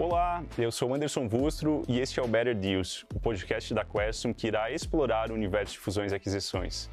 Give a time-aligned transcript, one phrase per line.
[0.00, 4.32] Olá, eu sou Anderson Vustro e este é o Better Deals, o podcast da Questum
[4.32, 6.88] que irá explorar o universo de fusões e aquisições.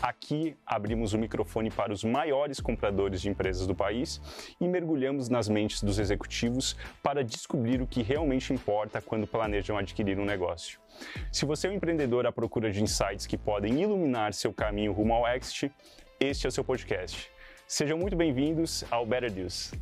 [0.00, 4.20] Aqui abrimos o microfone para os maiores compradores de empresas do país
[4.60, 10.20] e mergulhamos nas mentes dos executivos para descobrir o que realmente importa quando planejam adquirir
[10.20, 10.78] um negócio.
[11.32, 15.14] Se você é um empreendedor à procura de insights que podem iluminar seu caminho rumo
[15.14, 15.72] ao exit,
[16.20, 17.28] este é o seu podcast.
[17.66, 19.72] Sejam muito bem-vindos ao Better Deals.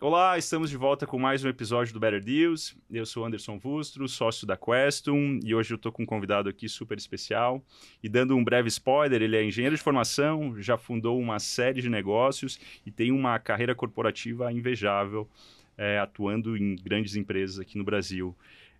[0.00, 2.76] Olá, estamos de volta com mais um episódio do Better Deals.
[2.88, 6.68] Eu sou Anderson Vustro, sócio da Questum, e hoje eu estou com um convidado aqui
[6.68, 7.60] super especial.
[8.00, 11.90] E dando um breve spoiler, ele é engenheiro de formação, já fundou uma série de
[11.90, 15.28] negócios e tem uma carreira corporativa invejável,
[15.76, 18.36] é, atuando em grandes empresas aqui no Brasil.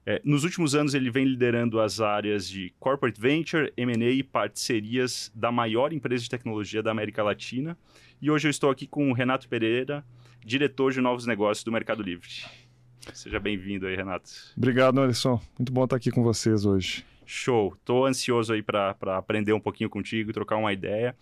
[0.07, 5.33] É, nos últimos anos, ele vem liderando as áreas de Corporate Venture, M&A e parcerias
[5.35, 7.77] da maior empresa de tecnologia da América Latina.
[8.23, 10.05] E hoje eu estou aqui com o Renato Pereira,
[10.49, 12.29] diretor de novos negócios do Mercado Livre.
[13.13, 14.31] Seja bem-vindo aí, Renato.
[14.57, 15.41] Obrigado, Alisson.
[15.59, 17.05] Muito bom estar aqui com vocês hoje.
[17.27, 17.75] Show.
[17.79, 21.15] Estou ansioso aí para aprender um pouquinho contigo, trocar uma ideia.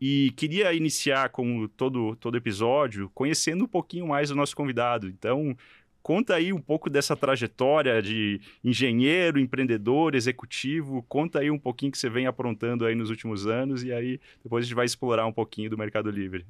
[0.00, 5.08] E queria iniciar, como todo, todo episódio, conhecendo um pouquinho mais o nosso convidado.
[5.08, 5.56] Então,
[6.00, 11.04] conta aí um pouco dessa trajetória de engenheiro, empreendedor, executivo.
[11.08, 14.62] Conta aí um pouquinho que você vem aprontando aí nos últimos anos e aí depois
[14.62, 16.46] a gente vai explorar um pouquinho do Mercado Livre.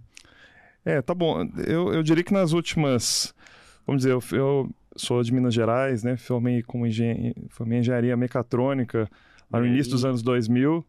[0.89, 1.47] É, tá bom.
[1.67, 3.34] Eu, eu diria que nas últimas.
[3.86, 6.17] Vamos dizer, eu, eu sou de Minas Gerais, né?
[6.17, 9.06] Formei como engen formei engenharia mecatrônica
[9.53, 10.83] lá no início dos anos 2000.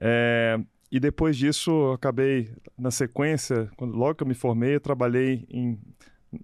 [0.00, 0.58] É,
[0.90, 5.78] e depois disso, acabei, na sequência, quando, logo que eu me formei, eu trabalhei em,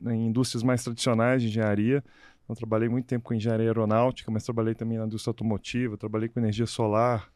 [0.07, 2.01] em indústrias mais tradicionais de engenharia.
[2.49, 6.39] Eu trabalhei muito tempo com engenharia aeronáutica, mas trabalhei também na indústria automotiva, trabalhei com
[6.39, 7.29] energia solar,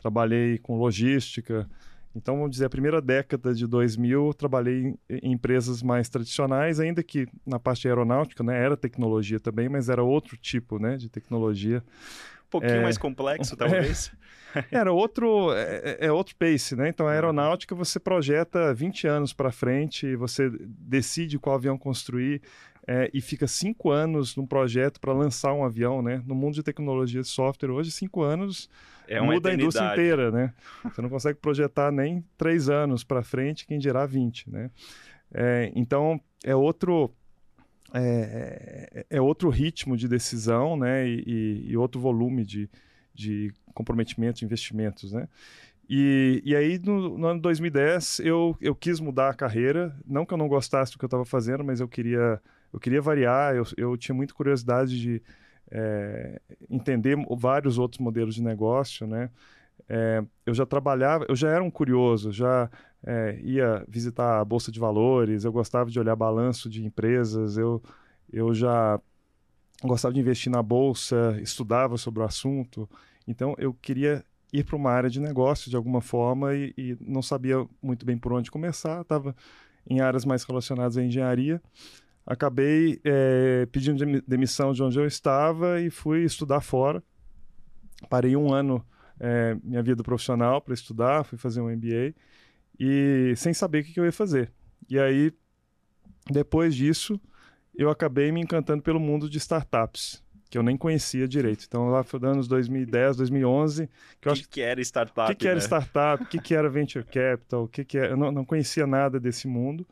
[0.00, 1.70] trabalhei com logística,
[2.18, 7.02] então, vamos dizer, a primeira década de 2000 eu trabalhei em empresas mais tradicionais, ainda
[7.02, 11.82] que na parte aeronáutica, né, era tecnologia também, mas era outro tipo, né, de tecnologia.
[12.46, 14.10] Um pouquinho é, mais complexo, talvez.
[14.54, 16.88] É, era outro, é, é, outro pace, né?
[16.88, 22.42] Então, a aeronáutica você projeta 20 anos para frente, você decide qual avião construir,
[22.90, 26.22] é, e fica cinco anos num projeto para lançar um avião, né?
[26.26, 28.70] No mundo de tecnologia de software hoje, cinco anos
[29.06, 30.54] é muda a indústria inteira, né?
[30.82, 34.70] Você não consegue projetar nem três anos para frente, quem dirá 20, né?
[35.34, 37.12] É, então, é outro...
[37.92, 41.06] É, é, é, outro ritmo de decisão, né?
[41.06, 42.70] E, e, e outro volume de,
[43.12, 45.28] de comprometimento de investimentos, né?
[45.90, 49.94] E, e aí, no, no, ano 2010, eu, eu quis mudar a carreira.
[50.06, 52.40] Não que eu não gostasse do que eu estava fazendo, mas eu queria
[52.72, 55.22] eu queria variar, eu, eu tinha muita curiosidade de
[55.70, 59.30] é, entender vários outros modelos de negócio, né?
[59.88, 62.70] É, eu já trabalhava, eu já era um curioso, já
[63.04, 67.82] é, ia visitar a bolsa de valores, eu gostava de olhar balanço de empresas, eu,
[68.30, 69.00] eu já
[69.82, 72.88] gostava de investir na bolsa, estudava sobre o assunto,
[73.26, 77.22] então eu queria ir para uma área de negócio de alguma forma e, e não
[77.22, 79.34] sabia muito bem por onde começar, estava
[79.88, 81.62] em áreas mais relacionadas à engenharia,
[82.28, 87.02] acabei é, pedindo demissão de onde eu estava e fui estudar fora.
[88.10, 88.84] Parei um ano
[89.18, 92.14] é, minha vida profissional para estudar, fui fazer um MBA
[92.78, 94.52] e sem saber o que, que eu ia fazer.
[94.90, 95.32] E aí,
[96.30, 97.18] depois disso,
[97.74, 101.64] eu acabei me encantando pelo mundo de startups que eu nem conhecia direito.
[101.68, 103.88] Então, lá foi anos 2010, 2011,
[104.20, 105.30] que eu acho que era startup.
[105.30, 105.50] O que, que né?
[105.50, 106.22] era startup?
[106.22, 107.64] O que, que era venture capital?
[107.64, 108.08] O que, que era...
[108.08, 109.86] Eu não, não conhecia nada desse mundo.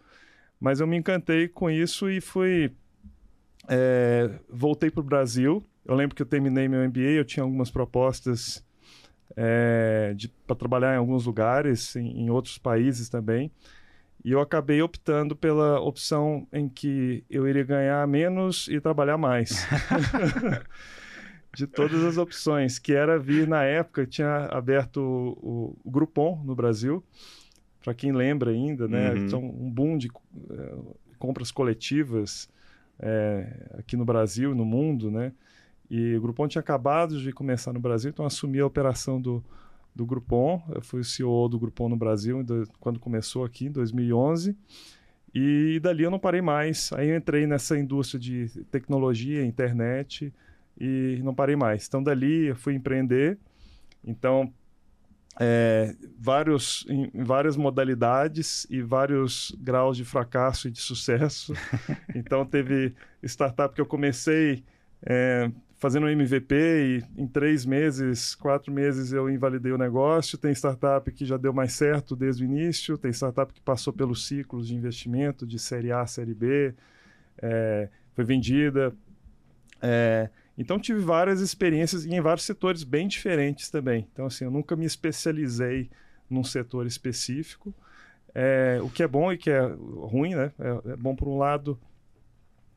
[0.66, 2.72] Mas eu me encantei com isso e fui.
[3.68, 5.64] É, voltei para o Brasil.
[5.84, 8.66] Eu lembro que eu terminei meu MBA, eu tinha algumas propostas
[9.36, 10.12] é,
[10.44, 13.48] para trabalhar em alguns lugares, em, em, outros países também.
[14.24, 19.64] E eu acabei optando pela opção em que eu iria ganhar menos e trabalhar mais.
[21.54, 26.56] de todas as opções, que era vir na época, tinha aberto o, o Groupon no
[26.56, 27.04] Brasil
[27.86, 29.12] para quem lembra ainda, né?
[29.12, 29.16] Uhum.
[29.18, 32.48] Então, um boom de uh, compras coletivas
[32.98, 35.32] é, aqui no Brasil e no mundo, né?
[35.88, 39.40] E o Groupon tinha acabado de começar no Brasil, então assumi a operação do,
[39.94, 40.60] do Groupon.
[40.74, 42.44] Eu fui o CEO do Groupon no Brasil
[42.80, 44.56] quando começou aqui, em 2011.
[45.32, 46.92] E dali eu não parei mais.
[46.92, 50.34] Aí eu entrei nessa indústria de tecnologia, internet,
[50.76, 51.86] e não parei mais.
[51.86, 53.38] Então dali eu fui empreender.
[54.04, 54.52] Então
[55.38, 61.52] é, vários, em, várias modalidades e vários graus de fracasso e de sucesso.
[62.14, 64.64] então, teve startup que eu comecei
[65.02, 70.38] é, fazendo um MVP e em três meses, quatro meses eu invalidei o negócio.
[70.38, 74.26] Tem startup que já deu mais certo desde o início, tem startup que passou pelos
[74.26, 76.74] ciclos de investimento de série A, série B,
[77.42, 78.94] é, foi vendida.
[79.82, 84.08] É, então tive várias experiências em vários setores bem diferentes também.
[84.12, 85.90] Então assim, eu nunca me especializei
[86.28, 87.74] num setor específico.
[88.34, 90.52] É, o que é bom e que é ruim, né?
[90.58, 91.78] É, é bom por um lado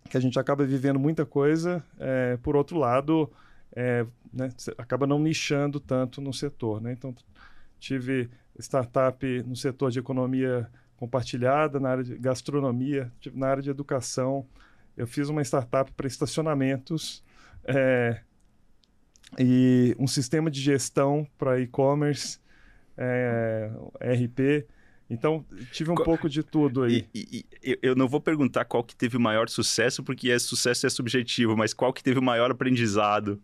[0.09, 3.31] que a gente acaba vivendo muita coisa, é, por outro lado,
[3.75, 6.81] é, né, acaba não nichando tanto no setor.
[6.81, 6.93] Né?
[6.93, 7.13] Então,
[7.79, 8.29] tive
[8.59, 10.67] startup no setor de economia
[10.97, 14.45] compartilhada, na área de gastronomia, na área de educação.
[14.97, 17.23] Eu fiz uma startup para estacionamentos
[17.65, 18.21] é,
[19.37, 22.39] e um sistema de gestão para e-commerce,
[22.97, 23.69] é,
[24.01, 24.65] RP.
[25.09, 26.05] Então, tive um Qual...
[26.05, 27.07] pouco de tudo aí.
[27.13, 30.85] E, e, eu não vou perguntar qual que teve o maior sucesso, porque é, sucesso
[30.85, 33.41] é subjetivo, mas qual que teve o maior aprendizado?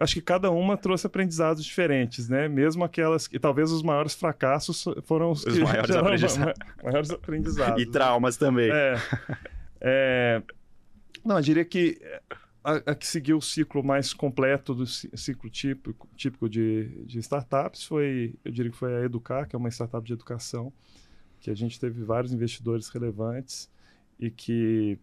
[0.00, 2.48] Acho que cada uma trouxe aprendizados diferentes, né?
[2.48, 6.54] Mesmo aquelas que talvez os maiores fracassos foram os, os maiores, aprendizados.
[6.82, 7.82] maiores aprendizados.
[7.82, 8.70] e traumas também.
[8.72, 8.96] É,
[9.80, 10.42] é...
[11.24, 12.00] Não, eu diria que
[12.64, 17.84] a, a, que seguiu o ciclo mais completo do ciclo típico, típico de, de startups
[17.84, 20.72] foi, eu diria que foi a Educar, que é uma startup de educação,
[21.40, 23.70] que a gente teve vários investidores relevantes
[24.18, 24.98] e que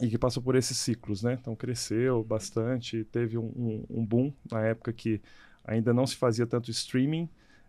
[0.00, 1.34] e que passou por esses ciclos, né?
[1.38, 5.20] Então cresceu bastante, teve um, um, um boom na época que
[5.62, 7.28] ainda não se fazia tanto streaming,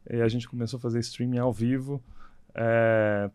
[0.10, 2.02] a gente começou a fazer streaming ao vivo.
[2.56, 3.30] É,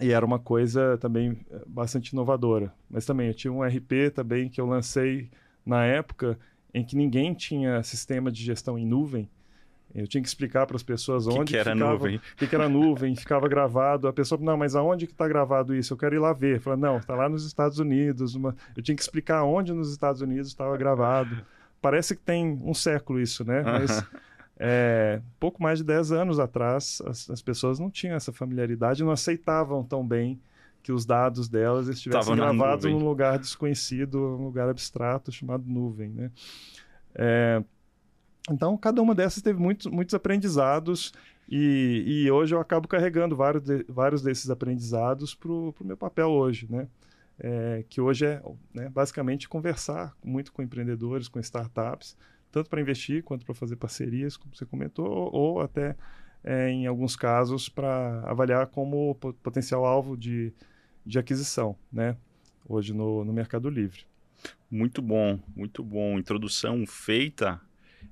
[0.00, 2.72] e era uma coisa também eh, bastante inovadora.
[2.90, 5.30] Mas também eu tinha um RP também que eu lancei
[5.64, 6.38] na época
[6.72, 9.28] em que ninguém tinha sistema de gestão em nuvem.
[9.94, 12.16] Eu tinha que explicar para as pessoas onde que, que era ficava, nuvem.
[12.16, 14.06] O que, que, era nuvem, ficava gravado.
[14.06, 15.92] A pessoa, não, mas aonde que está gravado isso?
[15.92, 16.60] Eu quero ir lá ver.
[16.60, 18.34] Fala, não, está lá nos Estados Unidos.
[18.34, 18.54] Uma...
[18.76, 21.42] Eu tinha que explicar onde nos Estados Unidos estava gravado.
[21.80, 23.62] Parece que tem um século isso, né?
[23.62, 24.04] Mas
[24.58, 29.12] é, pouco mais de 10 anos atrás, as, as, pessoas não tinham essa familiaridade, não
[29.12, 30.40] aceitavam tão bem
[30.82, 36.10] que os dados delas estivessem gravados num lugar desconhecido, um lugar abstrato chamado nuvem.
[36.10, 36.30] Né?
[37.14, 37.62] É,
[38.50, 41.12] então, cada uma dessas teve muitos, muitos aprendizados
[41.48, 46.28] e, e, hoje eu acabo carregando vários, de, vários desses aprendizados para o meu papel
[46.28, 46.88] hoje, né?
[47.40, 48.42] É, que hoje é
[48.74, 52.16] né, basicamente conversar muito com empreendedores, com startups,
[52.58, 55.96] tanto para investir quanto para fazer parcerias, como você comentou, ou, até,
[56.42, 60.52] é, em alguns casos, para avaliar como potencial alvo de,
[61.06, 62.16] de aquisição, né?
[62.68, 64.02] Hoje no, no Mercado Livre.
[64.70, 66.18] Muito bom, muito bom.
[66.18, 67.60] Introdução feita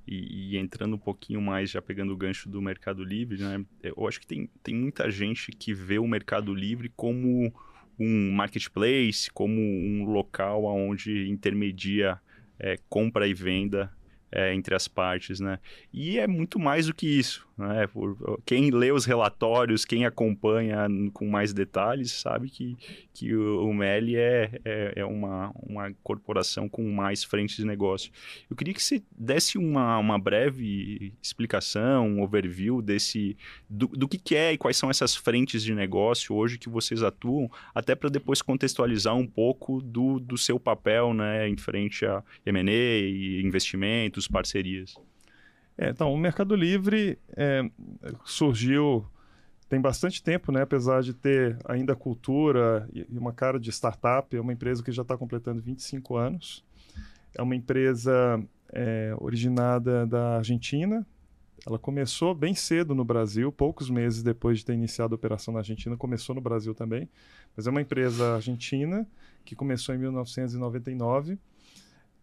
[0.07, 3.65] e, e, entrando um pouquinho mais, já pegando o gancho do Mercado Livre, né?
[3.83, 7.53] Eu acho que tem, tem muita gente que vê o Mercado Livre como
[7.99, 12.21] um marketplace, como um local onde intermedia
[12.59, 13.96] é, compra e venda
[14.31, 15.59] é, entre as partes, né?
[15.93, 17.87] E é muito mais do que isso, né?
[17.87, 22.77] Por, quem lê os relatórios, quem acompanha com mais detalhes, sabe que,
[23.15, 28.11] que o, o MELI é, é, é, uma, uma corporação com mais frentes de negócio.
[28.51, 33.37] Eu queria que você desse uma, uma breve explicação, um overview desse
[33.71, 37.03] do, do que, que é e quais são essas frentes de negócio hoje que vocês
[37.03, 42.23] atuam, até para depois contextualizar um pouco do, do seu papel, né, em frente a
[42.45, 44.95] M&A investimento projetos, parcerias?
[45.79, 47.63] É, então, o Mercado Livre é,
[48.25, 49.07] surgiu
[49.69, 50.63] tem bastante tempo, né?
[50.63, 54.35] apesar de ter ainda cultura e uma cara de startup.
[54.37, 56.65] É uma empresa que já está completando 25 anos.
[57.35, 58.41] É uma empresa
[58.73, 61.05] é, originada da Argentina.
[61.67, 65.61] Ela começou bem cedo no Brasil, poucos meses depois de ter iniciado a operação na
[65.61, 67.09] Argentina, começou no Brasil também.
[67.57, 69.07] Mas é uma empresa argentina
[69.45, 71.37] que começou em 1999.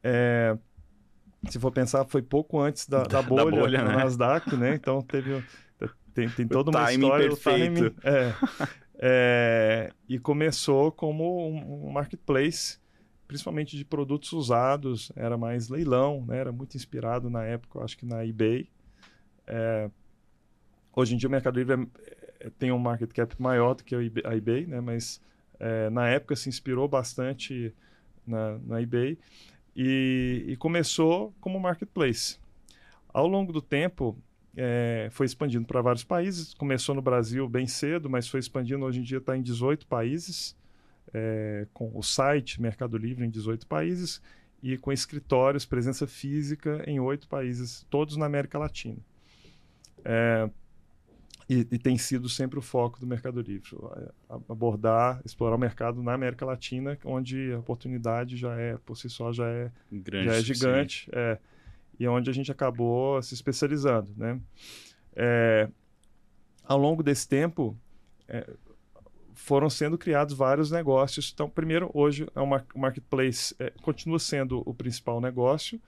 [0.02, 0.58] É,
[1.50, 3.96] se for pensar, foi pouco antes da, da bolha, da bolha né?
[3.96, 4.76] Nasdaq, né?
[4.76, 5.44] Então teve
[6.14, 7.28] tem, tem toda uma história.
[7.28, 7.86] Perfeito.
[7.86, 8.34] O timing é,
[9.00, 12.78] é, e começou como um, um, marketplace,
[13.28, 16.38] principalmente de produtos usados, era mais leilão, né?
[16.38, 18.70] Era muito inspirado na época, acho que na eBay.
[19.48, 19.90] É,
[20.96, 21.90] hoje em dia o Mercado Livre
[22.40, 24.80] é, é, tem um market cap maior do que a eBay, né?
[24.80, 25.20] Mas
[25.60, 27.74] é, na época se inspirou bastante
[28.26, 29.18] na, na eBay
[29.76, 32.38] e, e começou como marketplace.
[33.10, 34.18] Ao longo do tempo,
[34.56, 36.54] é, foi expandindo para vários países.
[36.54, 38.86] Começou no Brasil bem cedo, mas foi expandindo.
[38.86, 40.56] Hoje em dia está em 18 países,
[41.14, 44.22] é, com o site Mercado Livre em 18 países
[44.62, 48.98] e com escritórios, presença física em oito países, todos na América Latina.
[50.06, 50.50] É,
[51.50, 53.70] e, e, tem sido sempre o foco do Mercado Livre,
[54.50, 59.32] abordar, explorar o mercado na América Latina, onde a oportunidade já é, por si só,
[59.32, 61.38] já é, Grande, já é gigante, é,
[62.00, 64.40] e onde a gente acabou se especializando, né?
[65.16, 65.70] É,
[66.64, 67.78] ao longo desse tempo,
[68.28, 68.50] é,
[69.34, 71.32] foram sendo criados vários negócios.
[71.34, 75.82] Então, primeiro, hoje é uma, o marketplace é, continua sendo o principal negócio,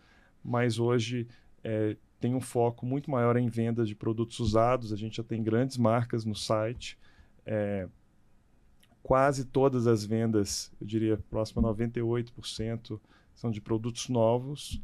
[0.44, 1.28] mas hoje
[1.64, 4.92] é, tem um foco muito maior em venda de produtos usados.
[4.94, 6.98] A gente já tem grandes marcas no site.
[7.46, 7.88] É,
[9.04, 13.00] quase todas as vendas, eu diria próximo a 98%,
[13.36, 14.82] são de produtos novos.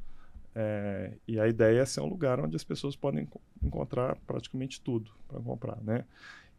[0.54, 3.28] É, e a ideia é ser um lugar onde as pessoas podem
[3.64, 6.06] encontrar praticamente tudo para comprar, né?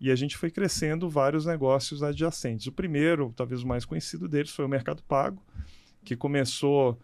[0.01, 2.67] E a gente foi crescendo vários negócios adjacentes.
[2.67, 5.41] O primeiro, talvez o mais conhecido deles, foi o Mercado Pago,
[6.05, 6.99] que começou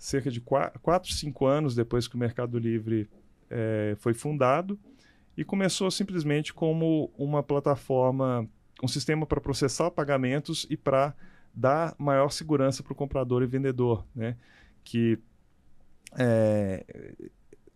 [0.00, 3.06] cerca de 4, 5 anos depois que o Mercado Livre
[3.50, 4.80] é, foi fundado
[5.36, 8.48] e começou simplesmente como uma plataforma,
[8.82, 11.14] um sistema para processar pagamentos e para
[11.54, 14.38] dar maior segurança para o comprador e vendedor, né?
[14.82, 15.18] Que
[16.18, 16.82] é,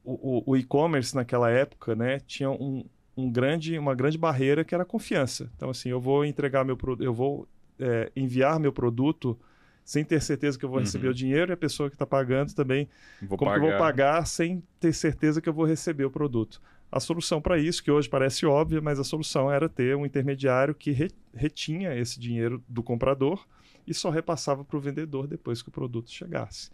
[0.02, 4.82] o, o e-commerce naquela época, né, tinha um, um grande, uma grande barreira que era
[4.82, 5.50] a confiança.
[5.56, 7.46] Então, assim, eu vou entregar meu eu vou
[7.78, 9.38] é, enviar meu produto
[9.84, 10.84] sem ter certeza que eu vou uhum.
[10.84, 12.88] receber o dinheiro e a pessoa que está pagando também
[13.20, 13.60] vou como pagar.
[13.60, 16.60] que eu vou pagar sem ter certeza que eu vou receber o produto.
[16.90, 20.74] A solução para isso, que hoje parece óbvia, mas a solução era ter um intermediário
[20.74, 23.44] que re, retinha esse dinheiro do comprador
[23.86, 26.70] e só repassava para o vendedor depois que o produto chegasse.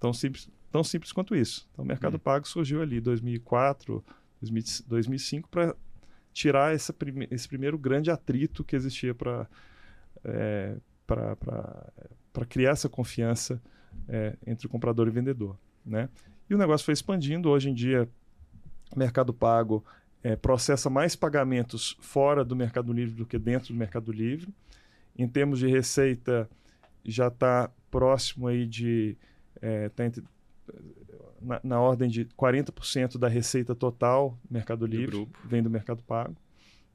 [0.00, 1.68] Tão simples, tão simples quanto isso.
[1.72, 2.20] Então, o Mercado uhum.
[2.20, 4.02] Pago surgiu ali em 2004,
[4.88, 5.76] 2005 para
[6.32, 9.46] tirar essa prime esse primeiro grande atrito que existia para
[10.24, 10.76] é,
[11.06, 11.36] para
[12.46, 13.60] criar essa confiança
[14.08, 15.58] é, entre o comprador e o vendedor.
[15.84, 16.08] Né?
[16.48, 17.48] E o negócio foi expandindo.
[17.48, 18.08] Hoje em dia,
[18.94, 19.84] o Mercado Pago
[20.22, 24.52] é, processa mais pagamentos fora do Mercado Livre do que dentro do Mercado Livre.
[25.16, 26.48] Em termos de receita,
[27.04, 29.16] já está próximo aí de.
[29.60, 30.24] É, tá entre,
[31.40, 36.36] na, na, ordem de 40% da receita total Mercado Livre vem do Mercado Pago.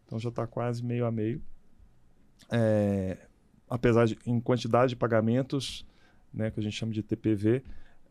[0.06, 1.42] Então já está quase meio a meio.
[2.52, 3.18] É,
[3.70, 5.86] apesar de em quantidade de pagamentos,
[6.34, 7.64] né, que a gente chama de TPV,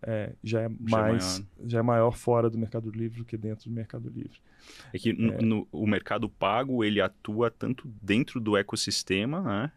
[0.03, 3.37] é, já é mais já é, já é, maior fora do Mercado Livre do que
[3.37, 4.39] dentro do Mercado Livre.
[4.93, 5.43] É que no, é.
[5.43, 9.73] no, o Mercado Pago ele atua tanto dentro do ecossistema, né,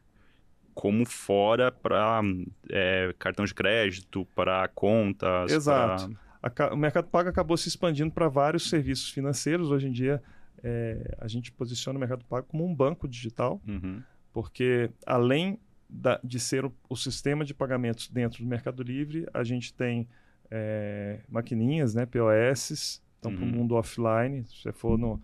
[0.74, 2.22] como fora para
[2.70, 5.52] é, cartão de crédito, para contas.
[5.52, 6.16] Exato.
[6.54, 6.74] Pra...
[6.74, 9.72] o Mercado Pago acabou se expandindo para vários serviços financeiros.
[9.72, 10.22] Hoje em dia
[10.64, 14.02] é, a gente posiciona o Mercado Pago como um banco digital, uhum.
[14.34, 19.44] porque além da, de ser o, o, sistema de pagamentos dentro do Mercado Livre, a
[19.44, 20.08] gente tem
[20.51, 23.38] é, maquininhas, né, POS, então uhum.
[23.38, 25.22] para o mundo offline, se você for no,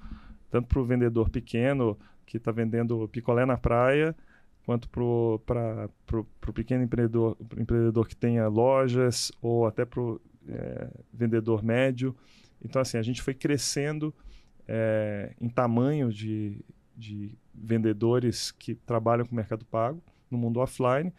[0.49, 4.15] tanto para o vendedor pequeno que está vendendo picolé na praia,
[4.65, 11.61] quanto para o pequeno empreendedor, empreendedor que tenha lojas ou até para o é, vendedor
[11.61, 12.15] médio.
[12.63, 14.13] Então, assim, a gente foi crescendo
[14.65, 16.63] é, em tamanho de,
[16.95, 20.01] de vendedores que trabalham com o Mercado Pago
[20.33, 21.13] no mundo offline.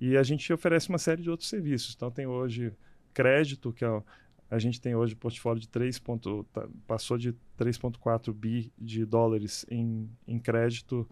[0.00, 1.94] E a gente oferece uma série de outros serviços.
[1.94, 2.72] Então, tem hoje
[3.12, 4.02] crédito, que é,
[4.50, 5.98] a gente tem hoje portfólio de 3.
[5.98, 11.08] Ponto, tá, passou de 3,4 bi de dólares em, em crédito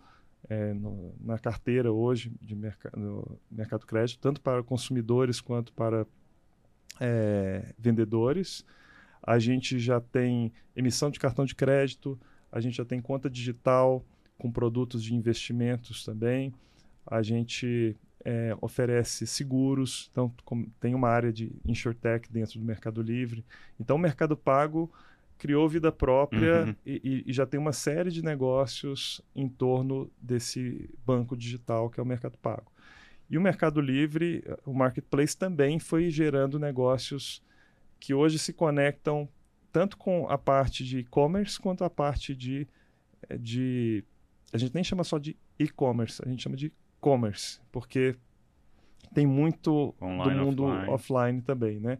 [0.49, 6.07] é, no, na carteira hoje de merc no mercado crédito, tanto para consumidores quanto para
[7.01, 8.65] é, vendedores.
[9.23, 12.19] A gente já tem emissão de cartão de crédito,
[12.51, 14.05] a gente já tem conta digital
[14.39, 16.55] com produtos de investimentos também
[17.11, 20.33] a gente é, oferece seguros, então
[20.81, 23.45] tem uma área de insurtech dentro do Mercado Livre.
[23.79, 24.93] Então o Mercado Pago
[25.39, 26.75] criou vida própria uhum.
[26.85, 32.03] e, e, já tem uma série de negócios em torno desse banco digital que é
[32.03, 32.73] o Mercado Pago.
[33.31, 37.43] E o Mercado Livre, o Marketplace também foi gerando negócios
[38.01, 39.29] que hoje se conectam
[39.71, 42.67] tanto com a parte de e-commerce quanto a parte de,
[43.39, 44.03] de.
[44.53, 48.17] A gente nem chama só de e-commerce, a gente chama de commerce, porque
[49.15, 50.91] tem muito Online, do mundo offline.
[50.91, 51.43] offline.
[51.43, 51.99] também, né?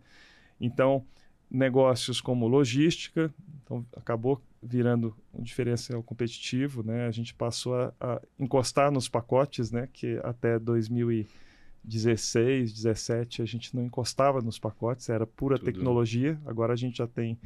[0.61, 1.05] Então,
[1.51, 7.07] negócios como logística, então acabou virando um diferencial competitivo, né?
[7.07, 9.89] A gente passou a, a encostar nos pacotes, né?
[9.93, 15.67] Que até 2016, 17 a gente não encostava nos pacotes, era pura Tudo.
[15.67, 16.39] tecnologia.
[16.45, 17.39] Agora a gente já tem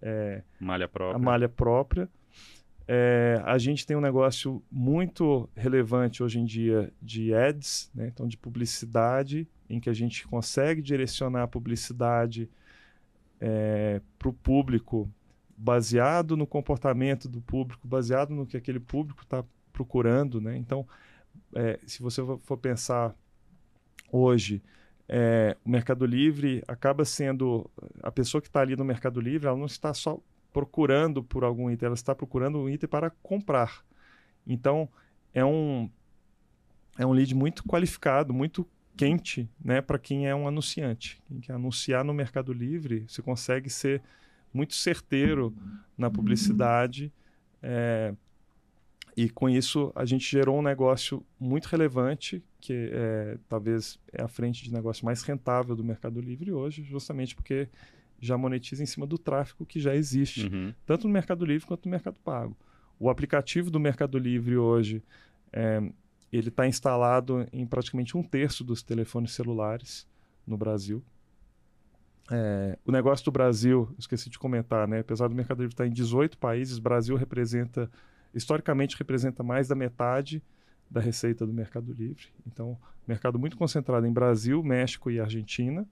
[0.00, 2.08] é, malha a malha própria.
[2.86, 8.08] É, a gente tem um negócio muito relevante hoje em dia de ads, né?
[8.08, 12.50] então de publicidade, em que a gente consegue direcionar a publicidade
[13.40, 15.10] é, para o público
[15.56, 20.56] baseado no comportamento do público, baseado no que aquele público está procurando, né?
[20.56, 20.86] Então,
[21.54, 23.14] é, se você for pensar
[24.10, 24.62] hoje,
[25.08, 27.70] é, o Mercado Livre acaba sendo
[28.02, 30.18] a pessoa que está ali no Mercado Livre, ela não está só
[30.54, 33.84] procurando por algum item, ela está procurando um item para comprar.
[34.46, 34.88] Então,
[35.34, 35.90] é um
[36.96, 38.64] é um lead muito qualificado, muito
[38.96, 41.20] quente, né, para quem é um anunciante.
[41.26, 44.00] Quem quer anunciar no Mercado Livre, você consegue ser
[44.52, 45.52] muito certeiro
[45.98, 47.12] na publicidade.
[47.60, 48.14] É,
[49.16, 54.28] e com isso a gente gerou um negócio muito relevante, que é, talvez é a
[54.28, 57.68] frente de negócio mais rentável do Mercado Livre hoje, justamente porque
[58.24, 60.72] já monetiza em cima do tráfego que já existe, uhum.
[60.86, 62.56] tanto no Mercado Livre quanto no Mercado Pago.
[62.98, 65.02] O aplicativo do Mercado Livre hoje,
[65.52, 65.80] é,
[66.32, 70.06] ele está instalado em praticamente um terço dos telefones celulares
[70.46, 71.02] no Brasil.
[72.30, 75.00] É, o negócio do Brasil, esqueci de comentar, né?
[75.00, 77.90] apesar do Mercado Livre estar em 18 países, o Brasil representa
[78.34, 80.42] historicamente representa mais da metade
[80.90, 82.26] da receita do Mercado Livre.
[82.46, 85.86] Então, mercado muito concentrado em Brasil, México e Argentina,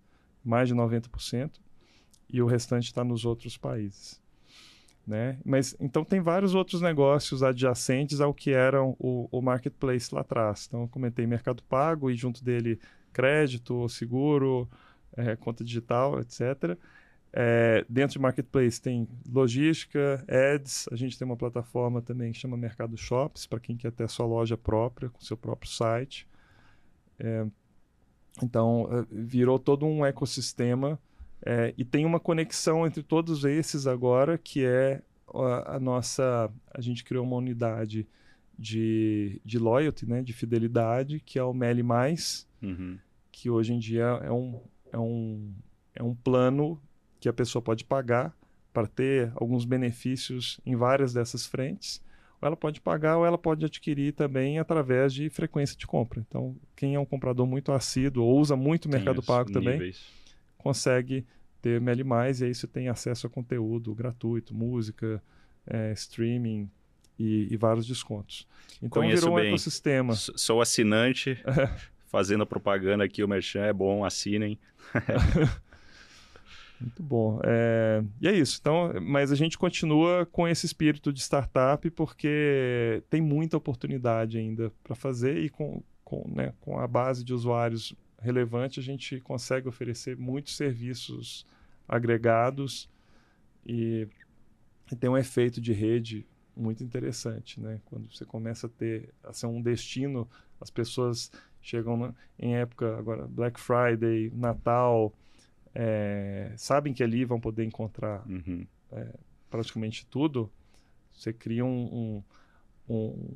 [0.44, 1.52] mais de 90%,
[2.32, 4.20] e o restante está nos outros países.
[5.06, 5.38] Né?
[5.44, 10.66] Mas então tem vários outros negócios adjacentes ao que eram o, o marketplace lá atrás.
[10.68, 12.78] Então eu comentei Mercado Pago e junto dele
[13.12, 14.68] crédito, seguro,
[15.16, 16.78] é, conta digital, etc.
[17.34, 22.58] É, dentro de Marketplace tem logística, ads, a gente tem uma plataforma também que chama
[22.58, 26.28] Mercado Shops, para quem quer ter sua loja própria, com seu próprio site.
[27.18, 27.46] É,
[28.42, 30.98] então, é, virou todo um ecossistema
[31.44, 35.02] é, e tem uma conexão entre todos esses agora, que é
[35.34, 36.50] a, a nossa...
[36.72, 38.06] A gente criou uma unidade
[38.58, 41.82] de, de loyalty, né, de fidelidade, que é o Meli+,
[42.62, 42.98] uhum.
[43.30, 44.60] que hoje em dia é um,
[44.92, 45.52] é um,
[45.94, 46.80] é um plano
[47.18, 48.34] que a pessoa pode pagar
[48.72, 52.00] para ter alguns benefícios em várias dessas frentes,
[52.40, 56.24] ou ela pode pagar ou ela pode adquirir também através de frequência de compra.
[56.26, 59.92] Então, quem é um comprador muito assíduo ou usa muito o Mercado Pago também,
[60.62, 61.26] consegue
[61.60, 62.02] ter ML+,
[62.40, 65.22] e aí você tem acesso a conteúdo gratuito, música,
[65.66, 66.68] é, streaming
[67.18, 68.48] e, e, vários descontos.
[68.78, 69.48] Então Conheço virou um bem.
[69.48, 70.14] ecossistema.
[70.14, 71.38] Sou assinante,
[72.06, 74.58] fazendo a propaganda aqui, o Merchan é bom, assinem.
[76.80, 77.40] Muito bom.
[77.44, 78.02] É...
[78.20, 78.58] E é isso.
[78.60, 84.72] Então, mas a gente continua com esse espírito de startup porque tem muita oportunidade ainda
[84.82, 89.68] para fazer e com, com, né, com a base de usuários relevante a gente consegue
[89.68, 91.46] oferecer muitos serviços
[91.88, 92.88] agregados
[93.66, 94.08] e,
[94.90, 97.80] e tem um efeito de rede muito interessante, né?
[97.86, 100.28] Quando você começa a ter a ser um destino,
[100.60, 101.30] as pessoas
[101.60, 105.12] chegam na, em época agora Black Friday, Natal,
[105.74, 108.66] é, sabem que ali vão poder encontrar uhum.
[108.92, 109.08] é,
[109.50, 110.50] praticamente tudo,
[111.12, 112.22] você cria um,
[112.88, 113.30] um, um,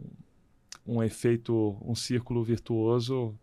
[0.86, 3.34] um, efeito, um círculo virtuoso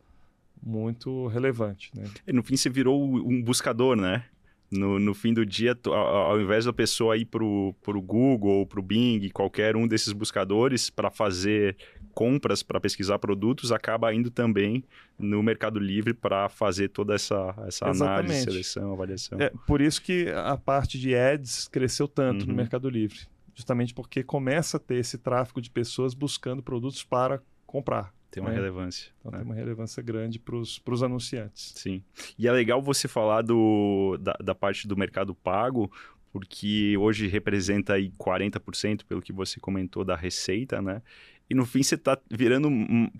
[0.65, 1.91] muito relevante.
[1.95, 2.05] Né?
[2.25, 4.25] E no fim você virou um buscador, né?
[4.71, 8.79] No, no fim do dia, ao, invés da pessoa ir para o Google ou para
[8.79, 11.77] o Bing, qualquer um desses buscadores, para fazer
[12.11, 14.83] compras, para pesquisar produtos, acaba indo também
[15.17, 19.39] no Mercado Livre para fazer toda essa, essa análise, seleção, avaliação.
[19.39, 22.47] É, por isso que a parte de ads cresceu tanto uhum.
[22.47, 23.19] no Mercado Livre.
[23.53, 28.11] Justamente porque começa a ter esse tráfego de pessoas buscando produtos para comprar.
[28.33, 28.55] Tem uma né?
[28.55, 29.11] relevância.
[29.19, 29.37] Então né?
[29.37, 31.71] tem uma relevância grande para os anunciantes.
[31.75, 32.03] Sim.
[32.37, 35.91] E é legal você falar do, da, da parte do mercado pago,
[36.31, 41.03] porque hoje representa aí 40% pelo que você comentou da receita, né?
[41.47, 42.71] E no fim você está virando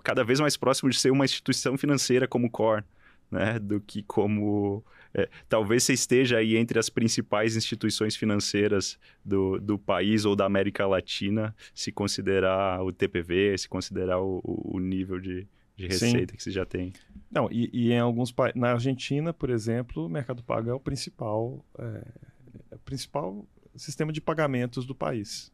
[0.04, 2.84] cada vez mais próximo de ser uma instituição financeira como Core,
[3.30, 3.60] né?
[3.60, 4.84] Do que como
[5.16, 10.46] é, talvez você esteja aí entre as principais instituições financeiras do, do país ou da
[10.46, 16.38] América Latina, se considerar o TPV, se considerar o, o nível de, de receita Sim.
[16.38, 16.94] que você já tem.
[17.30, 20.80] Não, e, e em alguns países, na Argentina, por exemplo, o Mercado Pago é o
[20.80, 22.04] principal, é,
[22.72, 25.52] é principal sistema de pagamentos do país.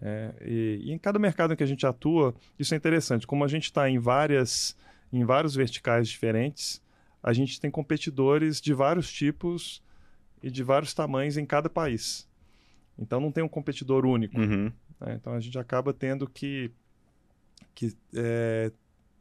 [0.00, 3.26] É, e, e, em cada mercado em que a gente atua, isso é interessante.
[3.26, 4.76] Como a gente está em várias,
[5.12, 6.82] em vários verticais diferentes,
[7.24, 9.82] a gente tem competidores de vários tipos
[10.42, 12.28] e de vários tamanhos em cada país.
[12.98, 14.38] Então não tem um competidor único.
[14.38, 14.70] Uhum.
[15.00, 15.14] Né?
[15.14, 16.70] Então a gente acaba tendo que,
[17.74, 18.70] que é,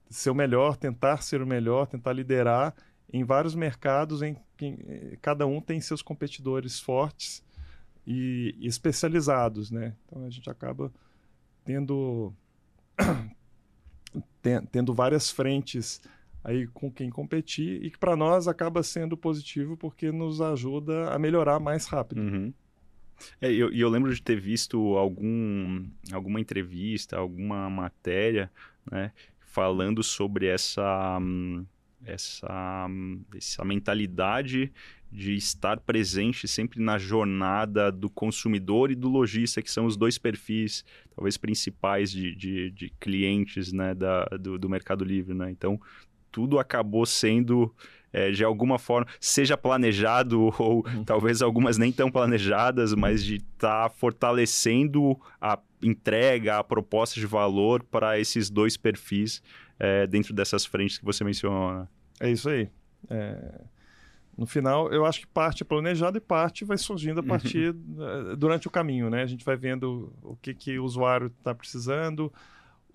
[0.10, 2.76] ser o melhor, tentar ser o melhor, tentar liderar
[3.12, 7.42] em vários mercados em que cada um tem seus competidores fortes
[8.06, 9.96] e, e especializados, né?
[10.06, 10.92] Então a gente acaba
[11.64, 12.34] tendo
[14.74, 16.02] tendo várias frentes
[16.44, 21.18] aí com quem competir e que para nós acaba sendo positivo porque nos ajuda a
[21.18, 22.22] melhorar mais rápido.
[22.22, 22.54] Uhum.
[23.40, 28.52] É, e eu, eu, lembro de ter visto algum, alguma entrevista, alguma matéria,
[28.92, 31.20] né, falando sobre essa,
[32.06, 32.88] essa,
[33.36, 34.74] essa mentalidade
[35.12, 40.18] de estar presente sempre na jornada do consumidor e do lojista, que são os dois
[40.18, 40.84] perfis,
[41.16, 45.36] talvez, principais de, de, de clientes né, da, do, do Mercado Livre.
[45.36, 45.52] Né?
[45.52, 45.80] Então,
[46.34, 47.72] tudo acabou sendo
[48.12, 51.04] é, de alguma forma, seja planejado ou uhum.
[51.06, 57.26] talvez algumas nem tão planejadas, mas de estar tá fortalecendo a entrega, a proposta de
[57.26, 59.42] valor para esses dois perfis
[59.80, 61.74] é, dentro dessas frentes que você mencionou.
[61.74, 61.88] Né?
[62.20, 62.70] É isso aí.
[63.10, 63.62] É...
[64.36, 67.28] No final, eu acho que parte é planejada e parte vai surgindo a uhum.
[67.28, 68.36] partir uhum.
[68.36, 69.22] durante o caminho, né?
[69.22, 72.34] A gente vai vendo o que, que o usuário está precisando,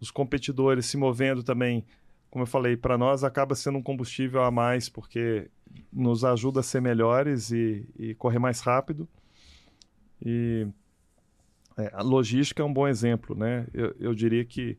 [0.00, 1.84] os competidores se movendo também
[2.30, 5.50] como eu falei, para nós acaba sendo um combustível a mais, porque
[5.92, 9.08] nos ajuda a ser melhores e, e correr mais rápido.
[10.24, 10.66] E
[11.76, 13.66] é, a logística é um bom exemplo, né?
[13.72, 14.76] Eu, eu diria que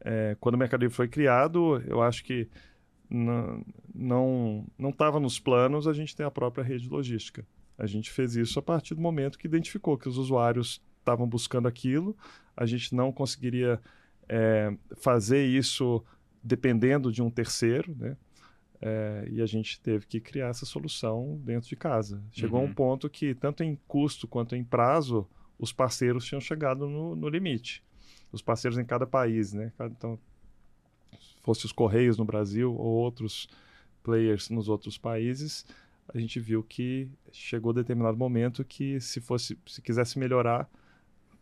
[0.00, 2.48] é, quando o Mercado Livre foi criado, eu acho que
[3.10, 3.64] não
[4.76, 7.46] não estava nos planos a gente ter a própria rede logística.
[7.76, 11.68] A gente fez isso a partir do momento que identificou que os usuários estavam buscando
[11.68, 12.16] aquilo,
[12.56, 13.80] a gente não conseguiria
[14.28, 16.04] é, fazer isso
[16.48, 18.16] dependendo de um terceiro, né?
[18.80, 22.22] É, e a gente teve que criar essa solução dentro de casa.
[22.30, 22.66] Chegou uhum.
[22.66, 27.28] um ponto que, tanto em custo quanto em prazo, os parceiros tinham chegado no, no
[27.28, 27.82] limite.
[28.30, 29.72] Os parceiros em cada país, né?
[29.80, 30.18] Então,
[31.42, 33.48] fosse os Correios no Brasil ou outros
[34.02, 35.66] players nos outros países,
[36.14, 40.70] a gente viu que chegou determinado momento que se fosse, se quisesse melhorar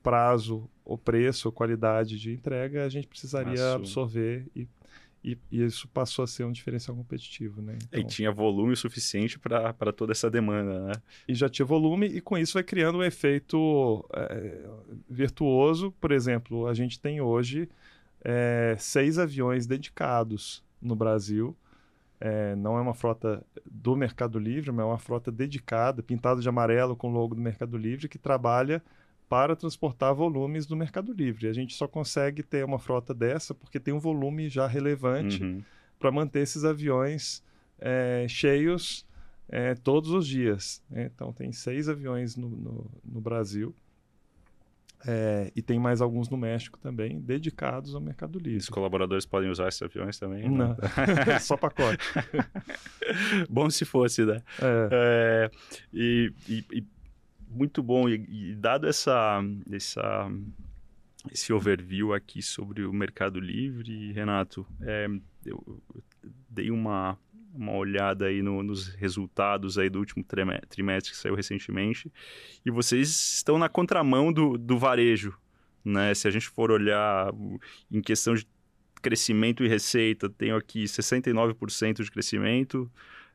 [0.06, 4.68] prazo, o preço, a qualidade de entrega, a gente precisaria absorver e
[5.24, 7.76] e, e, isso passou a ser um diferencial competitivo, né?
[7.82, 10.92] Então, e tinha volume suficiente para toda essa demanda, né?
[11.26, 14.68] E já tinha volume e com isso vai criando um efeito é,
[15.10, 15.90] virtuoso.
[16.00, 17.68] Por exemplo, a gente tem hoje
[18.22, 21.56] é, seis aviões dedicados no Brasil.
[22.20, 26.48] É, não é uma frota do Mercado Livre, mas é uma frota dedicada, pintada de
[26.48, 28.80] amarelo com o logo do Mercado Livre, que trabalha
[29.28, 31.48] para transportar volumes do Mercado Livre.
[31.48, 35.62] A gente só consegue ter uma frota dessa porque tem um volume já relevante uhum.
[35.98, 37.42] para manter esses aviões
[37.78, 39.06] é, cheios
[39.48, 40.82] é, todos os dias.
[40.88, 41.10] Né?
[41.14, 43.74] Então, tem seis aviões no, no, no Brasil.
[45.06, 48.58] É, e tem mais alguns no México também, dedicados ao Mercado Livre.
[48.58, 50.48] Os colaboradores podem usar esses aviões também?
[50.48, 50.76] Não, Não.
[51.40, 52.02] só pacote.
[53.48, 54.42] Bom se fosse, né?
[54.60, 54.88] É.
[54.90, 55.50] É,
[55.92, 56.84] e, e, e
[57.48, 58.08] muito bom.
[58.08, 60.30] E, e, dado essa, essa,
[61.32, 65.06] esse overview aqui sobre o Mercado Livre, Renato, é,
[65.44, 65.80] eu,
[66.48, 67.18] dei uma,
[67.54, 72.12] uma olhada aí no, nos resultados aí do último trimestre que saiu recentemente
[72.64, 75.36] e vocês estão na contramão do, do varejo,
[75.84, 76.14] né?
[76.14, 77.32] Se a gente for olhar
[77.90, 78.46] em questão de
[79.00, 82.90] crescimento e receita, tenho aqui 69% de crescimento,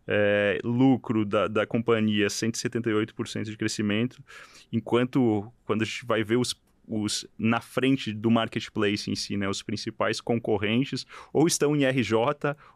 [0.08, 4.24] é, lucro da, da companhia 178% de crescimento,
[4.72, 6.56] enquanto quando a gente vai ver os,
[6.88, 12.16] os na frente do marketplace em si, né, os principais concorrentes ou estão em RJ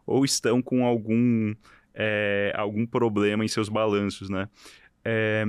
[0.06, 1.54] ou estão com algum,
[1.94, 4.48] é, algum problema em seus balanços, né?
[5.08, 5.44] É,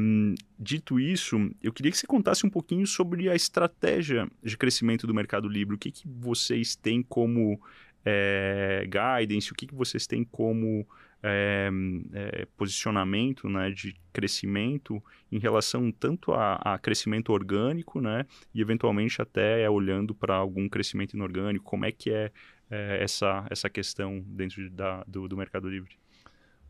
[0.59, 5.15] dito isso, eu queria que você contasse um pouquinho sobre a estratégia de crescimento do
[5.15, 5.73] Mercado Livre.
[5.73, 7.59] O que, que vocês têm como
[8.05, 10.87] é, guidance, o que, que vocês têm como
[11.23, 11.69] é,
[12.13, 19.21] é, posicionamento né, de crescimento em relação tanto a, a, crescimento orgânico, né, e eventualmente
[19.21, 22.31] até olhando para algum crescimento inorgânico, como é que é,
[22.69, 25.97] é essa, essa questão dentro da, do, do Mercado Livre?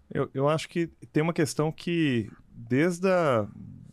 [0.10, 3.48] Eu, eu acho que tem uma questão que, desde a.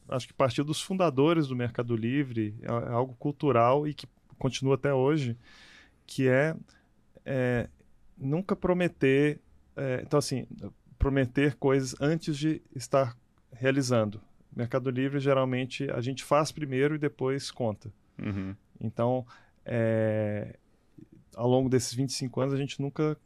[0.06, 4.06] Acho que partir dos fundadores do Mercado Livre, é, é algo cultural e que
[4.38, 5.36] continua até hoje,
[6.06, 6.54] que é,
[7.24, 7.68] é
[8.16, 9.40] nunca prometer
[9.76, 10.46] é, então, assim,
[10.98, 13.16] prometer coisas antes de estar
[13.52, 14.20] realizando.
[14.54, 17.92] Mercado Livre, geralmente, a gente faz primeiro e depois conta.
[18.18, 18.54] Uhum.
[18.80, 19.26] Então,
[19.64, 20.56] é,
[21.34, 23.16] ao longo desses 25 anos, a gente nunca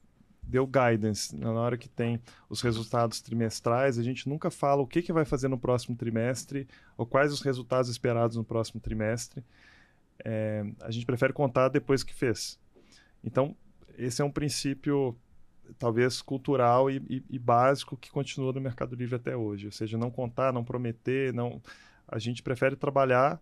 [0.43, 1.37] deu guidance.
[1.37, 5.27] Na hora que tem os resultados trimestrais, a gente nunca fala o que, que vai
[5.27, 9.45] fazer no próximo trimestre ou quais os resultados esperados no próximo trimestre.
[10.25, 12.59] É, a gente prefere contar depois que fez.
[13.23, 13.55] Então,
[13.97, 15.15] esse é um princípio
[15.79, 19.67] talvez cultural e, e, e, básico que continua no Mercado Livre até hoje.
[19.67, 21.61] Ou seja, não contar, não prometer, não.
[22.07, 23.41] A gente prefere trabalhar.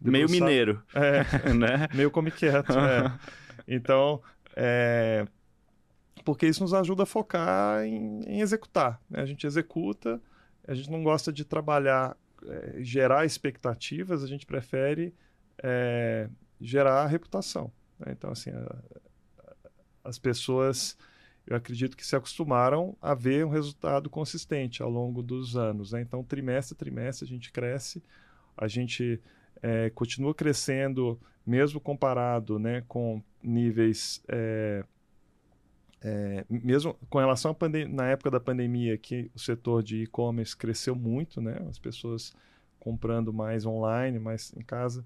[0.00, 0.82] Meio mineiro.
[0.94, 1.22] É,
[1.54, 1.88] né?
[1.94, 2.72] meio come quieto.
[2.72, 3.18] é.
[3.70, 4.22] Então,
[4.56, 5.26] é,
[6.24, 8.98] porque isso nos ajuda a focar em, em executar.
[9.10, 9.20] Né?
[9.20, 10.18] A gente executa,
[10.66, 15.14] a gente não gosta de trabalhar é, gerar expectativas, a gente prefere
[15.62, 16.28] é,
[16.60, 17.72] gerar reputação.
[17.98, 18.12] Né?
[18.12, 18.76] Então, assim, a,
[20.04, 20.96] as pessoas,
[21.48, 25.92] eu acredito que se acostumaram a ver um resultado consistente ao longo dos anos.
[25.92, 26.02] Né?
[26.02, 28.02] Então, trimestre a trimestre, a gente cresce,
[28.54, 29.18] a gente
[29.62, 34.22] é, continua crescendo, mesmo comparado né, com níveis.
[34.28, 34.84] É,
[36.02, 37.56] é, mesmo com relação
[37.88, 41.58] na época da pandemia, que o setor de e-commerce cresceu muito, né?
[41.68, 42.32] As pessoas
[42.78, 45.04] comprando mais online, mais em casa.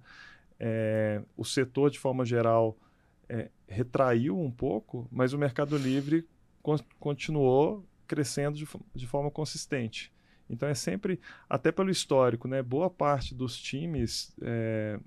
[0.61, 2.77] É, o setor, de forma geral,
[3.27, 6.29] é, retraiu um pouco, mas o Mercado Livre
[6.99, 10.13] continuou crescendo de, de, forma consistente.
[10.49, 12.63] Então é sempre, até pelo histórico, né?
[12.63, 15.01] Boa parte dos times, é,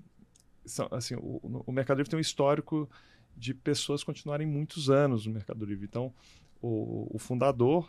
[0.64, 2.90] são, assim, o, o Mercado Livre tem um histórico
[3.36, 5.84] de pessoas continuarem muitos anos no Mercado Livre.
[5.84, 6.12] Então,
[6.60, 7.88] o, o fundador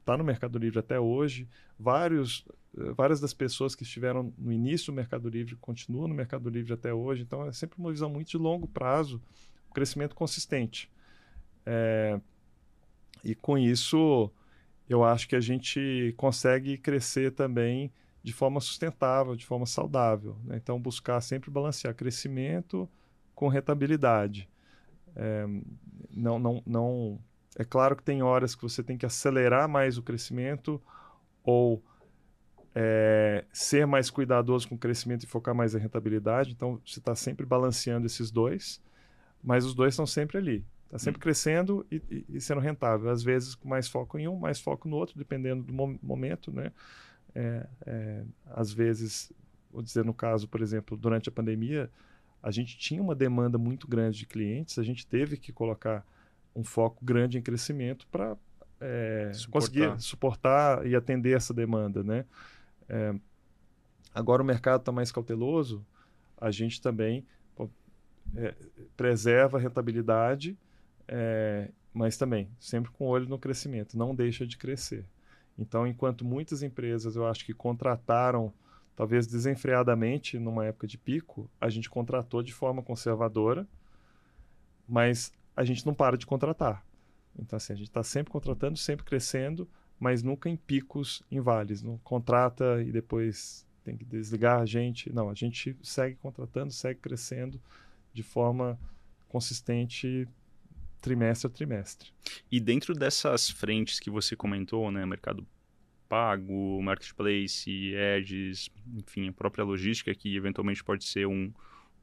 [0.00, 1.48] está no Mercado Livre até hoje.
[1.78, 2.44] Vários,
[2.76, 6.72] eh, várias das pessoas que estiveram no início do Mercado Livre continuam no Mercado Livre
[6.72, 7.22] até hoje.
[7.22, 9.22] Então, é sempre uma visão muito de longo prazo,
[9.70, 10.90] um crescimento consistente.
[11.64, 12.20] É,
[13.24, 14.30] e com isso,
[14.88, 20.36] eu acho que a gente consegue crescer também de forma sustentável, de forma saudável.
[20.44, 20.56] Né?
[20.56, 22.88] Então, buscar sempre balancear crescimento
[23.34, 24.48] com rentabilidade.
[25.16, 25.46] É,
[26.10, 27.18] não, não, não.
[27.56, 30.80] É claro que tem horas que você tem que acelerar mais o crescimento
[31.42, 31.82] ou
[32.74, 36.52] é, ser mais cuidadoso com o crescimento e focar mais na rentabilidade.
[36.52, 38.80] Então, você está sempre balanceando esses dois,
[39.42, 40.64] mas os dois estão sempre ali.
[40.90, 41.22] Está sempre hum.
[41.22, 43.10] crescendo e, e, e, sendo rentável.
[43.10, 46.50] Às vezes com mais foco em um, mais foco no outro, dependendo do mo momento.
[46.50, 46.72] Né?
[47.32, 49.32] É, é, às vezes,
[49.70, 51.88] vou dizer no caso, por exemplo, durante a pandemia,
[52.42, 56.04] a gente tinha uma demanda muito grande de clientes, a gente teve que colocar
[56.56, 58.36] um foco grande em crescimento para
[58.80, 62.24] é, conseguir suportar e atender essa demanda, né?
[62.88, 63.14] É,
[64.12, 65.86] agora o mercado está mais cauteloso,
[66.36, 67.24] a gente também
[67.54, 67.70] pô,
[68.34, 68.54] é,
[68.96, 70.58] preserva a rentabilidade,
[71.12, 75.04] é, mas também sempre com olho no crescimento, não deixa de crescer.
[75.58, 78.52] Então, enquanto muitas empresas eu acho que contrataram
[78.94, 83.66] talvez desenfreadamente, numa época de pico, a gente contratou de forma conservadora,
[84.88, 86.86] mas a gente não para de contratar.
[87.38, 89.68] Então, assim, a gente está sempre contratando, sempre crescendo,
[89.98, 91.82] mas nunca em picos, em vales.
[91.82, 95.12] Não contrata e depois tem que desligar a gente.
[95.12, 97.60] Não, a gente segue contratando, segue crescendo
[98.12, 98.78] de forma
[99.28, 100.28] consistente
[101.00, 102.10] trimestre a trimestre.
[102.50, 105.46] E dentro dessas frentes que você comentou, né, mercado
[106.08, 111.52] pago, marketplace, ads, enfim, a própria logística que eventualmente pode ser um,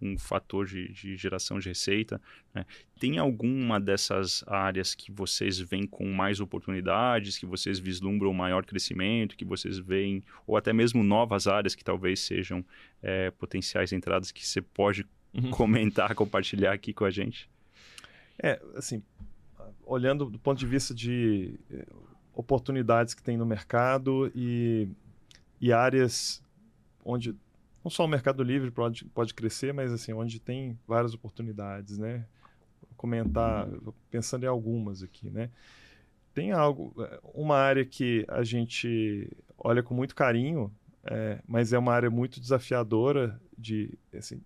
[0.01, 2.21] um fator de, de geração de receita.
[2.55, 2.65] Né?
[2.99, 9.35] Tem alguma dessas áreas que vocês veem com mais oportunidades, que vocês vislumbram maior crescimento,
[9.35, 12.63] que vocês veem, ou até mesmo novas áreas que talvez sejam
[13.01, 15.49] é, potenciais entradas que você pode uhum.
[15.49, 17.49] comentar, compartilhar aqui com a gente?
[18.41, 19.01] É, assim,
[19.85, 21.59] olhando do ponto de vista de
[22.33, 24.87] oportunidades que tem no mercado e,
[25.59, 26.43] e áreas
[27.03, 27.35] onde
[27.83, 32.25] não só o Mercado Livre pode, pode crescer, mas assim, onde tem várias oportunidades, né?
[32.81, 33.67] Vou comentar,
[34.11, 35.49] pensando em algumas aqui, né?
[36.33, 36.93] Tem algo,
[37.33, 40.71] uma área que a gente olha com muito carinho,
[41.05, 44.41] é, mas é uma área muito desafiadora de, assim,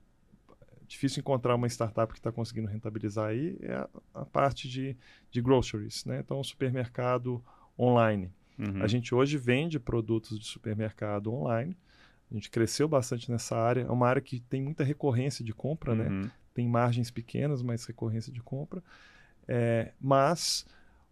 [0.91, 4.97] difícil encontrar uma startup que está conseguindo rentabilizar aí, é a, a parte de,
[5.31, 6.19] de groceries, né?
[6.19, 7.41] Então, o supermercado
[7.79, 8.29] online.
[8.59, 8.83] Uhum.
[8.83, 11.77] A gente hoje vende produtos de supermercado online.
[12.29, 13.81] A gente cresceu bastante nessa área.
[13.81, 16.09] É uma área que tem muita recorrência de compra, né?
[16.09, 16.21] uhum.
[16.23, 16.31] né?
[16.53, 18.83] Tem margens pequenas, mas recorrência de compra.
[19.47, 20.65] É, mas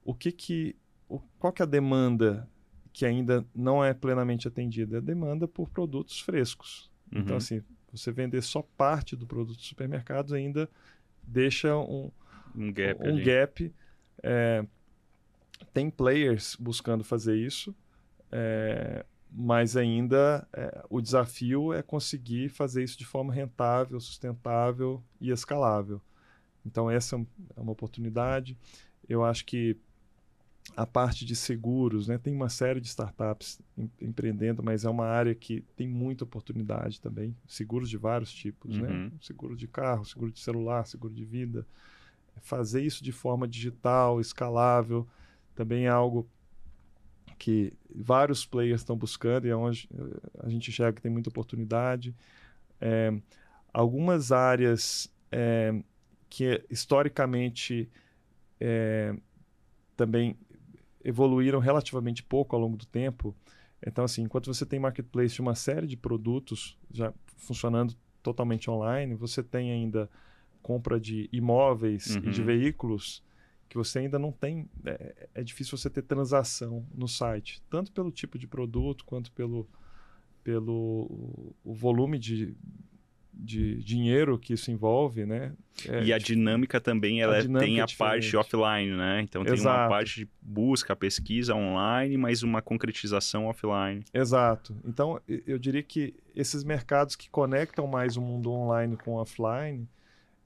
[0.03, 0.75] o que que,
[1.07, 2.47] o, qual que é a demanda
[2.91, 4.97] que ainda não é plenamente atendida?
[4.97, 6.91] É a demanda por produtos frescos.
[7.07, 7.23] Então, uhum.
[7.23, 10.69] Então, assim, você vender só parte do produto do supermercado ainda
[11.23, 12.11] deixa um,
[12.55, 13.07] um gap.
[13.07, 13.73] Um gap
[14.23, 14.65] é,
[15.73, 17.75] tem players buscando fazer isso,
[18.31, 25.31] é, mas ainda é, o desafio é conseguir fazer isso de forma rentável, sustentável e
[25.31, 26.01] escalável.
[26.65, 28.57] Então, essa é uma oportunidade.
[29.07, 29.77] Eu acho que
[30.75, 35.05] a parte de seguros, né, tem uma série de startups em, empreendendo, mas é uma
[35.05, 37.35] área que tem muita oportunidade também.
[37.47, 38.87] Seguros de vários tipos, né?
[38.87, 39.03] uhum.
[39.05, 39.11] né?
[39.21, 41.65] Seguro de carro, seguro de celular, seguro de vida.
[42.41, 45.07] Fazer isso de forma digital, escalável,
[45.55, 46.29] também é algo
[47.37, 51.29] que vários players estão buscando e é onde eh, a gente enxerga que tem muita
[51.29, 52.15] oportunidade.
[52.79, 53.13] É,
[53.73, 55.81] algumas áreas é,
[56.29, 57.89] que historicamente
[58.59, 59.15] é,
[59.95, 60.37] também
[61.03, 63.35] evoluíram relativamente pouco ao longo do tempo
[63.85, 69.15] Então, assim, enquanto você tem marketplace de uma série de produtos já funcionando totalmente online,
[69.15, 70.09] você tem ainda
[70.61, 72.23] compra de imóveis uhum.
[72.25, 72.47] e de uhum.
[72.47, 73.23] veículos
[73.69, 74.67] que você ainda não tem.
[74.85, 79.69] É, é, difícil você ter transação no site, tanto pelo tipo de produto quanto pelo,
[80.43, 82.55] pelo o volume de,
[83.41, 85.53] de dinheiro que isso envolve, né?
[85.87, 89.21] É, e a dinâmica também, ela a dinâmica tem a é parte offline, né?
[89.21, 89.79] Então tem Exato.
[89.79, 94.03] uma parte de busca, pesquisa online, mas uma concretização offline.
[94.13, 94.75] Exato.
[94.85, 99.87] Então eu diria que esses mercados que conectam mais o mundo online com o offline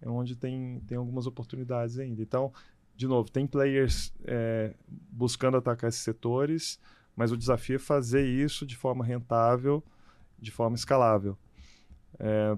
[0.01, 2.21] é onde tem, tem algumas oportunidades ainda.
[2.21, 2.53] Então,
[2.95, 6.79] de novo, tem players é, buscando atacar esses setores,
[7.15, 9.84] mas o desafio é fazer isso de forma rentável,
[10.38, 11.38] de forma escalável.
[12.19, 12.58] É,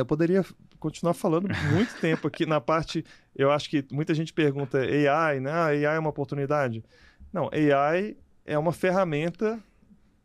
[0.00, 0.44] eu poderia
[0.78, 3.04] continuar falando muito tempo aqui na parte.
[3.34, 5.50] Eu acho que muita gente pergunta AI, né?
[5.50, 6.84] Ah, AI é uma oportunidade.
[7.32, 9.58] Não, AI é uma ferramenta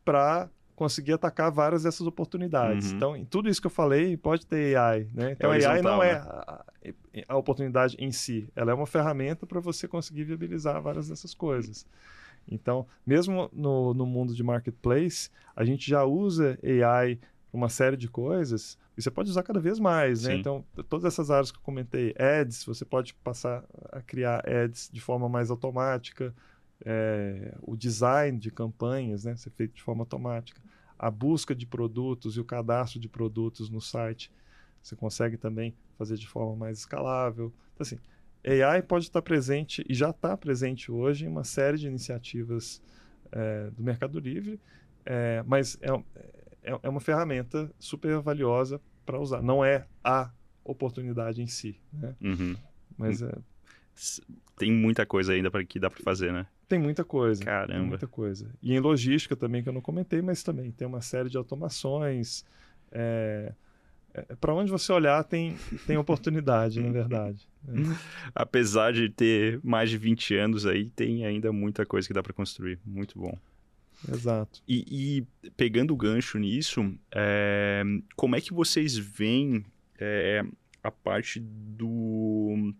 [0.05, 2.91] para conseguir atacar várias dessas oportunidades.
[2.91, 2.97] Uhum.
[2.97, 5.31] Então, em tudo isso que eu falei, pode ter AI, né?
[5.31, 6.25] Então, é AI não é né?
[6.83, 11.09] é a, a, oportunidade em si, ela é uma ferramenta para você conseguir viabilizar várias
[11.09, 11.85] dessas coisas.
[12.49, 17.95] Então, mesmo no, no mundo de marketplace, a gente já usa AI para uma série
[17.95, 20.35] de coisas e você pode usar cada vez mais, né?
[20.35, 25.01] Então, todas essas áreas que eu comentei, ads, você pode passar a criar ads de
[25.01, 26.33] forma mais automática,
[26.85, 29.35] é, o design de campanhas, né?
[29.35, 30.61] Ser feito de forma automática,
[30.97, 34.31] a busca de produtos e o cadastro de produtos no site,
[34.81, 37.51] você consegue também fazer de forma mais escalável.
[37.73, 37.97] Então, assim,
[38.45, 42.81] AI pode estar presente e já está presente hoje em uma série de iniciativas
[43.31, 44.59] é, do Mercado Livre,
[45.05, 45.89] é, mas é,
[46.63, 49.41] é, é uma ferramenta super valiosa para usar.
[49.41, 50.31] Não é a
[50.63, 52.15] oportunidade em si, né?
[52.21, 52.55] Uhum.
[52.97, 53.33] Mas é...
[54.57, 56.47] Tem muita coisa ainda para que dá para fazer, né?
[56.67, 57.43] Tem muita coisa.
[57.43, 57.87] Caramba.
[57.87, 58.49] Muita coisa.
[58.61, 62.45] E em logística também, que eu não comentei, mas também tem uma série de automações.
[62.91, 63.53] É...
[64.15, 65.55] É, para onde você olhar tem,
[65.87, 67.47] tem oportunidade, na verdade.
[67.67, 67.71] É.
[68.35, 72.31] Apesar de ter mais de 20 anos aí, tem ainda muita coisa que dá para
[72.31, 72.79] construir.
[72.85, 73.35] Muito bom.
[74.11, 74.61] Exato.
[74.67, 77.83] E, e pegando o gancho nisso, é,
[78.15, 79.65] como é que vocês veem
[79.99, 80.43] é,
[80.83, 82.73] a parte do,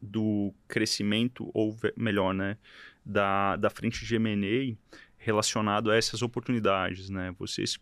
[0.00, 2.56] do crescimento, ou melhor, né,
[3.04, 4.76] da, da frente de M&A
[5.16, 7.34] relacionado a essas oportunidades, né?
[7.38, 7.78] Vocês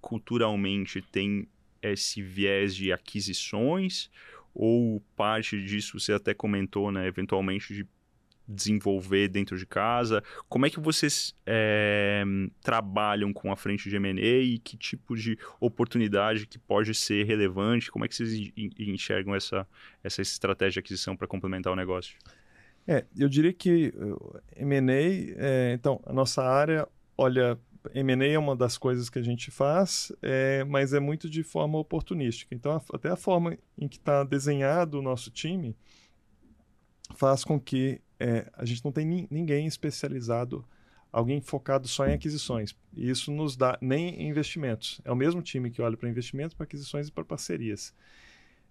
[0.00, 1.48] culturalmente têm
[1.82, 4.10] esse viés de aquisições
[4.54, 7.86] ou parte disso você até comentou, né, eventualmente de
[8.48, 10.22] desenvolver dentro de casa?
[10.48, 12.24] Como é que vocês é,
[12.62, 17.90] trabalham com a frente de M&A e que tipo de oportunidade que pode ser relevante?
[17.90, 19.66] Como é que vocês enxergam essa,
[20.02, 22.16] essa estratégia de aquisição para complementar o negócio?
[22.86, 23.92] É, eu diria que
[24.56, 27.58] M&A, é, então, a nossa área olha
[27.94, 31.78] M&A é uma das coisas que a gente faz, é, mas é muito de forma
[31.78, 32.54] oportunística.
[32.54, 35.76] Então, a, até a forma em que está desenhado o nosso time
[37.14, 40.64] faz com que é, a gente não tem ni ninguém especializado,
[41.12, 42.74] alguém focado só em aquisições.
[42.92, 45.00] E isso nos dá nem investimentos.
[45.04, 47.94] É o mesmo time que olha para investimentos, para aquisições e para parcerias.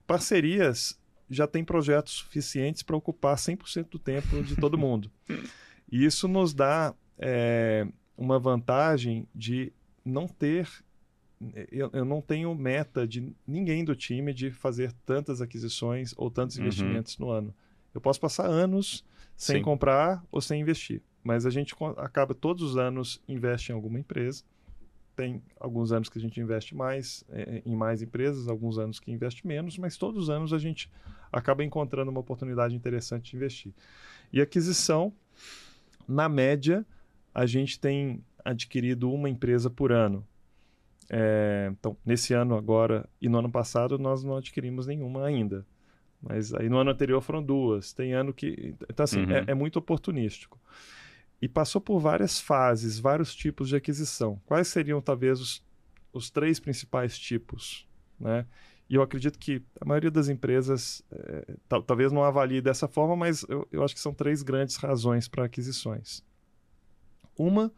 [0.06, 5.12] Parcerias já tem projetos suficientes para ocupar 100% do tempo de todo mundo.
[5.92, 9.72] e isso nos dá é, uma vantagem de
[10.04, 10.70] não ter.
[11.72, 16.58] Eu, eu, não tenho meta de ninguém do time de fazer tantas aquisições ou tantos
[16.58, 16.64] uhum.
[16.64, 17.54] investimentos no ano.
[17.94, 19.04] Eu posso passar anos
[19.38, 19.62] sem Sim.
[19.62, 24.44] comprar ou sem investir, mas a gente acaba todos os anos investe em alguma empresa.
[25.16, 29.12] Tem alguns anos que a gente investe mais é, em mais empresas, alguns anos que
[29.12, 30.92] investe menos, mas todos os anos a gente
[31.32, 33.74] acaba encontrando uma oportunidade interessante de investir.
[34.34, 35.14] E aquisição,
[36.08, 36.86] na média,
[37.34, 40.26] a gente tem adquirido uma empresa por ano.
[41.10, 45.66] É, então, nesse ano agora e no ano passado, nós não adquirimos nenhuma ainda.
[46.22, 47.94] Mas aí no ano anterior foram duas.
[47.94, 48.76] Tem ano que.
[48.90, 49.32] Então, assim, uhum.
[49.32, 50.60] é, é, muito oportunístico.
[51.42, 54.42] E passou por várias fases, vários tipos de aquisição.
[54.46, 55.64] Quais seriam, talvez, os,
[56.12, 57.88] os três principais tipos?
[58.20, 58.46] Né?
[58.90, 63.46] E eu acredito que a maioria das empresas é, talvez não avalie dessa forma, mas
[63.50, 66.24] eu, eu acho que são três grandes razões para aquisições.
[67.38, 67.72] Uma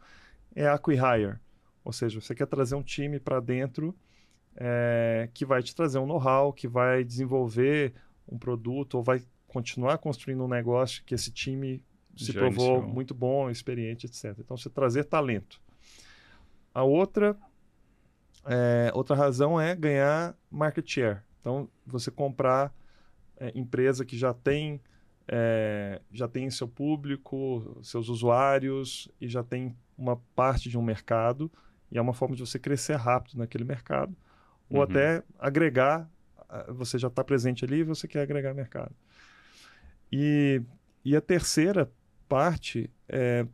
[0.54, 1.38] é a acquihire,
[1.84, 3.94] ou seja, você quer trazer um time para dentro
[4.56, 7.92] é, que vai te trazer um know-how, que vai desenvolver
[8.30, 11.82] um produto ou vai continuar construindo um negócio que esse time
[12.16, 12.94] se Já provou iniciou.
[12.94, 14.36] muito bom, experiente, etc.
[14.38, 15.60] Então, você trazer talento.
[16.74, 17.36] A outra,
[18.46, 21.20] é, outra razão é ganhar market share.
[21.40, 22.72] Então, você comprar
[23.36, 24.80] é, empresa que já tem
[25.32, 31.50] é, já tem seu público, seus usuários e já tem uma parte de um mercado
[31.90, 34.16] e é uma forma de você crescer rápido naquele mercado
[34.68, 34.82] ou Uhum.
[34.82, 36.10] até agregar.
[36.68, 38.94] Você já está presente ali e você quer agregar mercado.
[40.12, 40.62] E,
[41.04, 41.90] e a terceira
[42.28, 43.46] parte, é,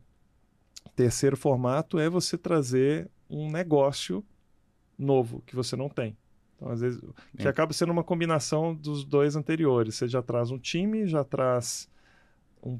[0.95, 4.25] terceiro formato é você trazer um negócio
[4.97, 6.17] novo que você não tem.
[6.55, 6.99] Então, às vezes,
[7.35, 7.47] que Sim.
[7.47, 9.95] acaba sendo uma combinação dos dois anteriores.
[9.95, 11.87] Você já traz um time, já traz
[12.63, 12.79] um-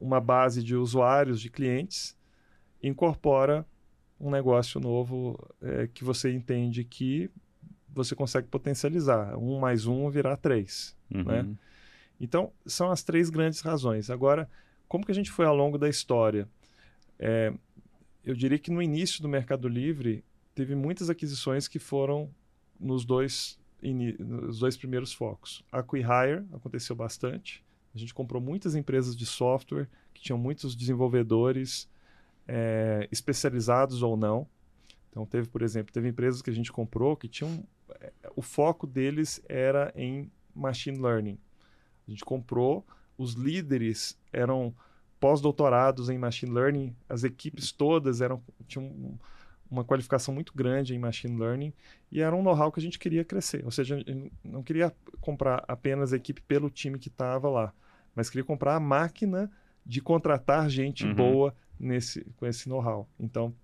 [0.00, 2.16] uma base de usuários, de clientes,
[2.82, 3.66] incorpora
[4.18, 7.30] um negócio novo é, que você entende que
[7.92, 9.36] você consegue potencializar.
[9.36, 10.96] Um mais um virar três.
[11.12, 11.24] Uhum.
[11.24, 11.46] né?
[12.20, 14.10] Então, são as três grandes razões.
[14.10, 14.48] Agora,
[14.88, 16.48] como que a gente foi ao longo da história?
[17.18, 17.52] É,
[18.24, 20.24] eu diria que no início do Mercado Livre,
[20.54, 22.28] teve muitas aquisições que foram
[22.78, 25.64] nos dois, nos dois primeiros focos.
[25.70, 27.64] A Acquihire aconteceu bastante.
[27.94, 31.88] A gente comprou muitas empresas de software que tinham muitos desenvolvedores
[32.46, 34.48] é, especializados ou não.
[35.10, 37.64] Então, teve, por exemplo, teve empresas que a gente comprou que tinham...
[38.00, 41.38] é, O foco deles era em machine learning.
[42.06, 42.86] A gente comprou,
[43.16, 44.74] os líderes eram
[45.20, 49.18] pós-doutorados em machine learning, as equipes todas eram tinham um-
[49.70, 51.72] uma qualificação muito grande em machine learning
[52.10, 53.62] e era um know-how que a gente queria crescer.
[53.64, 54.02] Ou seja,
[54.42, 57.74] não queria comprar apenas a equipe pelo time que estava lá,
[58.14, 59.50] mas queria comprar a máquina
[59.84, 61.14] de contratar gente Uhum.
[61.14, 63.06] boa nesse com esse know-how.
[63.20, 63.54] Então,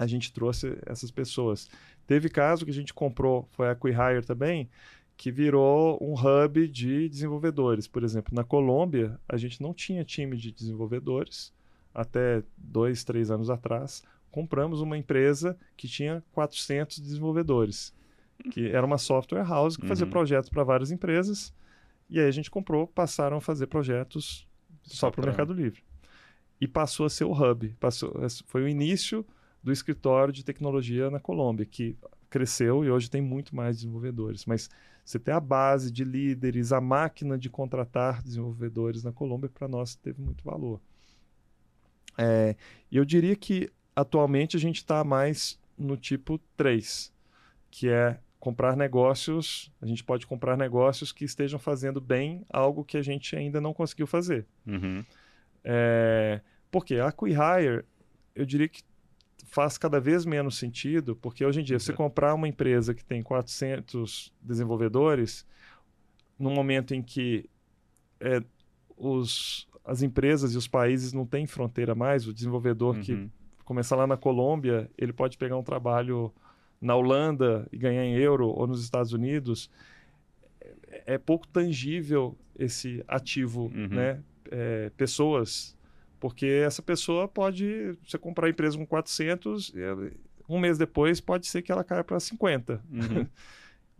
[0.00, 1.68] a gente trouxe essas pessoas.
[2.06, 4.70] Teve caso que a gente comprou, foi a Acquihire também,
[5.14, 7.86] que virou um hub de desenvolvedores.
[7.86, 11.52] Por exemplo, na Colômbia, a gente não tinha time de desenvolvedores
[11.94, 14.02] até dois, três anos atrás.
[14.30, 17.92] Compramos uma empresa que tinha 400 desenvolvedores,
[18.50, 20.10] que era uma software house que fazia Uhum.
[20.12, 21.52] projetos para várias empresas.
[22.08, 24.48] E aí a gente comprou, passaram a fazer projetos
[24.82, 25.82] só, Só para o Mercado Livre.
[26.58, 27.68] E passou a ser o hub.
[27.78, 28.14] Passou,
[28.46, 29.26] foi o início
[29.62, 31.96] do escritório de tecnologia na Colômbia, que
[32.28, 34.46] cresceu e hoje tem muito mais desenvolvedores.
[34.46, 34.70] Mas
[35.04, 39.94] você ter a base de líderes, a máquina de contratar desenvolvedores na Colômbia, para nós
[39.96, 40.80] teve muito valor.
[42.16, 42.56] É,
[42.90, 47.12] E eu diria que atualmente a gente está mais no tipo 3,
[47.70, 49.70] que é comprar negócios.
[49.80, 53.74] A gente pode comprar negócios que estejam fazendo bem algo que a gente ainda não
[53.74, 54.46] conseguiu fazer.
[54.66, 55.04] Uhum.
[55.62, 56.40] É,
[56.70, 57.84] porque a Acquihire,
[58.34, 58.82] eu diria que
[59.50, 63.22] faz cada vez menos sentido, porque hoje em dia, você comprar uma empresa que tem
[63.22, 65.44] 400 desenvolvedores,
[66.38, 67.48] no momento em que
[68.20, 68.42] é,
[68.96, 73.30] os, as empresas e os países não têm fronteira mais, o desenvolvedor que Uhum.
[73.64, 76.32] começar lá na Colômbia, ele pode pegar um trabalho
[76.80, 79.68] na Holanda e ganhar em euro, ou nos Estados Unidos.
[80.88, 83.88] É, é pouco tangível esse ativo, Uhum.
[83.88, 84.22] né?
[84.50, 85.76] É, pessoas,
[86.20, 90.10] porque essa pessoa pode, você comprar a empresa com 400, ela-
[90.48, 92.80] um mês depois pode ser que ela caia para 50.
[92.90, 93.26] Uhum.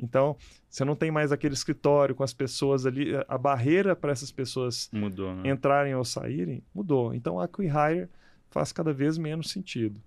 [0.03, 0.35] Então,
[0.67, 4.89] você não tem mais aquele escritório com as pessoas ali, a barreira para essas pessoas
[4.91, 5.51] Mudou, né?
[5.51, 7.13] entrarem ou saírem, mudou.
[7.13, 8.09] Então, a acquihire
[8.49, 10.01] faz cada vez menos sentido.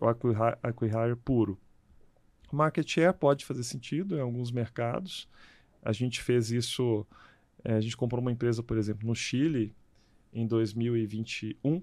[0.00, 1.58] O acquihire, acquihire puro.
[2.52, 5.28] Market share pode fazer sentido em alguns mercados.
[5.82, 7.04] A gente fez isso,
[7.64, 9.74] eh, a gente comprou uma empresa, por exemplo, no Chile,
[10.32, 11.82] em 2021,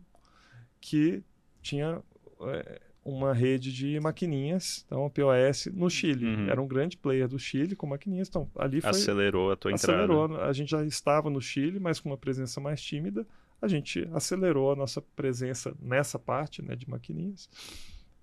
[0.82, 1.24] que
[1.62, 2.02] tinha
[2.42, 6.26] eh, uma rede de maquininhas, então POS no Chile.
[6.26, 6.50] Uhum.
[6.50, 8.28] Era um grande player do Chile com maquininhas.
[8.28, 10.04] Então, ali foi Acelerou a tua entrada.
[10.04, 10.42] acelerou.
[10.42, 13.26] A gente já estava no Chile, mas com uma presença mais tímida.
[13.62, 17.50] A gente acelerou a nossa presença nessa parte né, de maquininhas.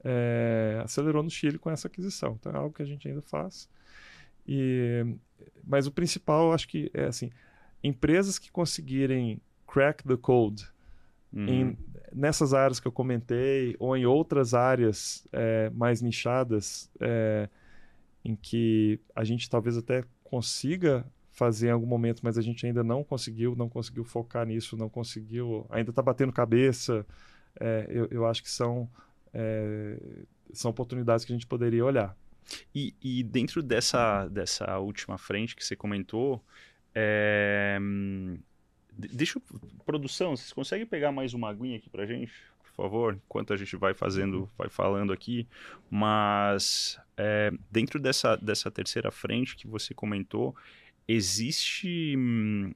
[0.03, 2.37] É, acelerou no Chile com essa aquisição.
[2.39, 3.69] Então é algo que a gente ainda faz.
[4.47, 5.05] E,
[5.65, 7.31] mas o principal, eu acho que é assim:
[7.83, 10.67] empresas que conseguirem crack the code
[11.33, 11.49] Uhum.
[11.49, 11.79] em,
[12.15, 17.49] nessas áreas que eu comentei ou em outras áreas é, mais nichadas é,
[18.25, 22.83] em que a gente talvez até consiga fazer em algum momento, mas a gente ainda
[22.83, 27.05] não conseguiu, não conseguiu focar nisso, não conseguiu, ainda está batendo cabeça.
[27.61, 28.89] é, eu, eu acho que são
[29.35, 29.99] é,
[30.55, 32.17] são oportunidades que a gente poderia olhar.
[32.75, 36.43] E, e dentro dessa, dessa última frente que você comentou,
[36.95, 37.79] é,
[38.97, 39.41] deixa
[39.85, 42.33] produção, vocês conseguem pegar mais uma aguinha aqui pra gente,
[42.63, 45.47] por favor, enquanto a gente vai fazendo, vai falando aqui,
[45.91, 50.55] mas é, dentro dessa, dessa terceira frente que você comentou,
[51.09, 52.17] existe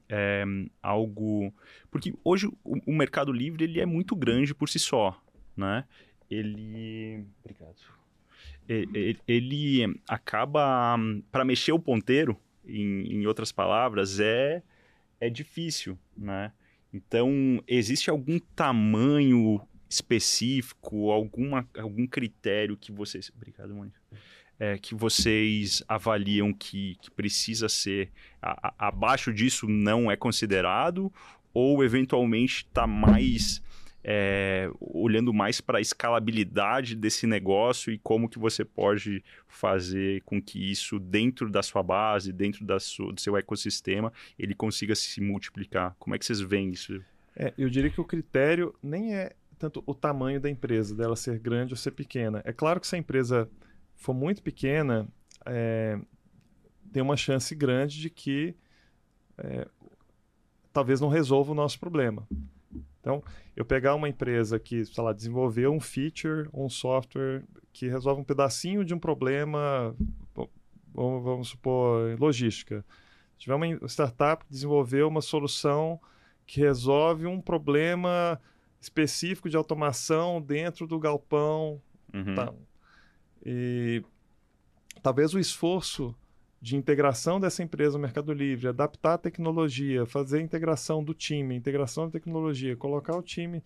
[0.09, 0.43] é,
[0.81, 1.53] algo,
[1.89, 5.19] porque hoje o, o Mercado Livre ele é muito grande por si só,
[5.55, 5.85] né?
[6.29, 7.75] Ele, obrigado.
[8.69, 10.97] E- e- ele acaba
[11.31, 14.63] para mexer o ponteiro em, em outras palavras é
[15.21, 16.51] é difícil né
[16.93, 19.61] então existe algum tamanho
[19.91, 23.31] específico, alguma, algum critério que vocês.
[23.35, 23.99] Obrigado, Mônica.
[24.57, 31.11] É, que vocês avaliam que, que precisa ser a, a, abaixo disso não é considerado
[31.51, 33.61] ou eventualmente está mais
[34.03, 40.41] é, olhando mais para a escalabilidade desse negócio e como que você pode fazer com
[40.41, 45.21] que isso dentro da sua base, dentro da sua, do seu ecossistema, ele consiga se
[45.21, 45.95] multiplicar.
[45.99, 47.01] Como é que vocês veem isso?
[47.35, 51.37] É, eu diria que o critério nem é tanto o tamanho da empresa, dela ser
[51.37, 52.41] grande ou ser pequena.
[52.43, 53.47] É claro que se a empresa
[53.95, 55.07] for muito pequena,
[55.45, 55.99] é,
[56.91, 58.55] tem uma chance grande de que
[59.37, 59.67] é,
[60.73, 62.27] talvez não resolva o nosso problema.
[63.01, 63.21] Então,
[63.55, 67.43] eu pegar uma empresa que, sei lá, desenvolveu um feature, um software
[67.73, 69.95] que resolve um pedacinho de um problema,
[70.93, 72.85] vamos, supor, logística.
[73.33, 75.99] Se tiver uma startup que desenvolveu uma solução
[76.45, 78.39] que resolve um problema
[78.79, 81.81] específico de automação dentro do galpão.
[82.13, 82.35] Uhum.
[82.35, 82.53] Tá.
[83.43, 84.03] E
[85.01, 86.15] talvez o esforço
[86.61, 91.55] de integração dessa empresa no Mercado Livre, adaptar a tecnologia, fazer a integração do time,
[91.55, 93.63] integração da tecnologia, colocar o time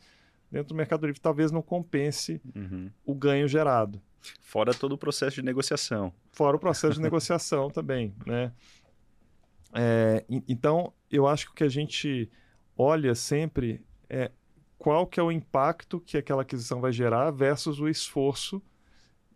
[0.49, 2.89] dentro do Mercado Livre, talvez não compense uhum.
[3.05, 4.01] o ganho gerado.
[4.39, 6.13] Fora todo o processo de negociação.
[6.31, 8.53] Fora o processo de negociação também, né?
[9.73, 12.31] É, então, eu acho que o que a gente
[12.77, 14.31] olha sempre é
[14.77, 18.61] qual que é o impacto que aquela aquisição vai gerar versus o esforço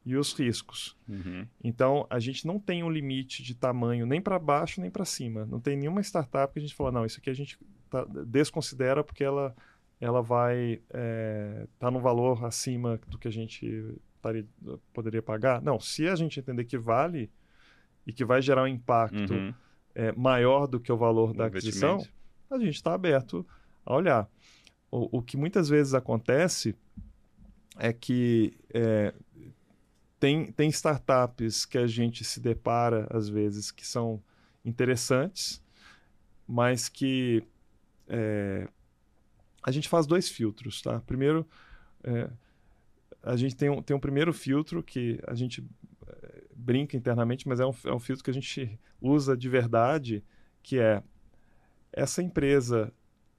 [0.10, 0.97] e os riscos.
[1.07, 1.45] Uhum.
[1.64, 5.45] Então, a gente não tem um limite de tamanho nem para baixo nem para cima.
[5.45, 9.03] Não tem nenhuma startup que a gente fala, não, isso aqui a gente tá, desconsidera
[9.03, 9.55] porque ela,
[9.99, 14.45] ela vai estar é, tá no valor acima do que a gente taria,
[14.93, 15.62] poderia pagar.
[15.62, 17.30] Não, se a gente entender que vale
[18.05, 19.53] e que vai gerar um impacto uhum.
[19.93, 22.03] é, maior do que o valor da aquisição,
[22.49, 23.45] a gente está aberto
[23.86, 24.30] a olhar.
[24.91, 26.76] O, o, que muitas vezes acontece
[27.78, 29.14] é que é,
[30.20, 34.22] tem, tem startups que a gente se depara, às vezes, que são
[34.65, 35.63] interessantes,
[36.47, 37.43] mas que
[38.07, 38.67] é,
[39.63, 40.99] a gente faz dois filtros, tá?
[41.01, 41.47] Primeiro,
[42.03, 42.30] é,
[43.24, 45.65] a gente tem um, tem um primeiro filtro que a gente
[46.07, 50.24] é, brinca internamente, mas é um, é um filtro que a gente usa de verdade,
[50.61, 51.01] que é
[51.93, 52.93] essa empresa,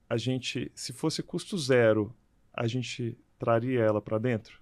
[0.09, 2.15] a gente, se fosse custo zero,
[2.53, 4.61] a gente traria ela para dentro?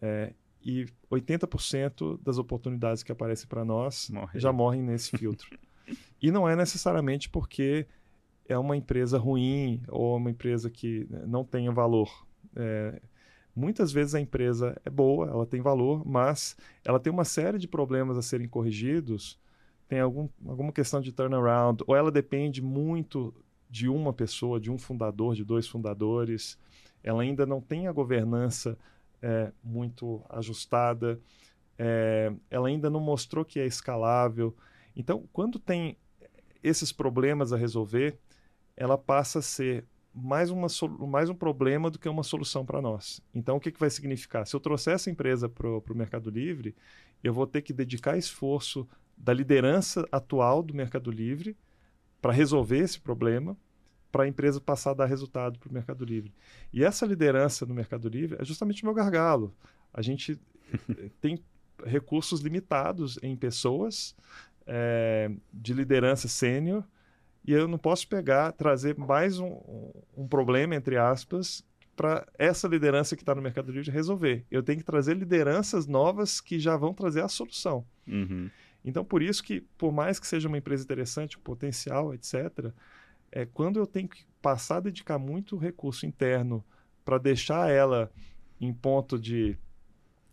[0.00, 0.32] É,
[0.66, 4.40] e 80% das oportunidades que aparecem para nós Morre.
[4.40, 5.56] já morrem nesse filtro.
[6.20, 7.86] e não é necessariamente porque
[8.48, 12.26] é uma empresa ruim ou uma empresa que né, não tenha valor.
[12.56, 13.00] É,
[13.54, 17.68] muitas vezes a empresa é boa, ela tem valor, mas ela tem uma série de
[17.68, 19.38] problemas a serem corrigidos,
[19.86, 23.32] tem algum, alguma questão de turnaround, ou ela depende muito
[23.70, 26.58] de uma pessoa, de um fundador, de dois fundadores,
[27.04, 28.76] ela ainda não tem a governança
[29.26, 31.20] é, muito ajustada,
[31.76, 34.56] é, ela ainda não mostrou que é escalável.
[34.94, 35.96] Então, quando tem
[36.62, 38.16] esses problemas a resolver,
[38.76, 40.68] ela passa a ser mais, uma,
[41.08, 43.20] mais um problema do que uma solução para nós.
[43.34, 44.46] Então, o que, que vai significar?
[44.46, 46.72] Se eu trouxer essa empresa para o Mercado Livre,
[47.22, 51.56] eu vou ter que dedicar esforço da liderança atual do Mercado Livre
[52.22, 53.56] para resolver esse problema
[54.16, 56.32] para a empresa passar a dar resultado para o Mercado Livre.
[56.72, 59.54] E essa liderança no Mercado Livre é justamente o meu gargalo.
[59.92, 60.40] A gente
[61.20, 61.38] tem
[61.84, 64.16] recursos limitados em pessoas
[64.66, 66.82] é, de liderança sênior
[67.46, 69.60] e eu não posso pegar, trazer mais um,
[70.16, 71.62] um problema, entre aspas,
[71.94, 74.46] para essa liderança que está no Mercado Livre resolver.
[74.50, 77.84] Eu tenho que trazer lideranças novas que já vão trazer a solução.
[78.08, 78.48] Uhum.
[78.82, 82.72] Então, por isso que, por mais que seja uma empresa interessante, potencial, etc.,
[83.36, 86.64] é quando eu tenho que passar a dedicar muito recurso interno
[87.04, 88.10] para deixar ela
[88.58, 89.58] em ponto de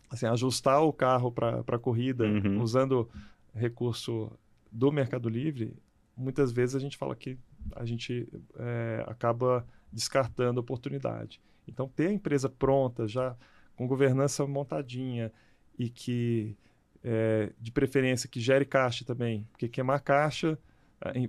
[0.08, 2.62] assim, ajustar o carro para a corrida uhum.
[2.62, 3.10] usando
[3.54, 4.32] recurso
[4.72, 5.76] do Mercado Livre,
[6.16, 7.36] muitas vezes a gente fala que
[7.76, 8.26] a gente
[8.56, 11.42] é, acaba descartando a oportunidade.
[11.68, 13.36] Então, ter a empresa pronta, já
[13.76, 15.30] com governança montadinha
[15.78, 16.56] e que,
[17.02, 20.58] é, de preferência, que gere caixa também, porque queimar caixa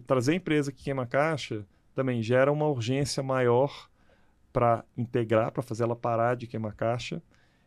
[0.05, 3.89] trazer a empresa que queima caixa também gera uma urgência maior
[4.51, 7.21] para integrar, para fazer ela parar de queimar caixa.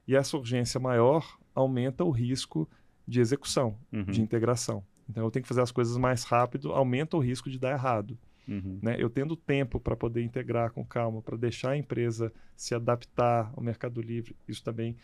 [0.07, 2.69] E essa urgência maior aumenta o risco
[3.07, 4.05] de execução, uhum.
[4.05, 4.85] de integração.
[5.09, 8.19] Então eu tenho que fazer as coisas mais rápido, aumenta o risco de dar errado.
[8.47, 8.79] Uhum.
[8.83, 8.97] Né?
[8.99, 13.63] Eu tendo tempo para poder integrar com calma, para deixar a empresa se adaptar ao
[13.63, 14.97] mercado livre, isso também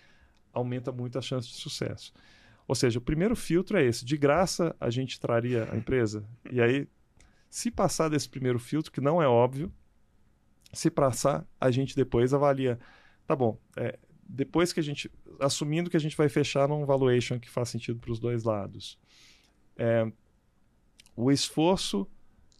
[0.52, 2.12] aumenta muito a chance de sucesso.
[2.66, 6.24] Ou seja, o primeiro filtro é esse: de graça a gente traria a empresa.
[6.50, 6.88] E aí,
[7.54, 9.72] se passar desse primeiro filtro, que não é óbvio,
[10.72, 12.80] se passar, a gente depois avalia.
[13.28, 13.96] Tá bom, é,
[14.28, 18.00] depois que a gente, assumindo que a gente vai fechar num valuation que faz sentido
[18.00, 18.98] para os dois lados,
[19.76, 20.10] é,
[21.14, 22.10] o esforço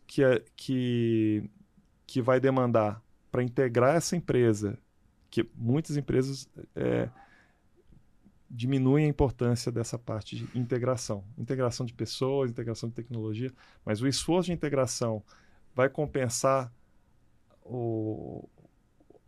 [0.07, 1.51] que, é, que,
[2.07, 4.79] que vai demandar para integrar essa empresa,
[5.29, 7.11] que muitas empresas é,
[8.51, 13.53] diminuem a importância dessa parte de integração, integração de pessoas, integração de tecnologia,
[13.85, 15.23] mas o esforço de integração
[15.75, 16.73] vai compensar
[17.65, 18.49] o,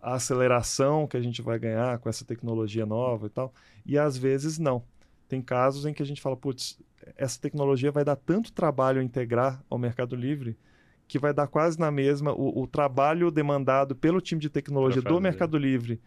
[0.01, 3.53] a aceleração que a gente vai ganhar com essa tecnologia nova e tal,
[3.85, 4.85] e às vezes não.
[5.29, 6.79] Tem casos em que a gente fala, putz,
[7.17, 10.57] essa tecnologia vai dar tanto trabalho a integrar ao Mercado Livre
[11.09, 15.21] que vai dar quase na mesma o, o trabalho demandado pelo time de tecnologia do
[15.21, 16.01] Mercado Livre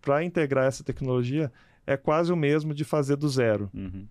[0.00, 1.52] para integrar essa tecnologia
[1.86, 3.70] é quase o mesmo de fazer do zero.
[3.72, 4.06] Uhum.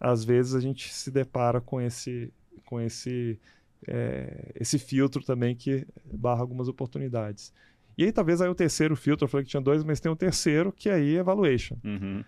[0.00, 2.32] Às vezes a gente se depara com esse
[2.64, 3.38] com esse
[3.86, 7.52] é, esse filtro também que barra algumas oportunidades.
[7.96, 10.16] E aí talvez aí o terceiro filtro, eu falei que tinha dois, mas tem um
[10.16, 11.76] terceiro que aí é valuation.
[11.84, 12.24] Uhum.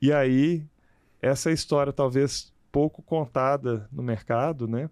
[0.00, 0.64] E aí
[1.20, 4.90] essa é história talvez pouco contada no mercado, né?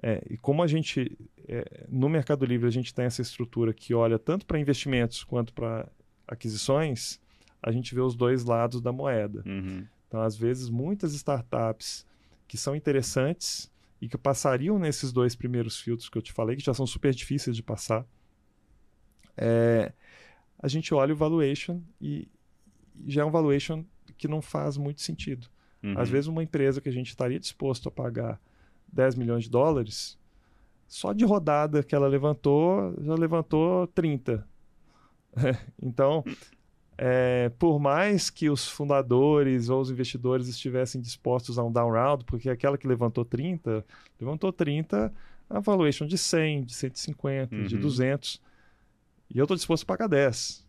[0.00, 1.18] É, e como a gente
[1.48, 5.52] é, no Mercado Livre a gente tem essa estrutura que olha tanto para investimentos quanto
[5.52, 5.88] para
[6.26, 7.20] aquisições,
[7.62, 9.42] a gente vê os dois lados da moeda.
[9.46, 9.86] Uhum.
[10.06, 12.06] Então, às vezes, muitas startups
[12.46, 16.64] que são interessantes e que passariam nesses dois primeiros filtros que eu te falei, que
[16.64, 18.06] já são super difíceis de passar,
[19.36, 19.92] é,
[20.58, 22.28] a gente olha o valuation e,
[23.06, 23.84] já é um valuation
[24.16, 25.46] que não faz muito sentido.
[25.82, 25.98] Uhum.
[25.98, 28.40] Às vezes, uma empresa que a gente estaria disposto a pagar
[28.92, 30.18] 10 milhões de dólares,
[30.86, 34.46] só de rodada que ela levantou, já levantou 30.
[35.80, 36.24] então,
[36.98, 42.24] é, por mais que os fundadores ou os investidores estivessem dispostos a um down round,
[42.24, 43.84] porque aquela que levantou 30,
[44.20, 45.12] levantou 30
[45.48, 47.62] a valuation de 100, de 150, Uhum.
[47.64, 48.42] de 200.
[49.30, 50.66] E eu estou disposto a pagar 10.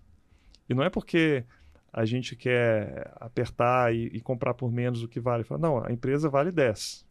[0.70, 1.44] E não é porque
[1.92, 5.44] a gente quer apertar e, e comprar por menos do que vale.
[5.44, 7.06] Fala, não, a empresa vale 10.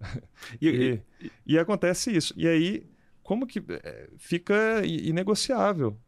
[0.60, 2.32] E, E, e acontece isso.
[2.36, 2.86] E aí,
[3.22, 5.98] como que é, fica inegociável?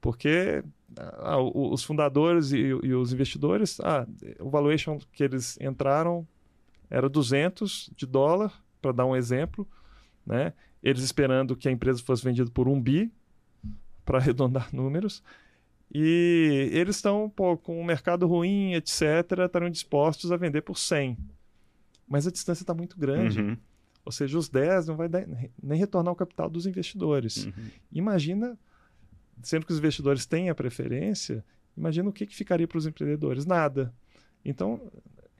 [0.00, 0.62] Porque
[0.96, 4.06] ah, os fundadores e, e os investidores, ah,
[4.40, 6.26] o valuation que eles entraram
[6.90, 9.68] era 200 de dólar, para dar um exemplo,
[10.24, 10.52] né?
[10.82, 13.12] Eles esperando que a empresa fosse vendida por um bi,
[14.04, 15.22] para arredondar números.
[15.92, 17.30] E eles estão
[17.62, 19.02] com o mercado ruim, etc.,
[19.44, 21.16] estarão dispostos a vender por 100.
[22.06, 23.40] Mas a distância está muito grande.
[23.40, 23.56] Uhum.
[24.04, 25.26] Ou seja, os 10 não vai dar,
[25.62, 27.44] nem retornar o capital dos investidores.
[27.44, 27.52] Uhum.
[27.92, 28.58] Imagina,
[29.42, 31.44] sendo que os investidores têm a preferência,
[31.76, 33.46] imagina o que, que ficaria para os empreendedores?
[33.46, 33.94] Nada.
[34.44, 34.90] Então,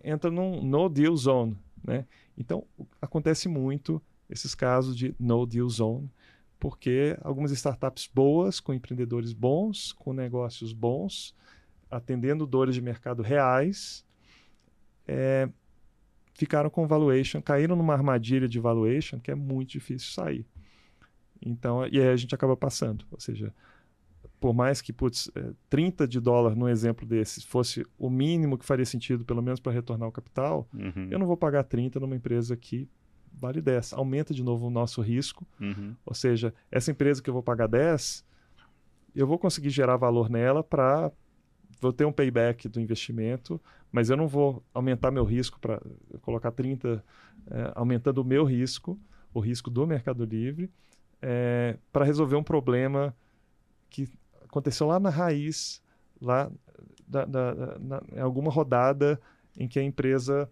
[0.02, 1.56] entra num no deal zone.
[1.82, 2.06] Né?
[2.36, 2.66] Então,
[3.00, 6.10] acontece muito esses casos de no deal zone,
[6.58, 11.34] porque algumas startups boas, com empreendedores bons, com negócios bons,
[11.90, 14.04] atendendo dores de mercado reais,
[15.06, 15.48] é,
[16.34, 20.46] ficaram com valuation, caíram numa armadilha de valuation que é muito difícil sair.
[21.40, 23.04] Então, e aí a gente acaba passando.
[23.10, 23.54] Ou seja,
[24.40, 28.64] por mais que, putz, é, 30 de dólar no exemplo desses fosse o mínimo que
[28.64, 31.08] faria sentido, pelo menos para retornar o capital, Uhum.
[31.10, 32.88] eu não vou pagar 30 numa empresa que
[33.32, 33.92] vale 10.
[33.94, 35.46] Aumenta de novo o nosso risco.
[35.60, 35.94] Uhum.
[36.04, 38.24] Ou seja, essa empresa que eu vou pagar 10,
[39.14, 41.10] eu vou conseguir gerar valor nela para
[41.80, 43.60] vou ter um payback do investimento,
[43.92, 45.80] mas eu não vou aumentar meu risco para
[46.22, 47.04] colocar 30,
[47.50, 48.98] é, aumentando o meu risco,
[49.32, 50.70] o risco do Mercado Livre,
[51.92, 53.14] para resolver um problema
[53.90, 54.08] que
[54.48, 55.82] aconteceu lá na raiz,
[56.20, 56.50] lá
[57.06, 59.20] da, da, na, em alguma rodada
[59.56, 60.50] em que a empresa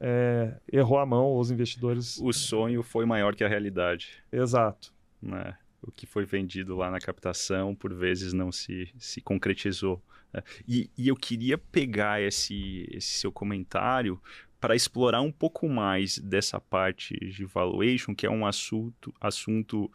[0.00, 2.18] é, errou a mão, os investidores.
[2.18, 4.22] O sonho foi maior que a realidade.
[4.32, 4.92] Exato.
[5.20, 5.56] Né?
[5.82, 10.02] O que foi vendido lá na captação, por vezes, não se, se concretizou.
[10.32, 10.42] né?
[10.66, 14.20] E, e eu queria pegar esse, esse seu comentário
[14.60, 19.90] para explorar um pouco mais dessa parte de valuation, que é um assunto, assunto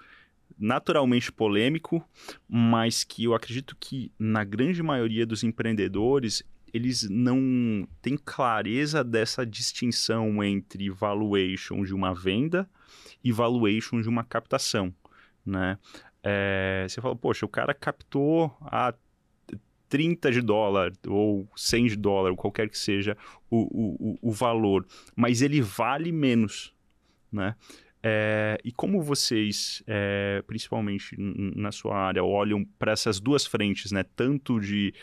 [0.57, 2.03] naturalmente polêmico,
[2.47, 6.43] mas que eu acredito que na grande maioria dos empreendedores
[6.73, 12.69] eles não têm clareza dessa distinção entre valuation de uma venda
[13.23, 14.93] e valuation de uma captação,
[15.45, 15.77] né?
[16.21, 18.93] É, você fala, poxa, o cara captou a
[19.87, 23.17] 30 de dólar ou 100 de dólar, ou qualquer que seja
[23.49, 24.85] o, o, o valor,
[25.15, 26.73] mas ele vale menos,
[27.31, 27.55] né?
[28.01, 34.03] É, e como vocês, é, principalmente na sua área, olham para essas duas frentes, né?
[34.15, 34.93] Tanto de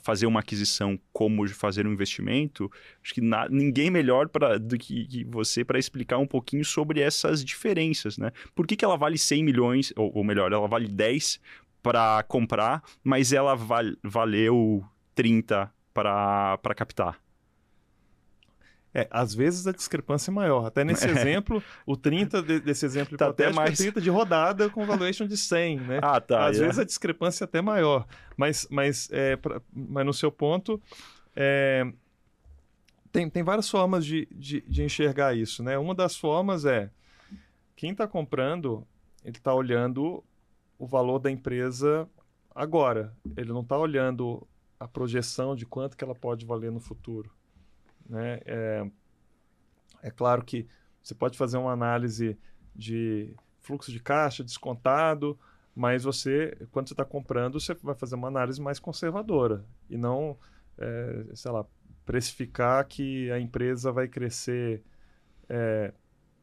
[0.00, 2.70] fazer uma aquisição como de fazer um investimento,
[3.02, 7.00] acho que na, ninguém melhor pra, do que, que você para explicar um pouquinho sobre
[7.00, 8.32] essas diferenças, né?
[8.54, 11.40] Por que, que ela vale 100 milhões, ou, ou melhor, ela vale 10
[11.82, 14.84] para comprar, mas ela val valeu
[15.14, 17.27] 30 para captar.
[18.94, 20.64] É, às vezes a discrepância é maior.
[20.66, 21.10] Até nesse é.
[21.10, 23.78] exemplo, o 30 de, desse exemplo tá até mais...
[23.78, 26.00] é 30 de rodada com valuation de 100, né?
[26.02, 26.46] Ah, tá.
[26.46, 28.06] Às vezes a discrepância é até maior.
[28.36, 30.80] Mas, mas, é, pra, mas no seu ponto,
[31.36, 31.86] é,
[33.12, 35.76] tem, tem várias formas de, de, de, enxergar isso, né?
[35.78, 36.90] Uma das formas é
[37.76, 38.86] quem está comprando,
[39.24, 40.24] ele está olhando
[40.78, 42.08] o valor da empresa
[42.54, 43.14] agora.
[43.36, 44.46] Ele não está olhando
[44.80, 47.30] a projeção de quanto que ela pode valer no futuro.
[48.08, 48.40] Né?
[48.44, 48.90] É,
[50.02, 50.66] é claro que
[51.02, 52.38] você pode fazer uma análise
[52.74, 55.38] de fluxo de caixa descontado,
[55.74, 60.36] mas você, quando você está comprando, você vai fazer uma análise mais conservadora e não,
[60.76, 61.64] é, sei lá,
[62.04, 64.82] precificar que a empresa vai crescer
[65.48, 65.92] é,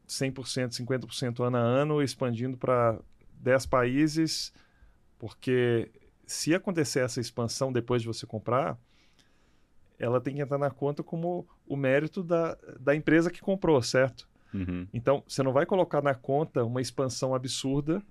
[0.08, 2.98] 100%, 50% ano a ano, expandindo para
[3.40, 4.52] 10 países,
[5.18, 5.90] porque
[6.26, 8.78] se acontecer essa expansão depois de você comprar,
[9.98, 14.28] ela tem que entrar na conta como o mérito da, da empresa que comprou, certo?
[14.52, 14.86] Uhum.
[14.92, 18.02] Então, você não vai colocar na conta uma expansão absurda,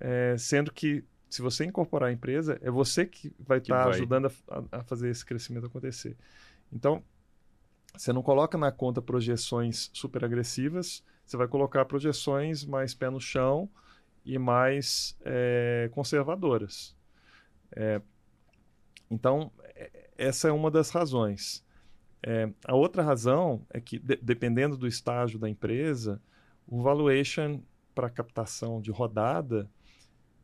[0.00, 4.30] é, sendo que se você incorporar a empresa, é você que vai estar tá ajudando
[4.48, 6.16] a, a, fazer esse crescimento acontecer.
[6.72, 7.02] Então,
[7.96, 13.20] você não coloca na conta projeções super agressivas, você vai colocar projeções mais pé no
[13.20, 13.68] chão
[14.24, 16.94] e mais é, conservadoras.
[17.74, 18.00] É,
[19.10, 19.50] então,
[20.22, 21.64] essa é uma das razões.
[22.22, 26.22] É, a outra razão é que, de, dependendo do estágio da empresa,
[26.66, 27.60] o valuation
[27.94, 29.68] para captação de rodada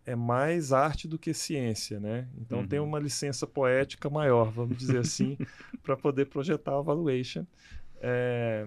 [0.05, 2.29] é mais arte do que ciência, né?
[2.37, 2.67] Então uhum.
[2.67, 5.37] tem uma licença poética maior, vamos dizer assim,
[5.83, 7.47] para poder projetar o valuation,
[8.01, 8.67] é,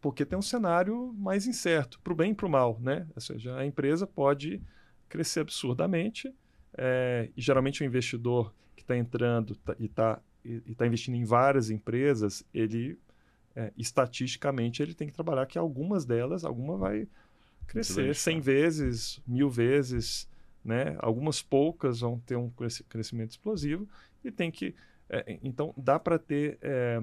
[0.00, 3.06] porque tem um cenário mais incerto, para o bem e para o mal, né?
[3.14, 4.60] Ou seja, a empresa pode
[5.08, 6.34] crescer absurdamente
[6.76, 8.52] é, e geralmente o investidor
[8.84, 12.98] está entrando tá, e está e tá investindo em várias empresas, ele
[13.56, 17.08] é, estatisticamente ele tem que trabalhar que algumas delas, alguma vai
[17.66, 20.28] crescer 100 vezes, mil vezes,
[20.62, 20.96] né?
[20.98, 22.50] Algumas poucas vão ter um
[22.88, 23.88] crescimento explosivo
[24.22, 24.74] e tem que
[25.08, 27.02] é, então dá para ter é,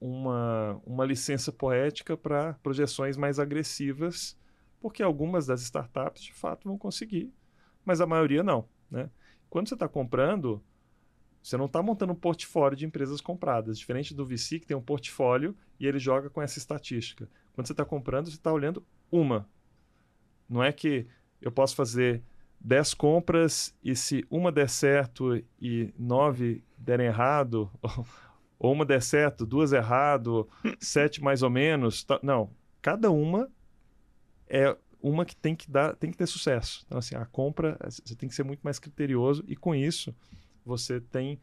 [0.00, 4.36] uma, uma licença poética para projeções mais agressivas,
[4.80, 7.32] porque algumas das startups de fato vão conseguir,
[7.84, 8.68] mas a maioria não.
[8.90, 9.10] Né?
[9.48, 10.62] Quando você está comprando,
[11.46, 14.82] você não está montando um portfólio de empresas compradas, diferente do VC que tem um
[14.82, 17.28] portfólio e ele joga com essa estatística.
[17.52, 19.48] Quando você está comprando, você está olhando uma.
[20.48, 21.06] Não é que
[21.40, 22.20] eu posso fazer
[22.60, 27.70] 10 compras e se uma der certo e nove derem errado,
[28.58, 30.48] ou uma der certo, duas errado,
[30.80, 32.02] sete mais ou menos.
[32.02, 32.18] Tá...
[32.24, 32.50] Não,
[32.82, 33.48] cada uma
[34.48, 36.82] é uma que tem que dar, tem que ter sucesso.
[36.86, 40.12] Então, assim, a compra, você tem que ser muito mais criterioso e com isso
[40.66, 41.40] você tem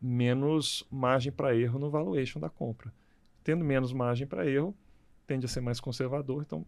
[0.00, 2.92] menos margem para erro no valuation da compra.
[3.42, 4.76] Tendo menos margem para erro,
[5.26, 6.42] tende a ser mais conservador.
[6.42, 6.64] Então,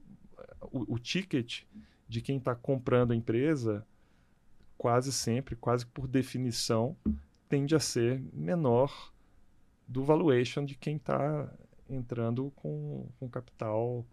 [0.73, 1.63] o, o ticket
[2.09, 3.87] de quem está comprando a empresa,
[4.79, 6.97] quase sempre, quase por definição,
[7.49, 9.13] tende a ser menor
[9.87, 11.53] do valuation de quem está
[11.89, 14.07] entrando com, com capital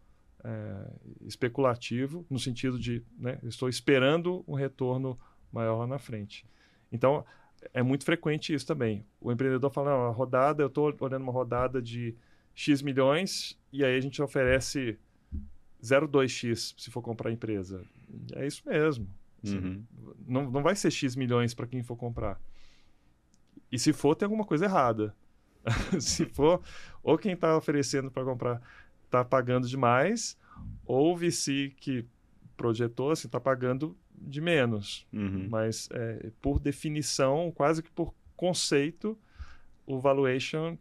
[0.44, 0.92] é,
[1.26, 5.20] especulativo, no sentido de né, estou esperando um retorno
[5.52, 6.46] maior lá na frente.
[6.92, 7.26] Então,
[7.74, 9.06] é muito frequente isso também.
[9.20, 12.16] O empreendedor fala, não, a rodada, eu estou olhando uma rodada de
[12.54, 14.98] X milhões e aí a gente oferece
[15.84, 17.84] 0,2x se for comprar a empresa.
[18.34, 19.08] É isso mesmo.
[19.44, 19.84] Assim, uhum.
[20.26, 22.40] não, não vai ser X milhões para quem for comprar.
[23.72, 25.16] E se for, tem alguma coisa errada.
[26.00, 26.62] se for,
[27.04, 28.62] ou quem está oferecendo para comprar
[29.04, 30.38] está pagando demais,
[30.86, 32.06] ou o VC que
[32.56, 35.08] projetou assim está pagando de menos.
[35.12, 35.48] Uhum.
[35.50, 39.18] Mas é, por definição, quase que por conceito,
[39.86, 40.78] o valuation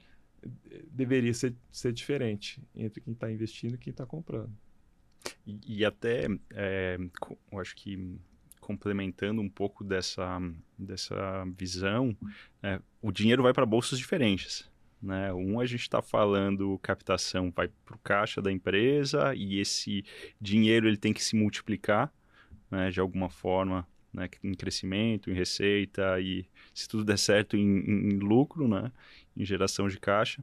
[0.90, 4.52] deveria ser, ser diferente entre quem está investindo e quem está comprando.
[5.46, 6.98] E, e até, é,
[7.50, 8.18] eu acho que
[8.60, 10.40] complementando um pouco dessa,
[10.78, 12.16] dessa visão,
[12.62, 14.70] é, o dinheiro vai para bolsas diferentes.
[15.02, 15.32] Né?
[15.34, 20.02] Um, a gente está falando captação vai para o caixa da empresa e esse
[20.40, 22.10] dinheiro ele tem que se multiplicar
[22.70, 27.78] né, de alguma forma né, em crescimento, em receita e, se tudo der certo, em,
[27.78, 28.92] em, lucro, né,
[29.36, 30.42] em geração de caixa.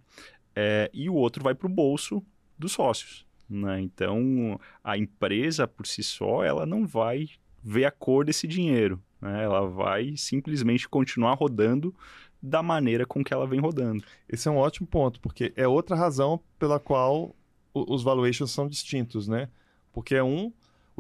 [0.56, 2.24] É, e o outro vai para o bolso
[2.58, 3.26] dos sócios.
[3.50, 3.82] Né?
[3.82, 7.30] Então, a empresa por si só, ela não vai
[7.64, 9.02] ver a cor desse dinheiro.
[9.22, 9.44] Né?
[9.44, 11.94] Ela vai simplesmente continuar rodando
[12.42, 14.04] da maneira com que ela vem rodando.
[14.28, 17.36] Esse é um ótimo ponto, porque é outra razão pela qual
[17.74, 19.48] os valuations são distintos, né?
[19.94, 20.52] Porque é um,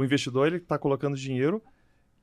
[0.01, 1.63] o investidor ele está colocando dinheiro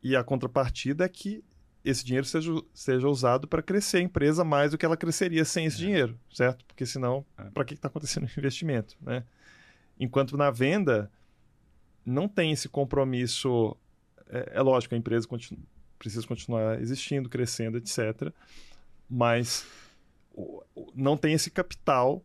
[0.02, 1.42] E a contrapartida é que
[1.84, 5.64] esse dinheiro seja, seja usado para crescer a empresa mais do que ela cresceria sem
[5.64, 5.86] esse é.
[5.86, 6.64] dinheiro, certo?
[6.66, 7.44] Porque senão, é.
[7.44, 9.24] para que está acontecendo o investimento, né?
[9.98, 11.10] Enquanto na venda
[12.04, 13.76] não tem esse compromisso,
[14.28, 15.60] é, é lógico, a empresa continu,
[15.98, 18.32] precisa continuar existindo, crescendo, etc.
[19.08, 19.66] Mas
[20.94, 22.22] não tem esse capital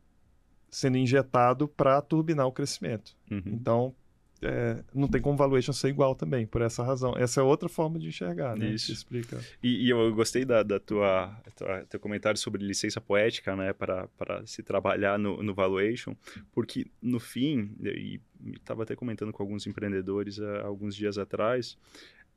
[0.70, 3.16] sendo injetado para turbinar o crescimento.
[3.30, 3.42] Uhum.
[3.46, 3.96] Então,
[4.44, 7.16] é, não tem como valuation ser igual também, por essa razão.
[7.18, 8.68] Essa é outra forma de enxergar, né?
[8.68, 8.92] Isso.
[8.92, 9.40] explica.
[9.62, 14.08] E, e, eu gostei da, da tua, tua, teu comentário sobre licença poética, né, para,
[14.18, 16.16] para se trabalhar no, no valuation,
[16.52, 18.20] porque no fim, e
[18.54, 21.78] estava até comentando com alguns empreendedores há alguns dias atrás,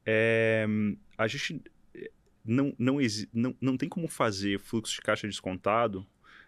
[0.04, 0.66] é,
[1.18, 1.62] a gente
[2.44, 2.98] não, não,
[3.32, 6.06] não, não tem como fazer fluxo de caixa descontado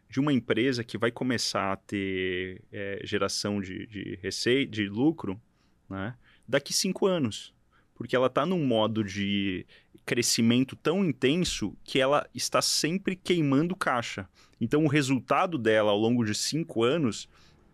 [0.09, 5.41] de uma empresa que vai começar a ter é, geração de, de receita, de lucro,
[5.89, 6.15] né,
[6.47, 7.55] daqui cinco anos.
[7.95, 9.67] Porque ela está num modo de
[10.07, 14.29] crescimento tão intenso que ela está sempre queimando caixa.
[14.61, 17.29] Então, o resultado dela ao longo de cinco anos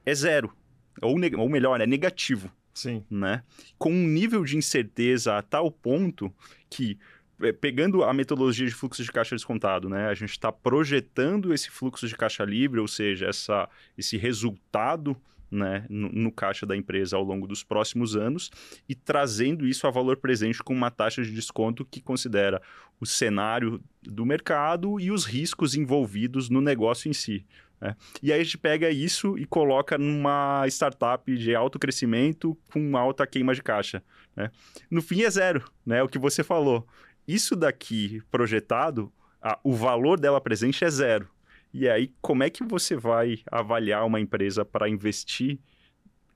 [0.05, 0.53] é zero.
[1.01, 2.51] Ou, ou melhor, é negativo.
[2.73, 3.05] Sim.
[3.11, 3.43] Né?
[3.79, 6.35] Com um nível de incerteza a tal ponto
[6.69, 6.99] que
[7.41, 10.09] é, pegando a metodologia de fluxo de caixa descontado, né?
[10.09, 15.17] A gente está projetando esse fluxo de caixa livre, ou seja, essa, esse resultado
[15.51, 18.51] né, no, no, caixa da empresa ao longo dos próximos anos
[18.89, 22.61] e trazendo isso a valor presente com uma taxa de desconto que considera
[23.01, 27.47] o cenário do mercado e os riscos envolvidos no negócio em si.
[27.81, 27.95] Né?
[28.23, 33.27] E aí a gente pega isso e coloca numa startup de alto crescimento com alta
[33.27, 34.03] queima de caixa.
[34.35, 34.51] Né?
[34.91, 36.03] No fim é zero, né?
[36.03, 36.87] O que você falou
[37.27, 41.29] isso daqui projetado, a, o valor dela presente é zero.
[41.77, 45.59] E aí, como é que você vai avaliar uma empresa para investir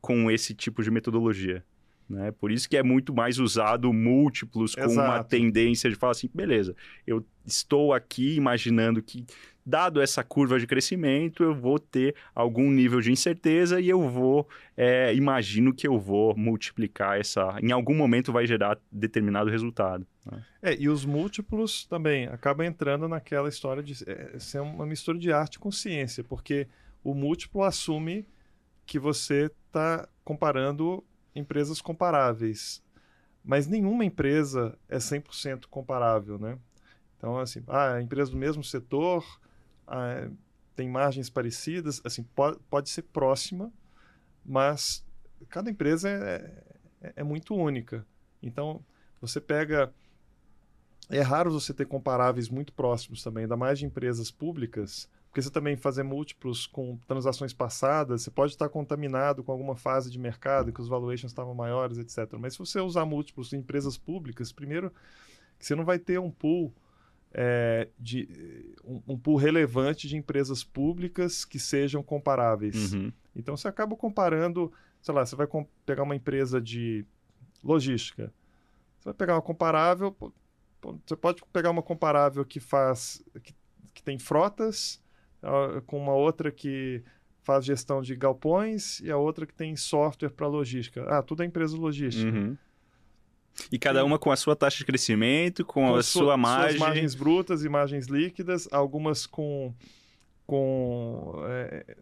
[0.00, 1.64] com esse tipo de metodologia?
[2.08, 2.30] Né?
[2.32, 5.10] Por isso que é muito mais usado múltiplos com Exato.
[5.10, 6.74] uma tendência de falar assim, beleza,
[7.06, 9.26] eu estou aqui imaginando que
[9.68, 14.48] dado essa curva de crescimento, eu vou ter algum nível de incerteza e eu vou,
[14.74, 20.06] é, imagino que eu vou multiplicar essa, em algum momento vai gerar determinado resultado.
[20.24, 20.42] Né?
[20.62, 25.30] É, e os múltiplos também acabam entrando naquela história de é, ser uma mistura de
[25.30, 26.66] arte com ciência, porque
[27.04, 28.26] o múltiplo assume
[28.86, 31.04] que você está comparando
[31.38, 32.82] empresas comparáveis,
[33.44, 36.58] mas nenhuma empresa é 100% comparável, né?
[37.16, 39.24] Então, assim, ah, a empresa do mesmo setor,
[39.86, 40.28] ah,
[40.76, 43.72] tem margens parecidas, assim, pode, pode ser próxima,
[44.44, 45.04] mas
[45.48, 46.62] cada empresa é,
[47.00, 48.06] é, é muito única.
[48.42, 48.84] Então,
[49.20, 49.92] você pega.
[51.10, 55.08] É raro você ter comparáveis muito próximos também, ainda mais de empresas públicas,
[55.38, 60.10] porque você também fazer múltiplos com transações passadas, você pode estar contaminado com alguma fase
[60.10, 62.36] de mercado que os valuations estavam maiores, etc.
[62.40, 64.92] Mas se você usar múltiplos em empresas públicas, primeiro,
[65.56, 66.74] você não vai ter um pool
[67.32, 68.28] é, de
[68.84, 72.92] um, um, pool relevante de empresas públicas que sejam comparáveis.
[72.92, 73.12] Uhum.
[73.36, 75.46] Então você acaba comparando, sei lá, você vai
[75.86, 77.06] pegar uma empresa de
[77.62, 78.32] logística,
[78.98, 80.16] você vai pegar uma comparável,
[81.06, 83.54] você pode pegar uma comparável que faz que,
[83.94, 85.00] que tem frotas
[85.86, 87.02] com uma outra que
[87.42, 91.04] faz gestão de galpões e a outra que tem software para logística.
[91.08, 92.30] Ah, tudo é empresa logística.
[92.30, 92.56] Uhum.
[93.72, 96.78] E cada uma com a sua taxa de crescimento, com, com a sua, sua margem.
[96.78, 99.74] Suas margens brutas e margens líquidas, algumas com,
[100.46, 101.96] com, é,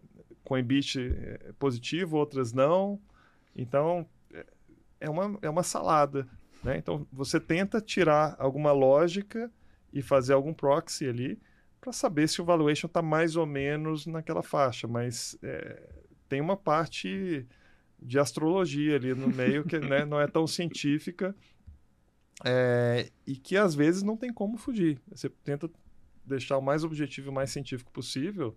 [0.44, 3.00] com EBIT é, positivo, outras não.
[3.54, 4.46] Então, é,
[5.00, 6.28] é uma, é uma salada.
[6.62, 6.76] Né?
[6.76, 9.50] Então, você tenta tirar alguma lógica
[9.92, 11.40] e fazer algum proxy ali
[11.80, 15.82] para saber se o valuation está mais ou menos naquela faixa, mas é,
[16.28, 17.46] tem uma parte
[18.00, 21.34] de astrologia ali no meio, que né, não é tão científica
[22.44, 25.00] é, e que às vezes não tem como fugir.
[25.10, 25.70] Você tenta
[26.24, 28.54] deixar o mais objetivo e mais científico possível,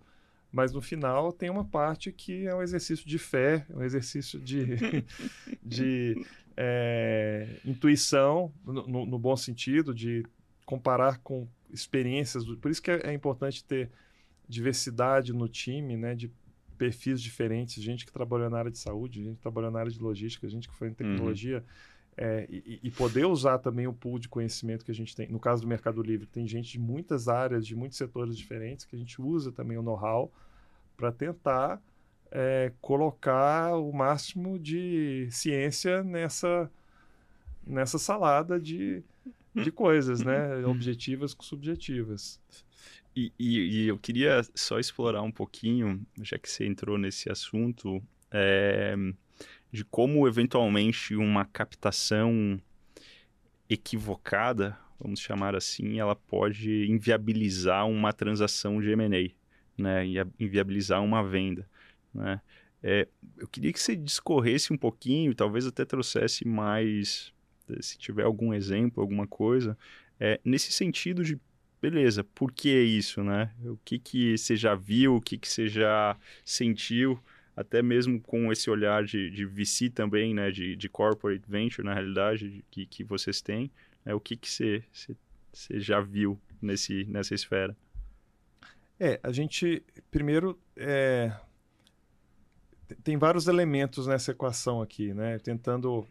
[0.52, 4.66] mas no final tem uma parte que é um exercício de fé, um exercício de,
[5.62, 10.24] de é, intuição, no, no, bom sentido, de
[10.66, 12.44] comparar com experiências.
[12.44, 13.90] Por isso que é, é importante ter
[14.48, 16.30] diversidade no time, né, de
[16.76, 20.00] perfis diferentes, gente que trabalhou na área de saúde, gente que trabalhou na área de
[20.00, 20.96] logística, gente que foi em uhum.
[20.96, 21.64] tecnologia, uhum.
[22.16, 25.28] é, e, e, poder usar também o pool de conhecimento que a gente tem.
[25.28, 28.96] No caso do Mercado Livre, tem gente de muitas áreas, de muitos setores diferentes, que
[28.96, 30.32] a gente usa também o know-how
[30.96, 31.82] para tentar
[32.30, 36.70] é, colocar o máximo de ciência nessa,
[37.66, 39.02] nessa salada de,
[39.54, 40.64] de coisas, né?
[40.66, 42.40] Objetivas com subjetivas.
[43.14, 48.00] E, e, e, eu queria só explorar um pouquinho, já que você entrou nesse assunto,
[48.30, 48.94] é,
[49.72, 52.60] de como eventualmente uma captação
[53.68, 59.30] equivocada, vamos chamar assim, ela pode inviabilizar uma transação de M&A,
[59.80, 60.04] né?
[60.38, 61.68] Inviabilizar uma venda,
[62.14, 62.40] né?
[62.82, 67.32] É, eu queria que você discorresse um pouquinho, talvez até trouxesse mais,
[67.80, 69.76] se tiver algum exemplo, alguma coisa,
[70.18, 71.38] é, nesse sentido de,
[71.80, 73.50] beleza, por que isso, né?
[73.64, 77.18] O que, que você já viu, o que, que você já sentiu,
[77.56, 80.50] até mesmo com esse olhar de, de VC também, né?
[80.50, 83.70] De, de corporate venture, na realidade, que, que vocês têm,
[84.04, 84.14] né?
[84.14, 85.16] o que, que você, você,
[85.52, 87.76] você já viu nesse, nessa esfera?
[88.98, 91.32] É, a gente, primeiro, é,
[93.02, 95.38] tem vários elementos nessa equação aqui, né?
[95.38, 96.06] Tentando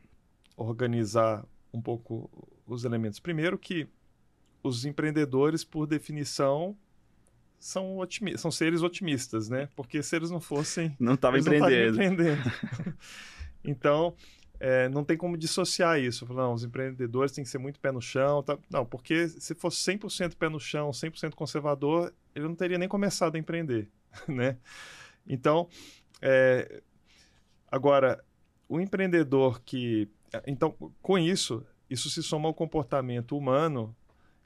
[0.64, 2.30] organizar um pouco
[2.66, 3.20] os elementos.
[3.20, 3.88] Primeiro que
[4.64, 6.78] os empreendedores, por definição,
[7.60, 8.00] são,
[8.38, 9.70] são seres otimistas, né?
[9.76, 10.96] Porque se eles não fossem...
[11.00, 11.94] Não estavam empreendendo.
[11.94, 12.42] empreendendo.
[13.64, 14.16] então,
[14.60, 16.32] é, não tem como dissociar isso.
[16.34, 18.44] Não, os empreendedores têm que ser muito pé no chão.
[18.44, 18.58] Tá?
[18.70, 23.36] Não, porque se fosse 100% pé no chão, 100% conservador, ele não teria nem começado
[23.36, 23.90] a empreender,
[24.28, 24.58] né?
[25.26, 25.70] Então,
[26.22, 26.82] é,
[27.72, 28.24] agora,
[28.68, 30.10] o empreendedor que.
[30.46, 33.96] Então, com isso, isso se soma ao comportamento humano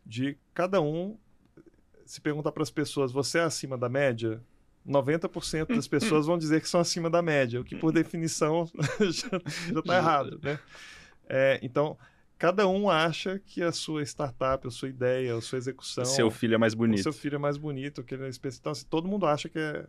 [0.06, 1.18] de cada um
[2.06, 4.42] se perguntar para as pessoas, você é acima da média?
[4.88, 8.70] 90% das pessoas vão dizer que são acima da média, o que por definição
[9.00, 10.60] já está errado, né?
[11.28, 11.98] É, então,
[12.38, 16.04] cada um acha que a sua startup, a sua ideia, a sua execução...
[16.04, 17.04] Seu filho é mais bonito.
[17.04, 18.60] Seu filho é mais bonito, que ele é especial.
[18.60, 19.88] Então, assim, todo mundo acha que é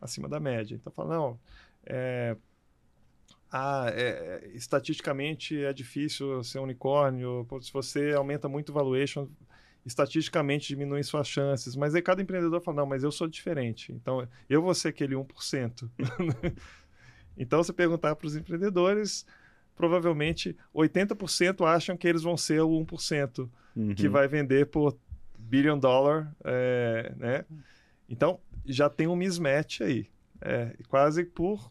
[0.00, 0.74] acima da média.
[0.74, 1.40] Então fala, não,
[1.86, 2.36] é,
[3.56, 9.28] ah, é, estatisticamente é difícil ser unicórnio, se você aumenta muito o valuation,
[9.86, 11.76] estatisticamente diminui suas chances.
[11.76, 15.14] Mas aí cada empreendedor fala, não, mas eu sou diferente, então eu vou ser aquele
[15.14, 15.88] 1%.
[17.38, 19.24] então, se perguntar para os empreendedores,
[19.76, 23.94] provavelmente 80% acham que eles vão ser o 1%, uhum.
[23.94, 24.98] que vai vender por
[25.38, 27.44] billion dollar, é, né?
[28.08, 30.08] Então, já tem um mismatch aí.
[30.40, 31.70] É, quase por,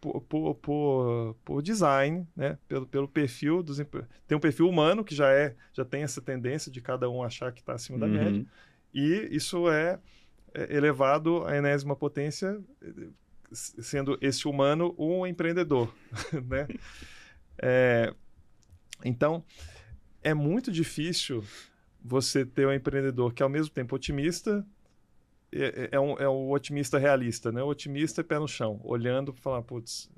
[0.00, 2.58] por, por, por, por, design, né?
[2.66, 3.78] pelo, pelo perfil dos
[4.26, 7.52] tem um perfil humano que já é já tem essa tendência de cada um achar
[7.52, 8.12] que está acima da uhum.
[8.12, 8.46] média
[8.94, 9.98] e isso é,
[10.54, 12.58] é elevado à enésima potência
[13.52, 15.92] sendo esse humano um empreendedor,
[16.46, 16.68] né?
[17.58, 18.14] É,
[19.04, 19.44] então
[20.22, 21.44] é muito difícil
[22.02, 24.66] você ter um empreendedor que é ao mesmo tempo otimista
[25.52, 27.62] é, é, é, um, é o otimista realista, né?
[27.62, 30.10] O otimista é pé no chão, olhando para falar, putz,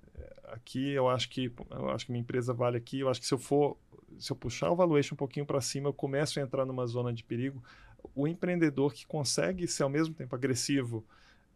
[0.45, 3.35] aqui eu acho que eu acho que minha empresa vale aqui, eu acho que se
[3.35, 3.76] eu for
[4.18, 7.12] se eu puxar o valuation um pouquinho para cima, eu começo a entrar numa zona
[7.12, 7.62] de perigo.
[8.14, 11.05] O empreendedor que consegue ser ao mesmo tempo agressivo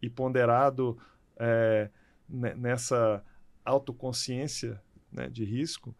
[0.00, 0.98] e ponderado
[1.38, 1.90] é,
[2.28, 3.22] nessa
[3.64, 4.80] autoconsciência
[5.12, 5.94] né, de risco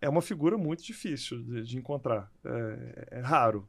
[0.00, 2.32] é uma figura muito difícil de, de encontrar.
[2.44, 3.68] É, é raro.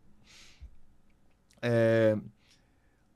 [1.62, 2.18] É,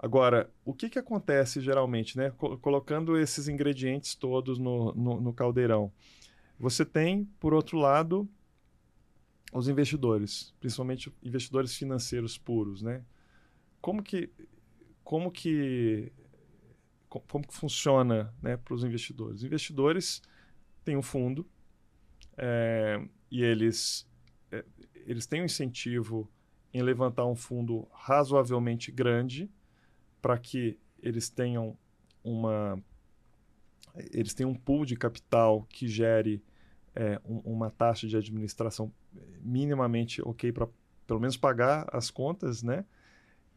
[0.04, 2.30] Agora, o que, que acontece geralmente, né?
[2.62, 5.93] Colocando esses ingredientes todos no, no, no caldeirão.
[6.60, 8.28] Você tem, por outro lado,
[9.54, 13.01] os investidores, principalmente investidores financeiros puros, né?
[13.80, 14.30] Como que,
[15.06, 16.12] como que,
[17.08, 19.38] como que funciona, né, para os investidores?
[19.38, 20.22] Os investidores
[20.84, 21.49] têm um fundo
[22.36, 23.01] é,
[23.32, 24.06] e eles,
[24.51, 24.66] é,
[25.06, 26.30] eles têm um incentivo
[26.74, 29.49] em levantar um fundo razoavelmente grande
[30.24, 31.78] para que eles tenham
[32.24, 32.82] uma
[34.12, 36.42] eles tenham um pool de capital que gere
[36.96, 38.92] é, um, uma taxa de administração
[39.42, 40.68] minimamente ok para
[41.06, 42.86] pelo menos pagar as contas, né?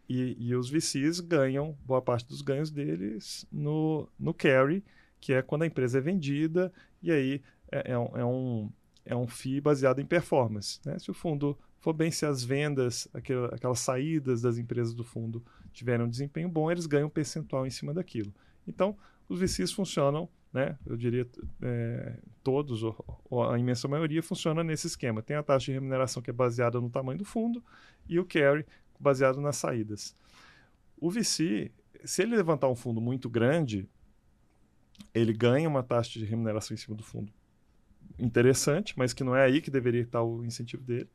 [0.09, 4.85] E, e, os VCs ganham boa parte dos ganhos deles no, no carry,
[5.21, 8.73] que é quando a empresa é vendida, e aí é, é, um, é, um,
[9.05, 10.81] é um FII baseado em performance.
[10.85, 10.99] Né?
[10.99, 15.45] Se o fundo for bem, se as vendas, aquelas saídas das empresas do fundo
[15.77, 18.35] tiverem um desempenho bom, eles ganham um percentual em cima daquilo.
[18.67, 18.97] Então,
[19.29, 20.79] os VCs funcionam, né?
[20.87, 21.29] Eu diria
[21.63, 25.23] é, todos, ou, ou, a imensa maioria, funciona nesse esquema.
[25.23, 27.63] Tem a taxa de remuneração que é baseada no tamanho do fundo
[28.09, 28.65] e o carry
[28.99, 30.15] baseado nas saídas.
[30.99, 31.71] O VC,
[32.05, 33.89] se ele levantar um fundo muito grande,
[35.13, 37.33] ele ganha uma taxa de remuneração em cima do fundo
[38.19, 41.09] interessante, mas que não é aí que deveria estar o incentivo dele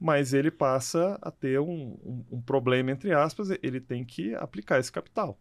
[0.00, 4.80] mas ele passa a ter um, um, um, problema, entre aspas, ele tem que aplicar
[4.80, 5.38] esse capital.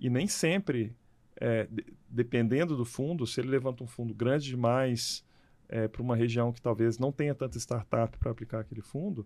[0.00, 0.96] E nem sempre,
[1.36, 5.24] é, de, dependendo do fundo, se ele levanta um fundo grande demais
[5.68, 9.24] é, para uma região que talvez não tenha tanta startup para aplicar aquele fundo,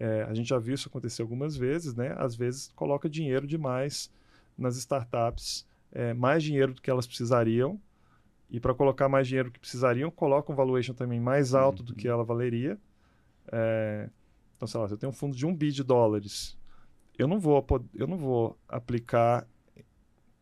[0.00, 2.14] é, a gente já viu isso acontecer algumas vezes, né?
[2.18, 4.12] Às vezes coloca dinheiro demais
[4.56, 7.80] nas startups, é, mais dinheiro do que elas precisariam,
[8.50, 11.86] e para colocar mais dinheiro que precisariam, colocam um valuation também mais alto uhum.
[11.86, 12.78] do que ela valeria.
[13.52, 14.08] É,
[14.56, 16.56] então, sei lá, se eu tenho um fundo de um bi de dólares,
[17.18, 19.46] eu não vou, eu não vou aplicar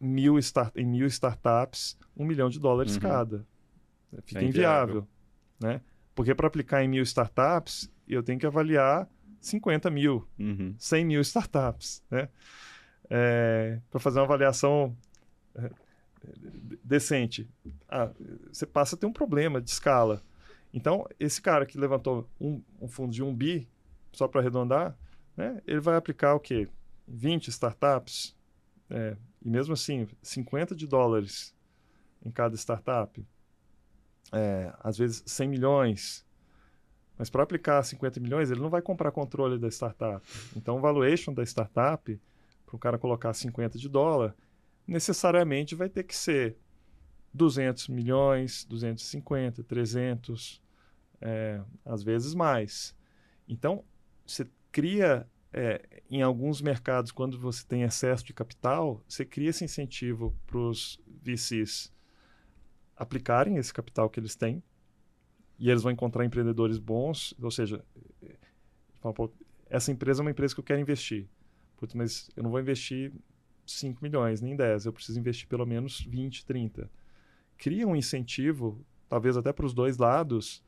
[0.01, 3.01] mil start, em mil startups um milhão de dólares uhum.
[3.01, 3.47] cada.
[4.25, 5.07] Fica é inviável.
[5.07, 5.09] inviável.
[5.61, 5.81] Né?
[6.15, 9.09] Porque para aplicar em mil startups, eu tenho que avaliar
[9.41, 10.75] 50 mil, uhum.
[10.79, 12.03] 100 mil startups.
[12.11, 12.29] Né?
[13.09, 14.97] É, para fazer uma avaliação
[15.55, 15.71] é,
[16.83, 17.49] decente.
[17.89, 18.11] Ah,
[18.51, 20.23] você passa a ter um problema de escala.
[20.77, 23.67] Então, esse cara que levantou um, um fundo de um bi,
[24.13, 24.95] só para arredondar,
[25.35, 26.69] né, ele vai aplicar o quê?
[27.09, 28.37] 20 startups,
[28.91, 31.57] é, e mesmo assim, 50 de dólares
[32.23, 33.27] em cada startup,
[34.31, 36.27] é, às vezes 100 milhões.
[37.17, 40.23] Mas para aplicar 50 milhões, ele não vai comprar controle da startup.
[40.55, 42.21] Então, o valuation da startup,
[42.67, 44.37] para o cara colocar 50 de dólar,
[44.87, 46.55] necessariamente vai ter que ser
[47.33, 50.66] 200 milhões, 250, 300,
[51.21, 52.95] é, às vezes mais.
[53.49, 53.85] Então,
[54.27, 59.65] você cria, é, em alguns mercados, quando você tem excesso de capital, você cria esse
[59.65, 61.93] incentivo para os VCs
[62.97, 64.63] aplicarem esse capital que eles têm
[65.59, 67.85] e eles vão encontrar empreendedores bons, ou seja,
[69.69, 71.29] essa empresa é uma empresa que eu quero investir.
[71.77, 73.13] Putz, mas eu não vou investir
[73.67, 76.91] 5 milhões, nem 10, eu preciso investir pelo menos 20, 30.
[77.57, 80.63] Cria um incentivo, talvez até para os dois lados.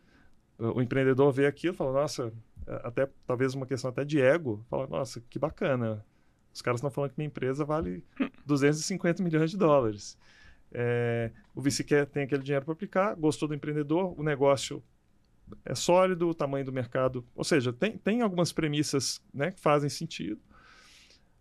[0.59, 2.33] O empreendedor vê aquilo e fala, nossa,
[2.67, 6.05] é, até talvez uma questão até de ego, fala, nossa, que bacana.
[6.53, 8.05] Os caras estão falando que minha empresa vale
[8.45, 10.19] 250 milhões de dólares.
[10.73, 14.83] É, o VC quer, tem aquele dinheiro para aplicar, gostou do empreendedor, o negócio
[15.65, 17.25] é sólido, o tamanho do mercado.
[17.35, 20.41] Ou seja, tem, tem algumas premissas né, que fazem sentido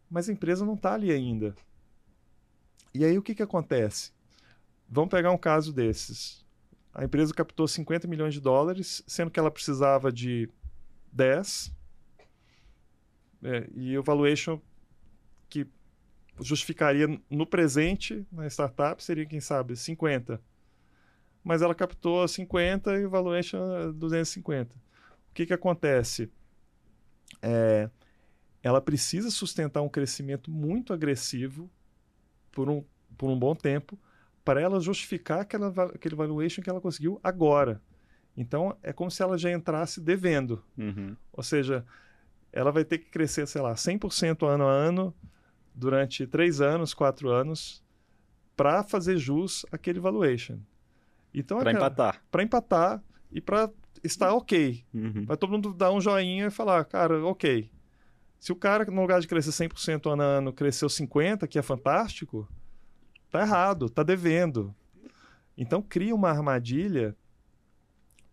[0.09, 1.55] mas a empresa não está ali ainda.
[2.93, 4.11] E aí o que, que acontece?
[4.89, 6.45] Vamos pegar um caso desses.
[6.98, 10.50] A empresa captou 50 milhões de dólares, sendo que ela precisava de
[11.12, 11.72] 10.
[13.43, 14.60] É, e o valuation
[15.48, 15.68] que
[16.41, 20.41] justificaria no presente na startup seria, quem sabe, 50.
[21.43, 24.76] Mas ela captou 50 e o valuation é 250.
[24.76, 24.80] O
[25.36, 26.32] que, que acontece?
[27.43, 27.91] É,
[28.64, 31.70] ela precisa sustentar um crescimento muito agressivo
[32.52, 32.84] por um,
[33.16, 34.00] por um bom tempo
[34.48, 37.82] para ela justificar aquela, aquele valuation que ela conseguiu agora.
[38.38, 40.64] Então, é como se ela já entrasse devendo.
[40.78, 41.18] Uhum.
[41.34, 41.86] Ou seja,
[42.54, 45.14] ela vai ter que crescer, sei lá, 100% ano a ano
[45.76, 47.84] durante três anos, quatro anos,
[48.56, 50.60] para fazer jus àquele valuation.
[51.34, 52.24] Então, para empatar.
[52.32, 53.70] Para empatar e para
[54.02, 54.82] estar ok.
[54.93, 55.26] Uhum.
[55.26, 57.70] Vai todo mundo dar um joinha e falar, cara, ok.
[58.39, 61.62] Se o cara, no lugar de crescer 100% ano a ano, cresceu 50%, que é
[61.62, 62.48] fantástico,
[63.30, 64.73] tá errado, tá devendo.
[65.57, 67.15] Então, cria uma armadilha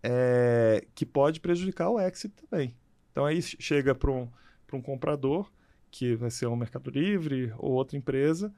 [0.02, 2.76] é, que pode prejudicar o exit também.
[3.10, 4.28] Então, aí chega para um,
[4.72, 5.50] um comprador,
[5.90, 8.52] que vai ser um Mercado Livre ou outra empresa,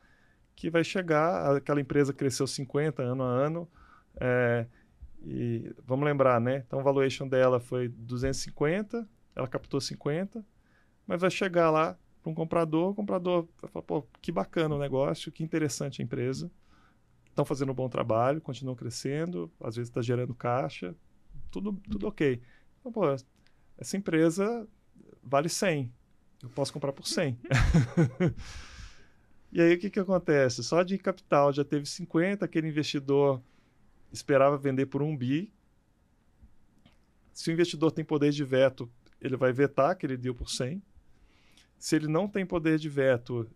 [0.54, 3.68] que vai chegar, aquela empresa cresceu 50 ano a ano,
[4.18, 4.66] é,
[5.22, 6.64] e vamos lembrar, né?
[6.66, 10.44] Então, a valuation dela foi 250, ela captou 50,
[11.06, 14.78] mas vai chegar lá para um comprador, o comprador vai falar, pô, que bacana o
[14.78, 16.50] negócio, que interessante a empresa,
[17.28, 20.94] estão fazendo um bom trabalho, continuam crescendo, às vezes está gerando caixa,
[21.50, 22.40] tudo, tudo ok.
[22.80, 23.02] Então, pô,
[23.78, 24.66] essa empresa
[25.22, 25.92] vale 100,
[26.42, 27.38] eu posso comprar por 100.
[29.52, 30.64] e aí o que, que acontece?
[30.64, 33.40] Só de capital já teve 50, aquele investidor
[34.12, 35.52] esperava vender por um bi.
[37.32, 38.90] Se o investidor tem poder de veto,
[39.20, 40.82] ele vai vetar aquele deal por 100
[41.78, 43.48] se ele não tem poder de veto,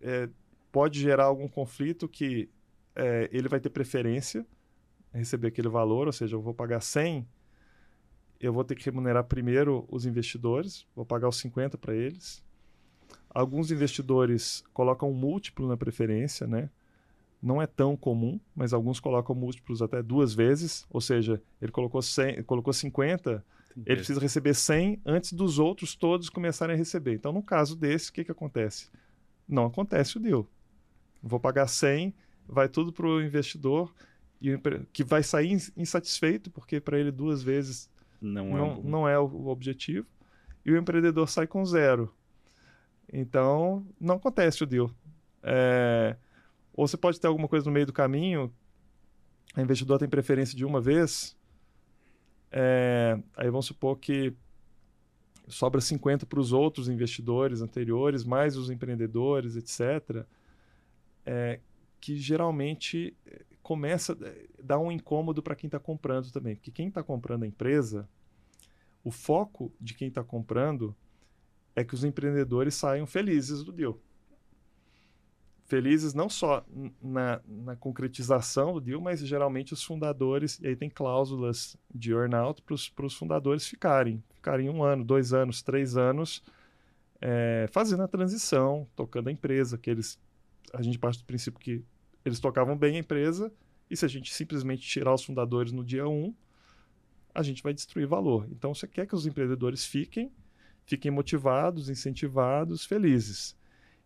[0.00, 0.28] é,
[0.70, 2.48] pode gerar algum conflito que
[2.94, 4.46] é, ele vai ter preferência
[5.18, 7.26] receber aquele valor, ou seja, eu vou pagar 100,
[8.40, 12.42] eu vou ter que remunerar primeiro os investidores, vou pagar os 50 para eles.
[13.30, 16.70] Alguns investidores colocam múltiplo na preferência, né?
[17.40, 22.00] Não é tão comum, mas alguns colocam múltiplos até duas vezes, ou seja, ele colocou,
[22.00, 23.44] 100, colocou 50,
[23.76, 27.14] ele precisa receber 100 antes dos outros todos começarem a receber.
[27.14, 28.90] Então, no caso desse, o que, que acontece?
[29.48, 30.46] Não acontece o deal.
[31.22, 32.14] Vou pagar 100,
[32.46, 33.92] vai tudo para o investidor,
[34.92, 37.88] que vai sair insatisfeito, porque para ele duas vezes
[38.20, 38.82] não, não, é, um...
[38.82, 40.06] não é o objetivo,
[40.64, 42.12] e o empreendedor sai com zero.
[43.12, 44.90] Então, não acontece o deal.
[45.42, 46.16] É...
[46.72, 48.52] Ou você pode ter alguma coisa no meio do caminho,
[49.56, 51.36] o investidor tem preferência de uma vez,
[52.52, 54.34] é, aí vamos supor que
[55.48, 60.26] sobra 50 para os outros investidores anteriores, mais os empreendedores, etc.
[61.24, 61.60] É,
[61.98, 63.16] que geralmente
[63.62, 66.54] começa a dar um incômodo para quem está comprando também.
[66.56, 68.08] Porque quem está comprando a empresa,
[69.02, 70.94] o foco de quem está comprando
[71.74, 73.98] é que os empreendedores saiam felizes do deal.
[75.72, 76.62] Felizes não só
[77.00, 82.60] na, na concretização do deal, mas geralmente os fundadores, e aí tem cláusulas de earnout
[82.60, 84.22] para os fundadores ficarem.
[84.34, 86.42] Ficarem um ano, dois anos, três anos,
[87.22, 90.20] é, fazendo a transição, tocando a empresa, que eles,
[90.74, 91.82] a gente parte do princípio que
[92.22, 93.50] eles tocavam bem a empresa,
[93.88, 96.34] e se a gente simplesmente tirar os fundadores no dia 1,
[97.34, 98.46] a gente vai destruir valor.
[98.50, 100.30] Então, você quer que os empreendedores fiquem,
[100.84, 103.56] fiquem motivados, incentivados, felizes.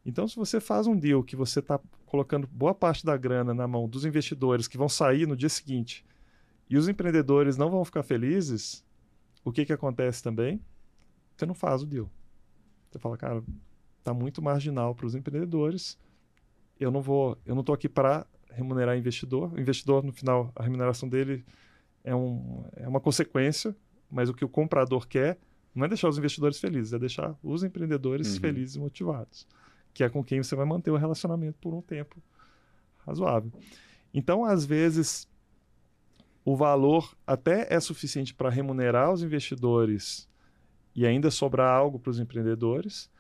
[0.06, 3.66] Então, se você faz um deal que você está colocando boa parte da grana na
[3.66, 6.06] mão dos investidores que vão sair no dia seguinte
[6.70, 8.84] e os empreendedores não vão ficar felizes,
[9.44, 10.62] o que, que acontece também?
[11.36, 12.08] Você não faz o deal.
[12.88, 13.42] Você fala, cara,
[13.98, 15.98] está muito marginal para os empreendedores.
[16.78, 19.52] Eu não vou, eu não estou aqui para remunerar investidor.
[19.52, 21.44] O investidor, no final, a remuneração dele
[22.04, 23.76] é, um, é uma consequência,
[24.08, 25.36] mas o que o comprador quer
[25.74, 28.40] não é deixar os investidores felizes, é deixar os empreendedores uhum.
[28.40, 29.46] felizes e motivados,
[29.96, 32.22] que é com quem você vai manter o relacionamento por um tempo
[32.98, 33.50] razoável.
[34.12, 35.26] Então, às vezes,
[36.44, 40.28] o valor até é suficiente para remunerar os investidores
[40.94, 43.10] e ainda sobrar algo para os empreendedores,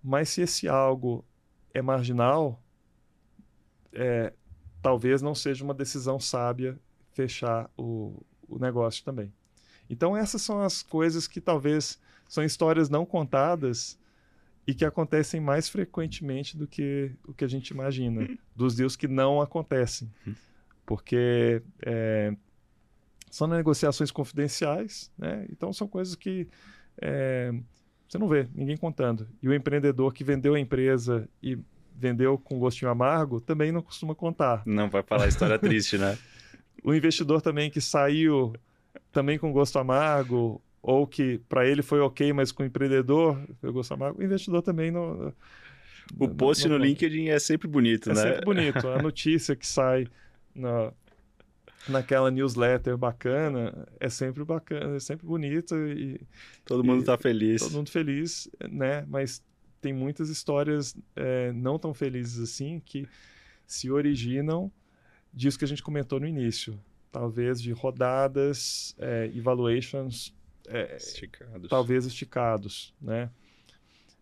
[0.00, 1.24] mas se esse algo
[1.72, 2.62] é marginal,
[3.92, 4.32] é,
[4.80, 6.78] talvez não seja uma decisão sábia
[7.10, 9.34] fechar o, o negócio também.
[9.90, 13.98] Então, essas são as coisas que talvez são histórias não contadas
[14.66, 18.38] e que acontecem mais frequentemente do que o que a gente imagina, uhum.
[18.54, 20.10] dos deals que não acontecem.
[20.26, 20.34] Uhum.
[20.86, 22.34] Porque é,
[23.30, 25.46] são negociações confidenciais, né?
[25.50, 26.46] então são coisas que
[27.00, 27.52] é,
[28.08, 29.28] você não vê ninguém contando.
[29.42, 31.58] E o empreendedor que vendeu a empresa e
[31.96, 34.62] vendeu com gostinho amargo também não costuma contar.
[34.66, 36.18] Não vai falar história triste, né?
[36.84, 38.52] o investidor também que saiu
[39.10, 43.94] também com gosto amargo, ou que para ele foi ok, mas com o empreendedor gosto
[43.94, 45.32] amargo, o investidor também não.
[46.18, 48.20] O post não, no LinkedIn é sempre bonito, é né?
[48.20, 48.88] É sempre bonito.
[48.88, 50.06] A notícia que sai
[50.54, 50.92] na,
[51.88, 56.20] naquela newsletter bacana é sempre bacana, é sempre bonita e
[56.66, 57.62] todo mundo está feliz.
[57.62, 59.06] Todo mundo feliz, né?
[59.08, 59.42] Mas
[59.80, 63.08] tem muitas histórias é, não tão felizes assim que
[63.66, 64.70] se originam
[65.32, 66.78] disso que a gente comentou no início
[67.10, 70.34] talvez de rodadas, é, evaluations
[70.68, 71.68] é, esticados.
[71.68, 73.30] talvez esticados, né?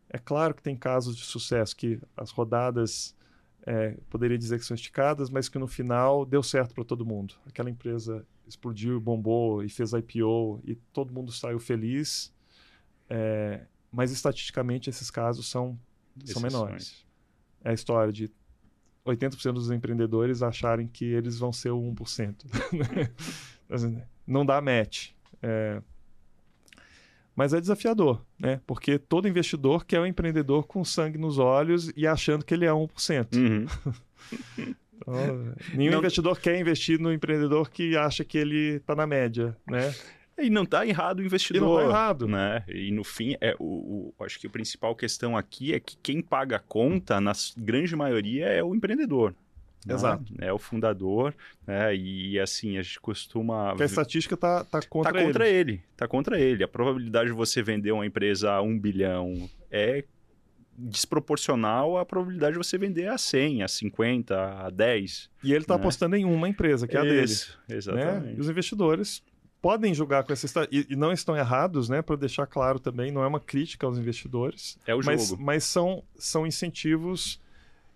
[0.09, 3.16] É claro que tem casos de sucesso que as rodadas
[3.64, 7.35] é, poderia dizer que são esticadas, mas que no final deu certo para todo mundo.
[7.47, 12.32] Aquela empresa explodiu, bombou e fez IPO e todo mundo saiu feliz.
[13.09, 15.78] É, mas estatisticamente esses casos são,
[16.24, 17.06] são menores.
[17.64, 18.31] É a história de
[19.06, 22.44] 80% dos empreendedores acharem que eles vão ser o 1%.
[23.69, 25.10] Assim, não dá match.
[25.43, 25.82] É...
[27.34, 28.60] Mas é desafiador, né?
[28.66, 32.70] Porque todo investidor quer um empreendedor com sangue nos olhos e achando que ele é
[32.70, 33.36] 1%.
[33.36, 33.66] Uhum.
[34.96, 35.98] então, nenhum não...
[35.98, 39.94] investidor quer investir no empreendedor que acha que ele está na média, né?
[40.38, 41.62] E não está errado o investidor.
[41.62, 42.28] E não está errado.
[42.28, 42.64] Né?
[42.68, 46.22] E no fim, é, o, o, acho que a principal questão aqui é que quem
[46.22, 49.34] paga a conta, na grande maioria, é o empreendedor.
[49.86, 49.94] Né?
[49.94, 50.32] Exato.
[50.38, 51.34] É o fundador,
[51.66, 51.94] né?
[51.94, 53.70] E assim, a gente costuma.
[53.70, 55.72] Porque a estatística está tá contra, tá contra ele.
[55.72, 55.82] ele.
[55.96, 56.62] Tá contra ele.
[56.62, 60.04] A probabilidade de você vender uma empresa a um bilhão é
[60.76, 65.30] desproporcional à probabilidade de você vender a 100, a 50, a 10.
[65.44, 65.80] E ele está né?
[65.80, 67.24] apostando em uma empresa, que é a dele.
[67.24, 68.26] Isso, exatamente.
[68.26, 68.34] Né?
[68.36, 69.22] E os investidores
[69.60, 72.02] podem julgar com essa e, e, não estão errados, né?
[72.02, 74.76] Para deixar claro também, não é uma crítica aos investidores.
[74.86, 75.42] É o mas, jogo.
[75.42, 77.40] Mas são, são incentivos.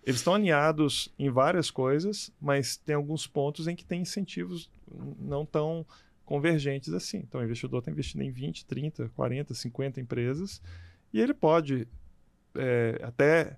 [0.07, 4.71] Eles estão alinhados em várias coisas, mas tem alguns pontos em que tem incentivos
[5.19, 5.85] não tão
[6.25, 7.19] convergentes assim.
[7.19, 10.63] Então, o investidor está investindo em 20, 30, 40, 50 empresas
[11.13, 11.89] e ele pode
[12.55, 13.57] é, até,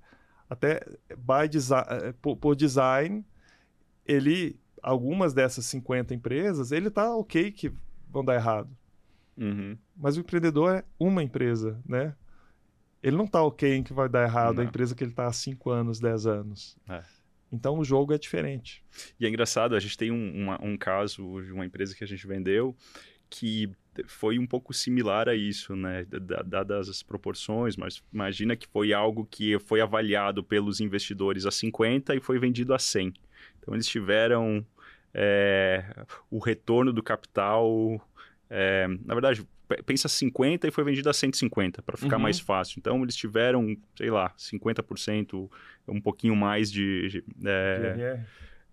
[0.49, 0.81] até
[1.11, 3.23] by design, é, por, por design,
[4.07, 7.71] ele algumas dessas 50 empresas, ele está ok que
[8.11, 8.71] vão dar errado.
[9.37, 9.77] Uhum.
[9.95, 12.15] Mas o empreendedor é uma empresa, né?
[13.03, 14.63] Ele não está ok em que vai dar errado não.
[14.63, 16.77] a empresa que ele está há 5 anos, 10 anos.
[16.89, 17.03] É.
[17.51, 18.85] Então o jogo é diferente.
[19.19, 22.07] E é engraçado, a gente tem um, uma, um caso de uma empresa que a
[22.07, 22.77] gente vendeu
[23.31, 23.71] que
[24.07, 26.07] foi um pouco similar a isso, né?
[26.47, 32.15] Dadas as proporções, mas imagina que foi algo que foi avaliado pelos investidores a 50
[32.15, 33.13] e foi vendido a 100.
[33.59, 34.65] Então eles tiveram
[35.13, 35.85] é,
[36.31, 38.01] o retorno do capital.
[38.49, 39.47] É, na verdade,
[39.85, 42.23] pensa 50 e foi vendido a 150 para ficar uhum.
[42.23, 42.79] mais fácil.
[42.79, 45.51] Então eles tiveram, sei lá, 50%,
[45.87, 48.25] um pouquinho mais de, de, é,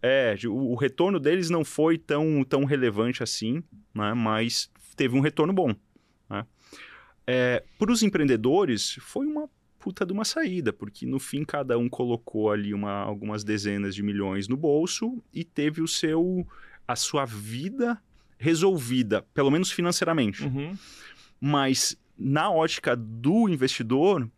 [0.01, 3.63] É, o, o, retorno deles não foi tão, tão relevante assim,
[3.93, 4.13] né?
[4.13, 5.75] mas teve um retorno bom.
[6.29, 6.45] Né?
[7.27, 9.49] É, Para os empreendedores, foi uma
[9.79, 14.01] puta de uma saída, porque no fim cada um colocou ali uma, algumas dezenas de
[14.01, 16.47] milhões no bolso e teve o seu
[16.87, 17.99] a sua vida
[18.45, 20.43] resolvida, pelo menos financeiramente.
[20.43, 20.77] Uhum.
[21.41, 24.29] Mas na ótica do investidor,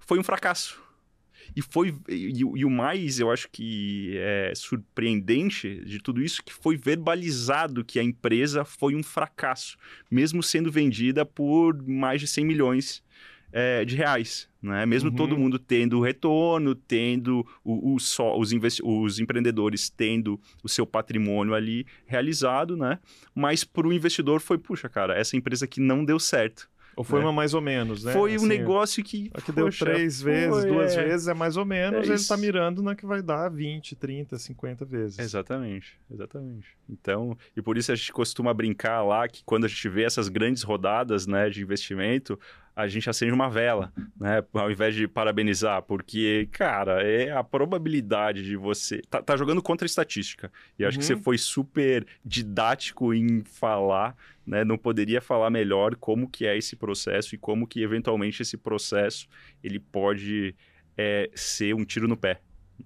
[0.00, 0.80] foi um fracasso.
[1.54, 6.52] E foi e, e, o mais, eu acho que é surpreendente de tudo isso, que
[6.52, 9.76] foi verbalizado que a empresa foi um fracasso,
[10.10, 13.02] mesmo sendo vendida por mais de 100 milhões
[13.52, 14.48] é, de reais.
[14.62, 14.86] Né?
[14.86, 15.16] Mesmo uhum.
[15.16, 18.52] todo mundo tendo retorno, tendo o, o só, os,
[18.82, 22.98] os empreendedores tendo o seu patrimônio ali realizado, né?
[23.34, 26.70] Mas para o investidor foi, puxa, cara, essa empresa que não deu certo.
[26.96, 27.26] Ou foi né?
[27.26, 28.12] uma mais ou menos, né?
[28.12, 29.30] Foi assim, um negócio que.
[29.34, 31.04] A que deu três vezes, duas é...
[31.04, 34.38] vezes, é mais ou menos, é ele está mirando na que vai dar 20, 30,
[34.38, 35.18] 50 vezes.
[35.18, 36.68] Exatamente, exatamente.
[36.88, 40.28] Então, e por isso a gente costuma brincar lá que quando a gente vê essas
[40.28, 42.38] grandes rodadas né, de investimento,
[42.74, 44.42] a gente acende uma vela, né?
[44.52, 49.02] Ao invés de parabenizar, porque, cara, é a probabilidade de você.
[49.10, 50.50] Tá, tá jogando contra a estatística.
[50.78, 51.00] E acho uhum.
[51.00, 51.22] que você uhum.
[51.22, 54.16] foi super didático em falar,
[54.46, 54.64] né?
[54.64, 59.28] Não poderia falar melhor como que é esse processo e como que, eventualmente, esse processo
[59.62, 60.54] ele pode
[60.96, 62.40] é, ser um tiro no pé.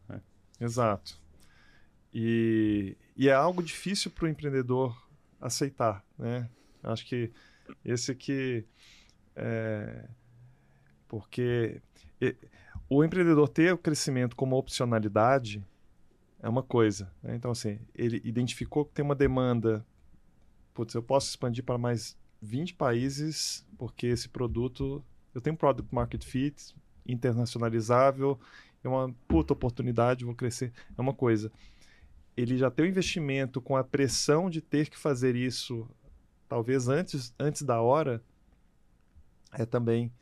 [0.08, 0.20] Né?
[0.60, 1.20] Exato.
[2.12, 4.96] E, e é algo difícil para o empreendedor
[5.40, 6.48] aceitar, né?
[6.82, 7.30] Acho que
[7.84, 8.64] esse que
[9.34, 10.08] é,
[11.08, 11.82] porque
[12.88, 15.64] o empreendedor ter o crescimento como opcionalidade
[16.40, 17.12] é uma coisa.
[17.22, 17.34] Né?
[17.34, 19.84] Então, assim, ele identificou que tem uma demanda.
[20.76, 25.02] Putz, eu posso expandir para mais 20 países porque esse produto.
[25.34, 26.74] Eu tenho product market fit,
[27.06, 28.38] internacionalizável,
[28.84, 30.72] é uma puta oportunidade, vou crescer.
[30.96, 31.50] É uma coisa.
[32.36, 35.88] Ele já tem o investimento com a pressão de ter que fazer isso,
[36.46, 38.22] talvez antes, antes da hora
[39.54, 40.12] é também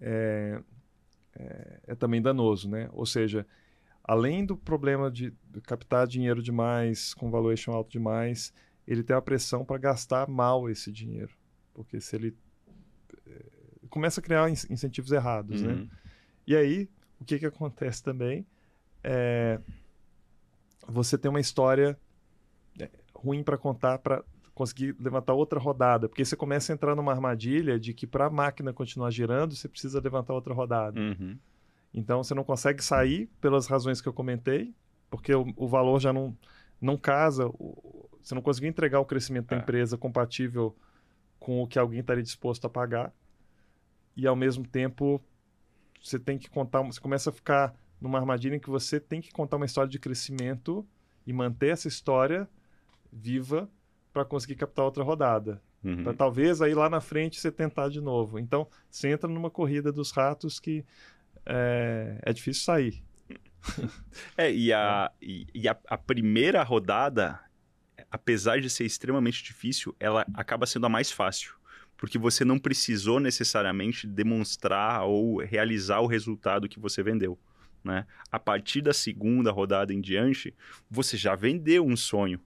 [0.00, 0.60] é,
[1.36, 2.88] é, é, também danoso, né?
[2.92, 3.46] Ou seja,
[4.02, 5.32] além do problema de
[5.62, 8.52] captar dinheiro demais com valuation alto demais,
[8.90, 11.32] ele tem a pressão para gastar mal esse dinheiro,
[11.72, 12.36] porque se ele
[13.24, 13.44] é,
[13.88, 15.72] começa a criar incentivos errados, né?
[15.72, 15.78] uhum.
[15.82, 15.88] né?
[16.44, 16.88] E aí
[17.20, 18.44] o que que acontece também
[19.04, 19.60] é
[20.88, 21.96] você tem uma história
[22.80, 27.12] é, ruim para contar para conseguir levantar outra rodada, porque você começa a entrar numa
[27.12, 31.00] armadilha de que para a máquina continuar girando, você precisa levantar outra rodada.
[31.00, 31.38] Uhum.
[31.94, 34.74] Então você não consegue sair pelas razões que eu comentei,
[35.08, 36.36] porque o, o valor já não,
[36.80, 37.50] não casa,
[38.22, 39.58] você não conseguiu entregar o crescimento da é.
[39.60, 40.76] empresa compatível
[41.38, 43.12] com o que alguém estaria disposto a pagar,
[44.16, 45.20] e ao mesmo tempo
[46.02, 49.30] você tem que contar, você começa a ficar numa armadilha em que você tem que
[49.30, 50.86] contar uma história de crescimento
[51.26, 52.48] e manter essa história
[53.12, 53.68] viva
[54.12, 55.62] para conseguir captar outra rodada.
[55.84, 56.02] Uhum.
[56.04, 58.38] Para talvez aí lá na frente você tentar de novo.
[58.38, 60.84] Então, você entra numa corrida dos ratos que
[61.44, 63.02] é, é difícil sair.
[64.36, 65.24] é, e, a, é.
[65.24, 67.40] e, e a, a, primeira rodada,
[68.10, 71.54] apesar de ser extremamente difícil, ela acaba sendo a mais fácil.
[71.96, 77.38] Porque você não precisou necessariamente demonstrar ou realizar o resultado que você vendeu.
[77.84, 78.06] Né?
[78.32, 80.54] A partir da segunda rodada em diante,
[80.90, 82.40] você já vendeu um sonho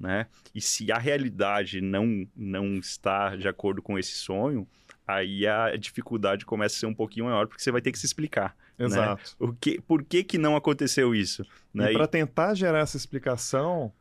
[0.00, 0.26] né?
[0.54, 4.66] E se a realidade não, não está de acordo com esse sonho,
[5.06, 8.06] aí a dificuldade começa a ser um pouquinho maior, porque você vai ter que se
[8.06, 8.56] explicar.
[8.80, 8.86] Né?
[8.86, 9.36] Exato.
[9.38, 9.46] Né?
[9.46, 11.44] O que, por que, que não aconteceu isso?
[11.72, 11.90] Né?
[11.90, 13.92] E para tentar gerar essa explicação,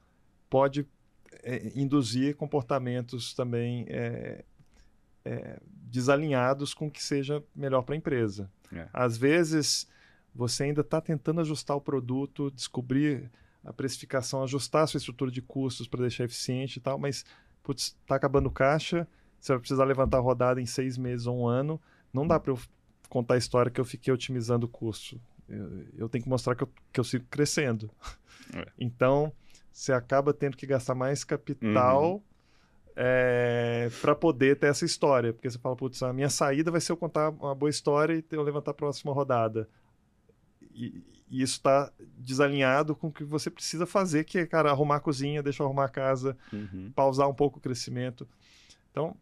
[0.49, 0.87] pode
[1.43, 4.45] é, induzir comportamentos também é,
[5.25, 8.49] é, desalinhados com o que seja melhor para a empresa.
[8.73, 8.87] É.
[8.93, 9.87] Às vezes,
[10.33, 13.29] você ainda está tentando ajustar o produto, descobrir
[13.63, 17.25] a precificação, ajustar a sua estrutura de custos para deixar eficiente e tal, mas
[17.61, 19.05] putz, tá acabando caixa,
[19.39, 21.81] você vai precisar levantar a rodada em seis meses ou um ano,
[22.13, 22.59] não dá para eu
[23.09, 25.19] contar a história que eu fiquei otimizando o custo.
[25.49, 27.89] Eu, eu tenho que mostrar que eu, que eu sigo crescendo.
[28.53, 28.65] É.
[28.79, 29.31] Então,
[29.71, 32.21] você acaba tendo que gastar mais capital uhum.
[32.95, 35.33] é, para poder ter essa história.
[35.33, 38.23] Porque você fala, putz, a minha saída vai ser eu contar uma boa história e
[38.31, 39.69] eu levantar a próxima rodada.
[40.73, 44.97] E, e isso está desalinhado com o que você precisa fazer, que é, cara, arrumar
[44.97, 46.91] a cozinha, deixar arrumar a casa, uhum.
[46.95, 48.27] pausar um pouco o crescimento.
[48.91, 49.15] Então,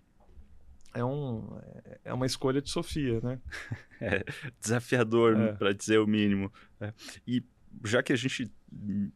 [0.98, 1.60] é, um,
[2.03, 3.40] é uma escolha de Sofia, né?
[3.99, 4.24] É
[4.61, 5.53] desafiador, é.
[5.53, 6.53] para dizer o mínimo.
[6.80, 6.94] É.
[7.26, 7.44] E
[7.84, 8.52] já que a gente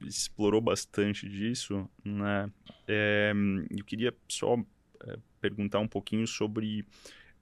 [0.07, 2.51] explorou bastante disso, né,
[2.87, 3.31] é,
[3.69, 4.57] eu queria só
[5.05, 6.83] é, perguntar um pouquinho sobre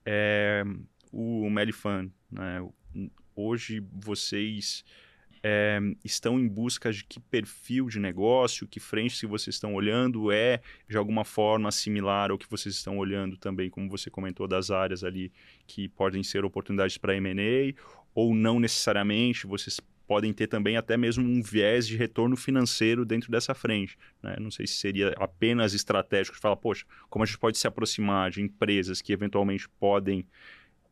[0.04, 0.62] é,
[1.10, 2.10] o Melifan.
[2.30, 2.60] Né?
[3.34, 4.84] Hoje vocês
[5.42, 10.30] é, estão em busca de que perfil de negócio, que frente que vocês estão olhando
[10.30, 14.70] é de alguma forma similar ao que vocês estão olhando também, como você comentou, das
[14.70, 15.32] áreas ali
[15.66, 17.74] que podem ser oportunidades para M&A,
[18.14, 23.30] ou não necessariamente, vocês podem ter também até mesmo um viés de retorno financeiro dentro
[23.30, 23.96] dessa frente.
[24.20, 24.36] Né?
[24.40, 28.28] Não sei se seria apenas estratégico de falar, poxa, como a gente pode se aproximar
[28.28, 30.26] de empresas que eventualmente podem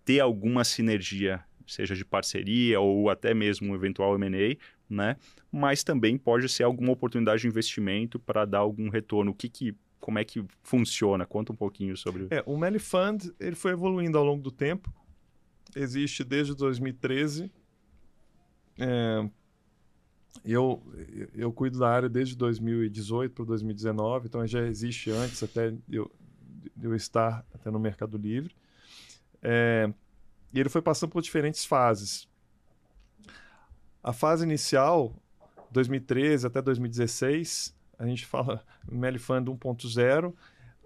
[0.05, 4.57] ter alguma sinergia seja de parceria ou até mesmo um eventual M&A,
[4.89, 5.16] né?
[5.53, 9.31] Mas também pode ser alguma oportunidade de investimento para dar algum retorno.
[9.31, 11.27] O que, que como é que funciona?
[11.27, 12.28] Conta um pouquinho sobre.
[12.31, 14.93] É, o Melly Fund ele foi evoluindo ao longo do tempo.
[15.77, 17.53] Existe desde 2013.
[18.78, 19.28] É,
[20.45, 20.82] eu,
[21.35, 26.11] eu cuido da área desde 2018 para 2019, então já existe antes até eu,
[26.81, 28.55] eu estar até no Mercado Livre.
[29.43, 29.93] É,
[30.53, 32.29] e ele foi passando por diferentes fases.
[34.03, 35.15] A fase inicial,
[35.70, 40.35] 2013 até 2016, a gente fala Melifund 1.0,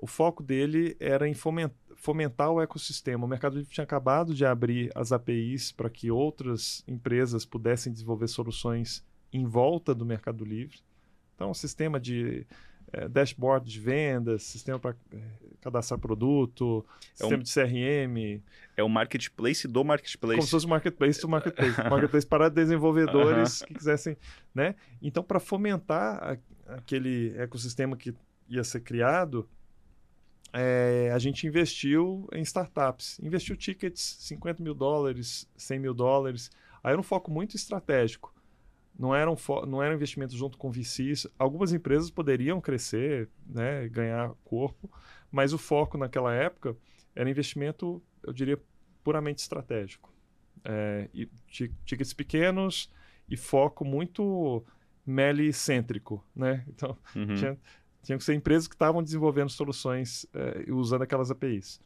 [0.00, 3.24] o foco dele era em fomentar o ecossistema.
[3.24, 8.26] O Mercado Livre tinha acabado de abrir as APIs para que outras empresas pudessem desenvolver
[8.26, 10.80] soluções em volta do Mercado Livre.
[11.36, 12.44] Então, um sistema de
[12.92, 15.18] é, dashboard de vendas, sistema para é,
[15.60, 18.42] cadastrar produto, é sistema um, de CRM.
[18.76, 20.36] É o marketplace do marketplace.
[20.36, 21.76] Como se fosse o marketplace do marketplace.
[21.88, 23.68] marketplace para desenvolvedores uh -huh.
[23.68, 24.16] que quisessem,
[24.54, 24.74] né?
[25.00, 28.14] Então, para fomentar a, aquele ecossistema que
[28.48, 29.48] ia ser criado,
[30.52, 33.18] é, a gente investiu em startups.
[33.20, 36.50] Investiu tickets, 50 mil dólares, 100 mil dólares.
[36.84, 38.32] Aí era um foco muito estratégico
[38.98, 39.36] não era um,
[39.66, 41.26] não era um investimento junto com VCs.
[41.38, 44.90] Algumas empresas poderiam crescer, né, ganhar corpo,
[45.30, 46.76] mas o foco naquela época
[47.14, 48.60] era investimento, eu diria,
[49.02, 50.12] puramente estratégico.
[50.64, 51.28] É, e
[51.84, 52.90] tickets pequenos
[53.28, 54.64] e foco muito
[55.04, 56.64] melicêntrico, né?
[56.68, 57.34] Então, uhum.
[57.34, 57.58] tinha,
[58.02, 61.80] tinha que ser empresas que estavam desenvolvendo soluções é, usando aquelas APIs.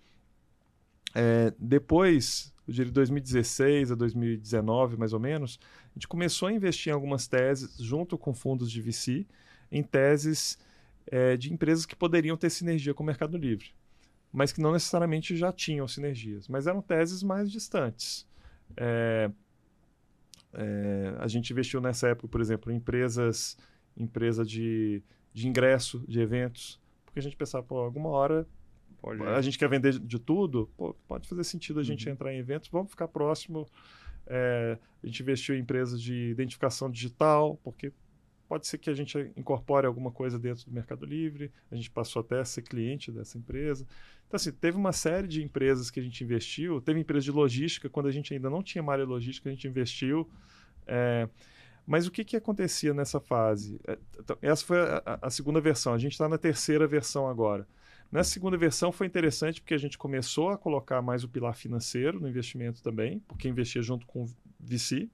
[1.14, 6.94] É, depois, de 2016 a 2019, mais ou menos, a gente começou a investir em
[6.94, 9.26] algumas teses, junto com fundos de VC,
[9.70, 10.58] em teses
[11.06, 13.72] é, de empresas que poderiam ter sinergia com o Mercado Livre,
[14.32, 18.26] mas que não necessariamente já tinham sinergias, mas eram teses mais distantes.
[18.76, 19.30] É,
[20.52, 23.56] é, a gente investiu nessa época, por exemplo, em empresas,
[23.96, 25.02] empresa de,
[25.32, 28.46] de ingresso de eventos, porque a gente pensava, pô, alguma hora
[29.00, 32.12] Pode a gente quer vender de tudo, pô, pode fazer sentido a gente uhum.
[32.12, 33.66] entrar em eventos, vamos ficar próximo.
[34.26, 37.92] É, a gente investiu em empresas de identificação digital, porque
[38.48, 42.20] pode ser que a gente incorpore alguma coisa dentro do Mercado Livre, a gente passou
[42.20, 43.86] até a ser cliente dessa empresa.
[44.26, 47.88] Então, assim, teve uma série de empresas que a gente investiu, teve empresa de logística,
[47.88, 50.28] quando a gente ainda não tinha área logística, a gente investiu.
[50.86, 51.28] É,
[51.86, 53.80] mas o que, que acontecia nessa fase?
[53.86, 57.66] É, então, essa foi a, a segunda versão, a gente está na terceira versão agora.
[58.10, 62.20] Nessa segunda versão foi interessante porque a gente começou a colocar mais o pilar financeiro
[62.20, 64.30] no investimento também, porque investia junto com o
[64.60, 65.08] VC.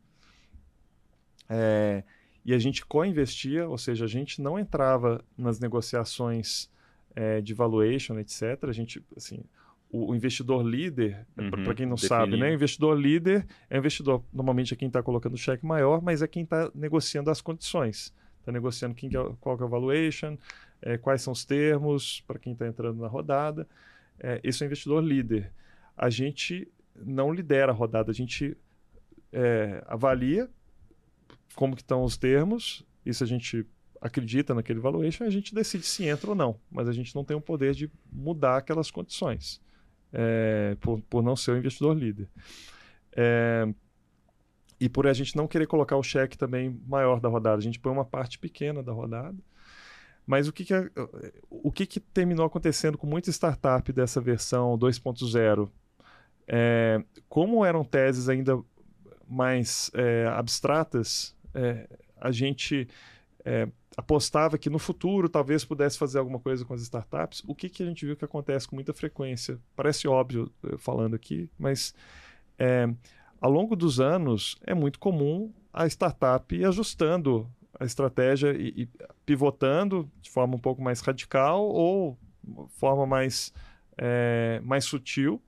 [1.48, 2.04] É,
[2.44, 6.70] e a gente co-investia, ou seja, a gente não entrava nas negociações
[7.14, 8.64] é, de valuation, etc.
[8.64, 9.44] A gente, assim,
[9.90, 12.50] o, o investidor líder, uhum, para quem não sabe, né?
[12.50, 16.26] O investidor líder é investidor, normalmente é quem está colocando o cheque maior, mas é
[16.26, 18.12] quem está negociando as condições.
[18.40, 19.08] Está negociando quem,
[19.40, 20.36] qual que é o valuation,
[20.82, 23.66] é, quais são os termos para quem está entrando na rodada.
[24.18, 25.52] É, esse é o investidor líder.
[25.96, 28.56] A gente não lidera a rodada, a gente
[29.32, 30.50] é, avalia
[31.54, 33.66] como que estão os termos, isso a gente
[34.00, 37.36] acredita naquele valuation, a gente decide se entra ou não, mas a gente não tem
[37.36, 39.60] o poder de mudar aquelas condições
[40.12, 42.28] é, por, por não ser o investidor líder.
[43.14, 43.72] É,
[44.80, 47.78] e por a gente não querer colocar o cheque também maior da rodada, a gente
[47.78, 49.38] põe uma parte pequena da rodada
[50.26, 50.74] mas o que, que,
[51.50, 55.68] o que, que terminou acontecendo com muita startup dessa versão 2.0?
[56.46, 58.62] É, como eram teses ainda
[59.28, 61.88] mais é, abstratas, é,
[62.20, 62.88] a gente
[63.44, 67.42] é, apostava que no futuro talvez pudesse fazer alguma coisa com as startups.
[67.46, 69.58] O que, que a gente viu que acontece com muita frequência?
[69.74, 71.94] Parece óbvio falando aqui, mas
[72.58, 72.88] é,
[73.40, 78.88] ao longo dos anos é muito comum a startup ajustando a estratégia e, e,
[79.24, 82.18] pivotando de forma um pouco mais radical ou
[82.70, 83.52] forma mais,
[83.96, 85.42] é, mais sutil.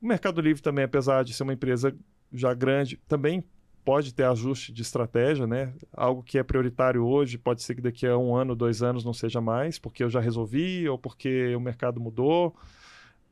[0.00, 1.94] O Mercado Livre também, apesar de ser uma empresa
[2.32, 3.44] já grande, também
[3.84, 5.72] pode ter ajuste de estratégia, né?
[5.92, 9.12] Algo que é prioritário hoje pode ser que daqui a um ano, dois anos não
[9.12, 12.54] seja mais, porque eu já resolvi ou porque o mercado mudou.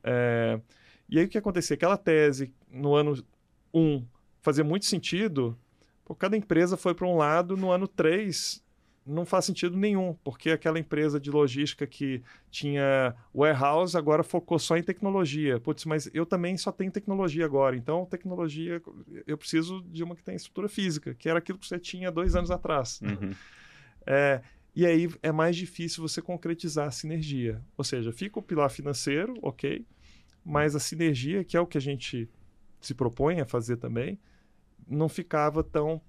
[0.03, 0.61] É...
[1.09, 1.74] E aí o que acontecia?
[1.74, 3.23] Aquela tese no ano
[3.73, 4.05] um
[4.40, 5.57] fazia muito sentido
[6.09, 8.66] Pô, cada empresa foi para um lado, no ano 3
[9.09, 14.76] não faz sentido nenhum, porque aquela empresa de logística que tinha warehouse agora focou só
[14.76, 15.59] em tecnologia.
[15.59, 18.82] Putz, mas eu também só tenho tecnologia agora, então tecnologia,
[19.26, 22.36] eu preciso de uma que tem estrutura física, que era aquilo que você tinha dois
[22.36, 23.01] anos atrás.
[23.01, 23.32] Uhum.
[24.06, 24.43] É,
[24.76, 27.62] e aí é mais difícil você concretizar a sinergia.
[27.78, 29.86] Ou seja, fica o pilar financeiro, ok,
[30.44, 32.28] mas a sinergia, que é o que a gente
[32.80, 34.18] se propõe a fazer também,
[34.89, 36.01] não ficava tão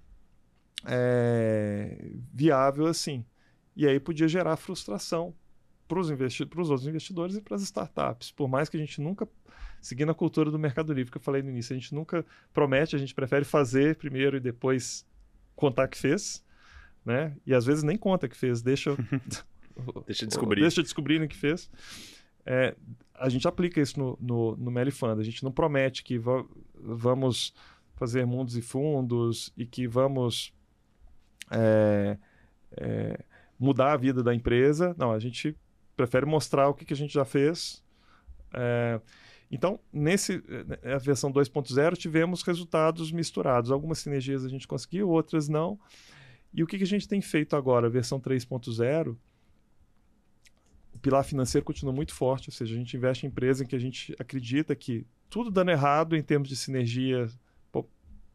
[0.86, 3.24] é, viável assim.
[3.76, 5.34] E aí podia gerar frustração
[5.86, 8.30] para os investi outros investidores e para as startups.
[8.30, 9.28] Por mais que a gente nunca,
[9.80, 12.94] seguindo a cultura do Mercado Livre que eu falei no início, a gente nunca promete,
[12.94, 15.04] a gente prefere fazer primeiro e depois
[15.56, 16.44] contar que fez,
[17.04, 17.36] né?
[17.44, 18.96] E às vezes nem conta que fez, deixa
[20.06, 21.68] deixa descobrir, deixa descobrir o que fez.
[22.46, 22.74] É,
[23.14, 25.20] a gente aplica isso no, no, no Melifund.
[25.20, 26.44] A gente não promete que va
[26.74, 27.52] vamos
[28.00, 30.54] fazer mundos e fundos e que vamos
[31.50, 32.16] é,
[32.72, 33.22] é,
[33.58, 34.96] mudar a vida da empresa.
[34.96, 35.54] Não, a gente
[35.94, 37.84] prefere mostrar o que, que a gente já fez.
[38.54, 38.98] É,
[39.50, 40.42] então, nesse
[40.82, 43.70] a versão 2.0 tivemos resultados misturados.
[43.70, 45.78] Algumas sinergias a gente conseguiu, outras não.
[46.54, 49.14] E o que, que a gente tem feito agora, versão 3.0?
[50.94, 53.76] O pilar financeiro continua muito forte, ou seja, a gente investe em empresa em que
[53.76, 57.28] a gente acredita que tudo dando errado em termos de sinergia,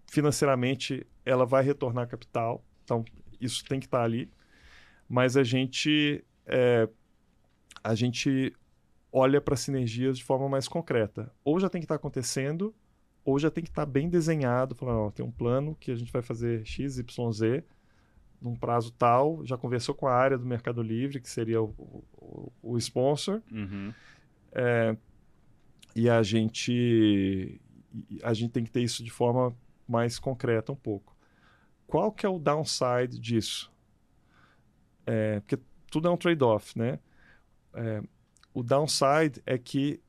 [0.07, 2.63] financeiramente ela vai retornar capital.
[2.83, 3.03] Então,
[3.39, 4.29] isso tem que estar tá ali.
[5.07, 6.87] Mas a gente, é,
[7.83, 8.53] a gente
[9.11, 11.31] olha para sinergias de forma mais concreta.
[11.43, 12.73] Ou já tem que estar tá acontecendo,
[13.23, 15.95] ou já tem que estar tá bem desenhado, falando, ó, tem um plano que a
[15.95, 17.63] gente vai fazer X, Y, Z,
[18.41, 21.73] num prazo tal, já conversou com a área do Mercado Livre, que seria o,
[22.13, 23.93] o, o sponsor, uhum.
[24.51, 24.95] é,
[25.95, 27.59] e a gente,
[28.21, 29.55] a gente tem que ter isso de forma
[29.87, 31.15] mais concreta um pouco.
[31.87, 33.71] Qual que é o downside disso?
[35.05, 35.59] É, porque
[35.89, 36.99] tudo é um trade-off, né?
[37.73, 38.01] É,
[38.53, 40.01] o downside é que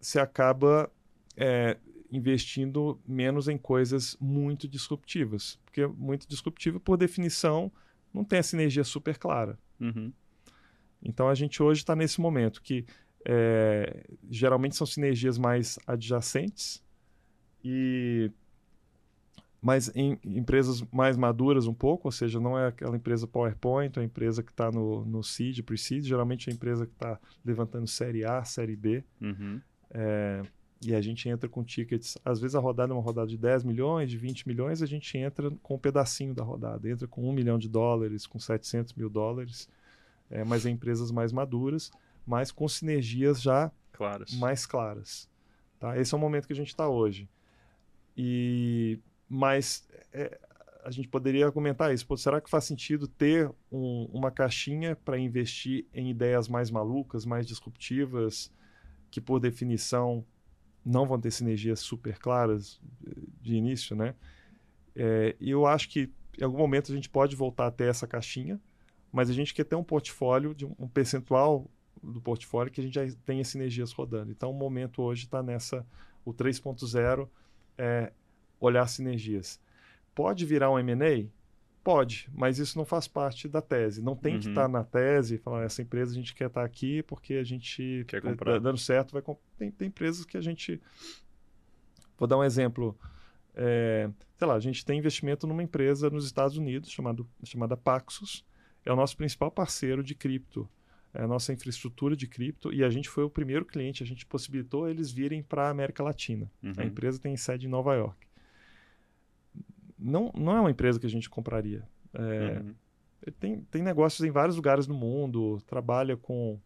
[0.00, 0.90] você acaba
[1.36, 1.76] é,
[2.10, 5.58] investindo menos em coisas muito disruptivas.
[5.64, 7.72] Porque muito disruptiva, por definição,
[8.12, 9.58] não tem a sinergia super clara.
[9.80, 10.12] Uhum.
[11.02, 12.86] Então a gente hoje está nesse momento que
[13.26, 16.82] é, geralmente são sinergias mais adjacentes
[17.64, 18.30] e
[19.64, 24.02] mas em empresas mais maduras um pouco, ou seja, não é aquela empresa PowerPoint, é
[24.02, 27.86] a empresa que está no, no seed, pre-seed, geralmente é a empresa que está levantando
[27.86, 29.58] série A, série B, uhum.
[29.90, 30.42] é,
[30.84, 33.64] e a gente entra com tickets, às vezes a rodada é uma rodada de 10
[33.64, 37.32] milhões, de 20 milhões, a gente entra com um pedacinho da rodada, entra com 1
[37.32, 39.66] milhão de dólares, com 700 mil dólares,
[40.28, 41.90] é, mas em empresas mais maduras,
[42.26, 44.34] mas com sinergias já claras.
[44.34, 45.26] mais claras.
[45.80, 45.98] Tá?
[45.98, 47.26] Esse é o momento que a gente está hoje.
[48.14, 50.38] E mas é,
[50.84, 52.06] a gente poderia argumentar isso.
[52.06, 57.24] Pô, será que faz sentido ter um, uma caixinha para investir em ideias mais malucas,
[57.24, 58.52] mais disruptivas,
[59.10, 60.24] que por definição
[60.84, 62.78] não vão ter sinergias super claras
[63.40, 64.14] de início, né?
[64.94, 68.60] É, e eu acho que em algum momento a gente pode voltar até essa caixinha,
[69.10, 71.70] mas a gente quer ter um portfólio, de um, um percentual
[72.02, 74.30] do portfólio que a gente já tenha sinergias rodando.
[74.30, 75.86] Então o momento hoje está nessa,
[76.24, 77.28] o 3.0
[77.78, 78.12] é,
[78.66, 79.60] olhar sinergias.
[80.14, 81.26] Pode virar um M&A?
[81.82, 84.02] Pode, mas isso não faz parte da tese.
[84.02, 84.40] Não tem tá uhum.
[84.40, 87.44] que estar na tese, falar, essa empresa a gente quer estar tá aqui porque a
[87.44, 88.58] gente quer comprar.
[88.58, 89.22] dando certo, vai
[89.58, 90.80] tem, tem empresas que a gente
[92.18, 92.96] Vou dar um exemplo.
[93.54, 98.44] É, sei lá, a gente tem investimento numa empresa nos Estados Unidos chamado, chamada Paxos.
[98.84, 100.68] É o nosso principal parceiro de cripto.
[101.12, 104.26] É a nossa infraestrutura de cripto e a gente foi o primeiro cliente, a gente
[104.26, 106.50] possibilitou eles virem para a América Latina.
[106.60, 106.72] Uhum.
[106.76, 108.23] A empresa tem sede em Nova York
[110.04, 111.82] não, não é uma empresa que a gente compraria.
[112.12, 112.74] É, uhum.
[113.40, 116.60] tem, tem negócios em vários lugares do mundo, trabalha com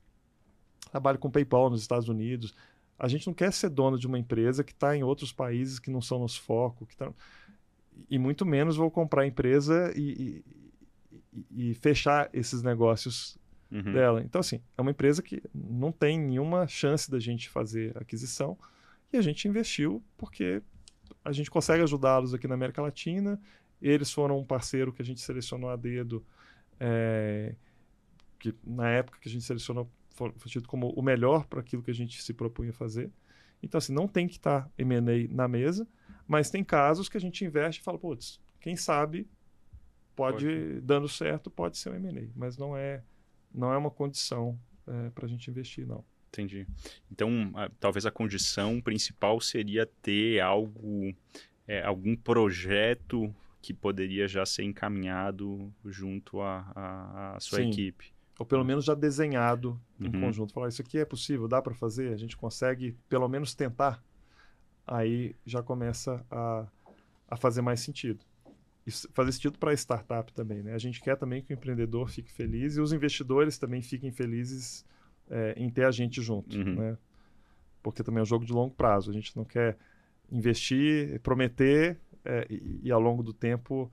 [0.90, 2.55] trabalha com PayPal nos Estados Unidos.
[2.98, 5.90] A gente não quer ser dono de uma empresa que está em outros países que
[5.90, 7.12] não são nosso foco, que tá...
[8.10, 10.43] e muito menos vou comprar a empresa e,
[11.52, 13.39] e, e fechar esses negócios
[13.70, 13.93] uhum.
[13.93, 14.23] dela.
[14.23, 18.59] Então, assim, é uma empresa que não tem nenhuma chance da gente fazer aquisição
[19.12, 20.62] e a gente investiu porque
[21.29, 23.41] a gente consegue ajudá-los aqui na América Latina.
[23.81, 26.25] Eles foram um parceiro que a gente selecionou a dedo,
[26.81, 27.55] é,
[28.39, 31.91] que na época que a gente selecionou foi tido como o melhor para aquilo que
[31.91, 33.13] a gente se propunha fazer.
[33.63, 35.87] Então, assim, não tem que estar tá M&A na mesa,
[36.27, 39.29] mas tem casos que a gente investe e fala, putz, quem sabe
[40.17, 40.81] pode, pode.
[40.81, 43.05] dando certo, pode ser um M&A, mas não é,
[43.55, 46.05] não é uma condição é, para a gente investir, não.
[46.29, 46.67] Entendi.
[47.11, 51.15] Então, a, talvez a condição principal seria ter algo,
[51.67, 57.71] é, algum projeto que poderia já ser encaminhado junto à sua Sim.
[57.71, 58.13] equipe.
[58.39, 60.21] Ou pelo menos já desenhado em Uhum.
[60.21, 60.53] conjunto.
[60.53, 64.03] Falar, isso aqui é possível, dá para fazer, a gente consegue pelo menos tentar.
[64.87, 66.67] Aí já começa a,
[67.29, 68.25] a fazer mais sentido.
[68.87, 70.73] Isso, fazer sentido para a startup também, né?
[70.73, 74.87] A gente quer também que o empreendedor fique feliz e os investidores também fiquem felizes
[75.31, 76.75] é, em ter a gente junto, Uhum.
[76.75, 76.99] né?
[77.83, 79.11] Porque também é um jogo de longo prazo.
[79.11, 79.77] A gente não quer
[80.31, 83.91] investir, prometer é, e, e ao longo do tempo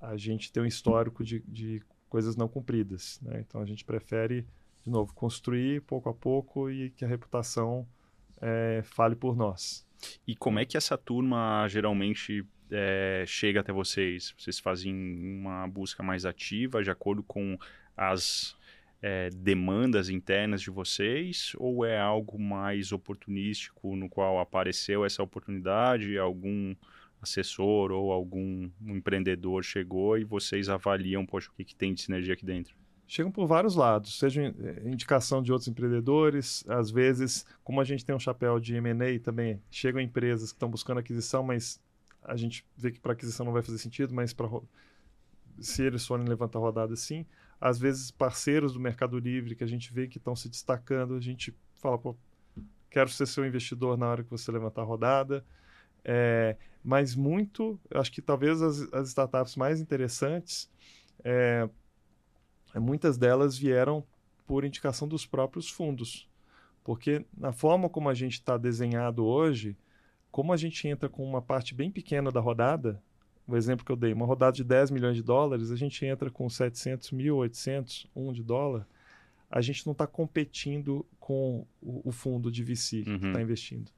[0.00, 3.40] a gente ter um histórico de, de coisas não cumpridas, né?
[3.46, 4.46] Então a gente prefere,
[4.84, 7.86] de novo, construir pouco a pouco e que a reputação
[8.40, 9.86] é, fale por nós.
[10.26, 14.34] E como é que essa turma geralmente é, chega até vocês?
[14.38, 17.58] Vocês fazem uma busca mais ativa, de acordo com
[17.96, 18.56] as
[19.00, 21.52] é, demandas internas de vocês?
[21.56, 26.74] Ou é algo mais oportunístico, no qual apareceu essa oportunidade, algum
[27.20, 32.34] assessor ou algum empreendedor chegou e vocês avaliam, poxa, o que, que tem de sinergia
[32.34, 32.76] aqui dentro?
[33.06, 38.04] Chegam por vários lados, seja eh, indicação de outros empreendedores, às vezes, como a gente
[38.04, 41.80] tem um chapéu de M&A também, chegam empresas que estão buscando aquisição, mas
[42.22, 44.46] a gente vê que para aquisição não vai fazer sentido, mas para
[45.58, 47.24] se eles forem levantar rodada sim,
[47.60, 51.20] às vezes parceiros do Mercado Livre que a gente vê que estão se destacando, a
[51.20, 52.16] gente fala, pô,
[52.90, 55.44] quero ser seu investidor na hora que você levantar a rodada,
[56.04, 60.70] é, mas muito, acho que talvez as, as startups mais interessantes,
[61.24, 61.68] é,
[62.76, 64.04] muitas delas vieram
[64.46, 66.28] por indicação dos próprios fundos.
[66.82, 69.76] Porque na forma como a gente está desenhado hoje,
[70.30, 73.02] como a gente entra com uma parte bem pequena da rodada,
[73.48, 76.30] o exemplo que eu dei, uma rodada de 10 milhões de dólares, a gente entra
[76.30, 78.86] com 700 mil, 800, 1 de dólar,
[79.50, 83.18] a gente não está competindo com o, o, fundo de VC Uhum.
[83.18, 83.90] que está investindo.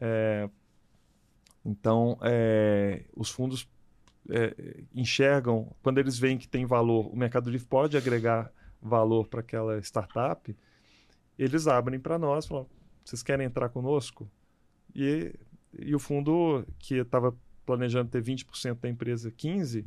[0.00, 0.50] É,
[1.64, 3.68] então, é, os fundos
[4.28, 8.52] é, enxergam, quando eles veem que tem valor, o Mercado Livre pode agregar
[8.82, 10.56] valor para aquela startup,
[11.38, 12.66] eles abrem para nós, falam,
[13.04, 14.28] vocês querem entrar conosco?
[14.92, 15.32] E,
[15.78, 17.32] e o fundo que estava
[17.68, 19.84] planejando ter 20% da empresa, 15%,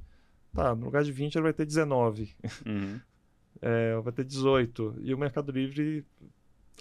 [0.53, 2.29] tá, no lugar de 20 ele vai ter 19%,
[2.63, 2.99] Uhum.
[3.59, 6.05] é, vai ter 18%, e o Mercado Livre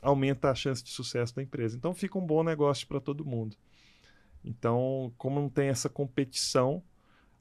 [0.03, 1.75] aumenta a chance de sucesso da empresa.
[1.75, 3.57] Então fica um bom negócio para todo mundo.
[4.45, 6.83] Então, como não tem essa competição,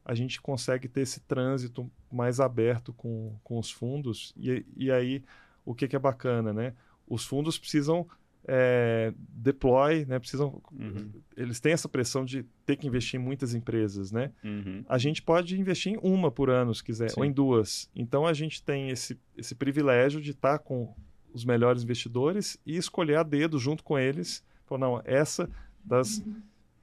[0.06, 4.34] a gente consegue ter esse trânsito mais aberto com, com os fundos.
[4.38, 5.22] E, e aí,
[5.66, 6.74] o que, que é bacana, né?
[7.06, 8.08] Os fundos precisam
[8.52, 10.18] é, deploy, né?
[10.18, 11.12] Precisam, Uhum.
[11.38, 14.32] eles têm essa pressão de ter que investir em muitas empresas, né?
[14.44, 14.84] Uhum.
[14.90, 17.20] A gente pode investir em uma por ano, se quiser, Sim.
[17.20, 17.90] ou em duas.
[17.96, 20.94] Então a gente tem esse, esse privilégio de estar com
[21.32, 24.44] os melhores investidores e escolher a dedo junto com eles.
[24.66, 25.48] Falar, não, essa
[25.84, 26.24] das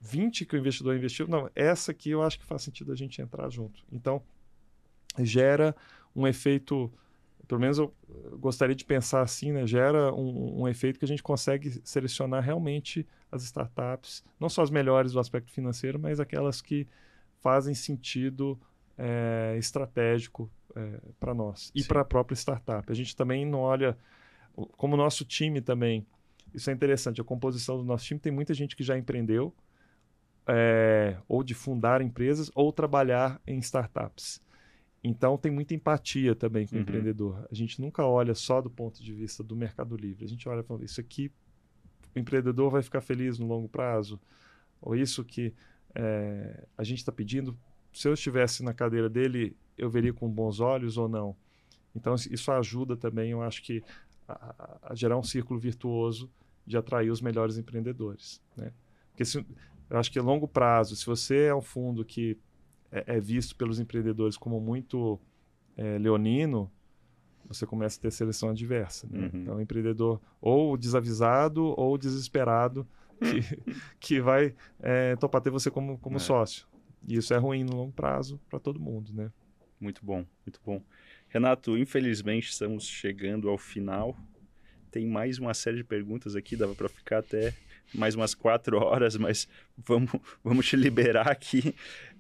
[0.01, 3.21] 20 que o investidor investiu, não, essa aqui eu acho que faz sentido a gente
[3.21, 3.83] entrar junto.
[3.91, 4.23] Então
[5.19, 5.75] gera
[6.15, 6.93] um efeito,
[7.47, 7.95] pelo menos eu
[8.39, 9.67] gostaria de pensar assim, né?
[9.67, 14.71] Gera um, um efeito que a gente consegue selecionar realmente as startups, não só as
[14.71, 16.87] melhores do aspecto financeiro, mas aquelas que
[17.41, 18.59] fazem sentido
[18.99, 20.51] é, estratégico
[21.19, 22.91] para nós e para a própria startup.
[22.91, 23.97] A gente também não olha,
[24.77, 26.07] como o nosso time também,
[26.55, 29.55] isso é interessante, a composição do nosso time tem muita gente que já empreendeu,
[30.47, 34.41] é, ou de fundar empresas, ou trabalhar em startups.
[35.09, 36.83] Então tem muita empatia também com o Uhum.
[36.83, 37.47] empreendedor.
[37.51, 40.25] A gente nunca olha só do ponto de vista do Mercado Livre.
[40.25, 41.31] A gente olha falando, isso aqui
[42.15, 44.19] o empreendedor vai ficar feliz no longo prazo,
[44.81, 45.53] ou isso que
[45.95, 47.57] é, a gente está pedindo,
[47.93, 51.37] se eu estivesse na cadeira dele, eu veria com bons olhos ou não.
[51.95, 53.83] Então isso- ajuda também, eu acho que
[54.27, 56.29] a, a- a gerar um círculo virtuoso
[56.67, 58.73] de atrair os melhores empreendedores, né?
[59.11, 59.39] Porque se,
[59.89, 62.37] eu acho que a longo prazo, se você é um fundo que
[62.91, 65.21] é, é visto pelos empreendedores como muito
[65.77, 66.71] é, leonino,
[67.49, 69.07] você começa a ter seleção adversa.
[69.11, 69.31] Né?
[69.33, 69.41] Uhum.
[69.43, 72.87] Então, empreendedor ou desavisado ou desesperado
[73.21, 76.21] que, que vai é, topar ter você como, como É.
[76.21, 76.67] sócio.
[77.07, 79.31] E isso é ruim no longo prazo para todo mundo, né?
[79.79, 80.83] Muito bom, muito bom.
[81.29, 84.17] Renato, infelizmente estamos chegando ao final.
[84.91, 87.55] Tem mais uma série de perguntas aqui, dava para ficar até
[87.95, 89.47] mais umas quatro horas, mas
[89.77, 90.11] vamos,
[90.43, 91.75] vamos te liberar aqui.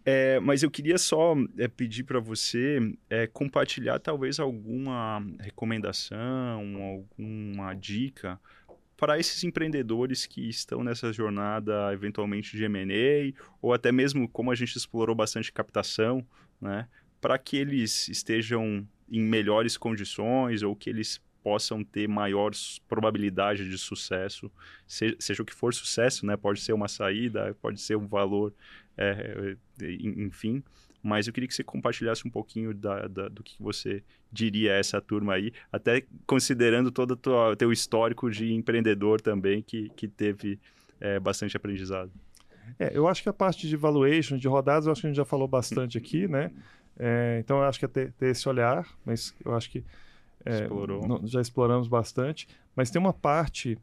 [0.08, 2.78] É, mas eu queria só é, pedir para você
[3.10, 8.38] é, compartilhar talvez alguma recomendação, alguma dica
[8.96, 14.54] para esses empreendedores que estão nessa jornada eventualmente de M&A ou até mesmo como a
[14.54, 16.24] gente explorou bastante captação,
[16.60, 16.88] né?
[17.20, 22.50] Para que eles estejam em melhores condições ou que eles possam ter maior
[22.88, 24.50] probabilidade de sucesso,
[24.84, 26.36] se- seja, o que for sucesso, né?
[26.36, 28.52] Pode ser uma saída, pode ser um valor,
[28.98, 30.60] é, é, en- enfim.
[31.00, 34.02] mas eu queria que você compartilhasse um pouquinho da, da, do que você
[34.32, 39.88] diria a essa turma aí, até considerando todo o teu histórico de empreendedor também, que,
[39.90, 40.58] que teve
[41.00, 42.10] é, bastante aprendizado.
[42.76, 45.16] É, eu acho que a parte de valuation, de rodadas, eu acho que a gente
[45.16, 46.50] já falou bastante aqui, né?
[46.98, 49.84] É, então, eu acho que é ter, ter, esse olhar, mas eu acho que
[50.46, 52.48] é, não, já exploramos bastante.
[52.74, 53.76] Mas tem uma parte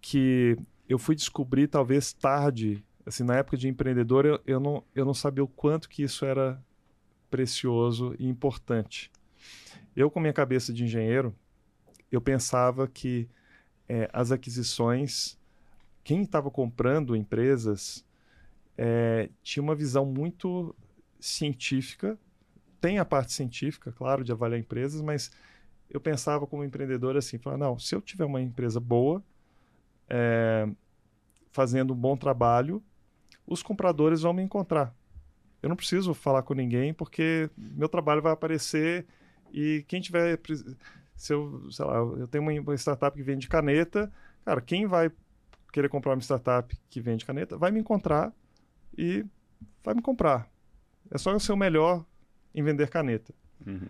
[0.00, 0.58] que
[0.88, 5.14] eu fui descobrir talvez tarde, assim, na época de empreendedor, eu, eu, não, eu não
[5.14, 6.62] sabia o quanto que isso era
[7.30, 9.10] precioso e importante.
[9.96, 11.34] Eu, com minha cabeça de engenheiro,
[12.10, 13.26] eu pensava que
[13.88, 15.38] é, as aquisições,
[16.04, 18.04] quem estava comprando empresas
[18.76, 20.74] é, tinha uma visão muito
[21.18, 22.18] científica.
[22.80, 25.30] Tem a parte científica, claro, de avaliar empresas, mas
[25.92, 29.22] eu pensava como empreendedor assim, falar, não, se eu tiver uma empresa boa,
[30.08, 30.66] é,
[31.50, 32.82] fazendo um bom trabalho,
[33.46, 34.94] os compradores vão me encontrar.
[35.62, 39.06] Eu não preciso falar com ninguém porque meu trabalho vai aparecer
[39.52, 40.40] e quem tiver
[41.14, 44.10] se eu, sei lá, eu tenho uma startup que vende caneta,
[44.44, 45.12] cara, quem vai
[45.72, 48.32] querer comprar uma startup que vende caneta vai me encontrar
[48.96, 49.24] e
[49.84, 50.50] vai me comprar.
[51.10, 52.04] É só eu ser o melhor
[52.54, 53.32] em vender caneta.
[53.64, 53.86] Uhum.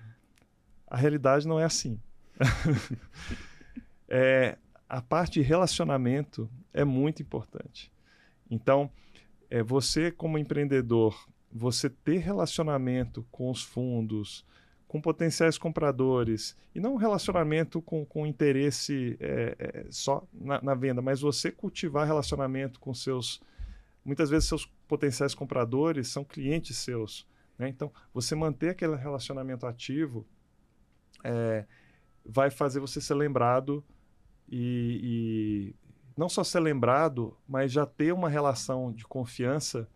[0.93, 1.99] A realidade não é assim.
[4.07, 7.91] é, a parte de relacionamento é muito importante.
[8.51, 8.91] Então,
[9.49, 14.45] é, você como empreendedor, você ter relacionamento com os fundos,
[14.87, 20.75] com potenciais compradores, e não um relacionamento com, com interesse é, é, só na, na,
[20.75, 23.41] venda, mas você cultivar relacionamento com seus.
[24.05, 27.27] Muitas vezes, seus potenciais compradores são clientes seus.
[27.59, 27.71] Né?
[27.71, 30.27] Então, você manter aquele relacionamento ativo
[31.23, 31.65] é,
[32.25, 33.85] vai fazer você ser lembrado
[34.49, 35.75] e, e,
[36.17, 39.89] não só ser lembrado, mas já ter uma relação de confiança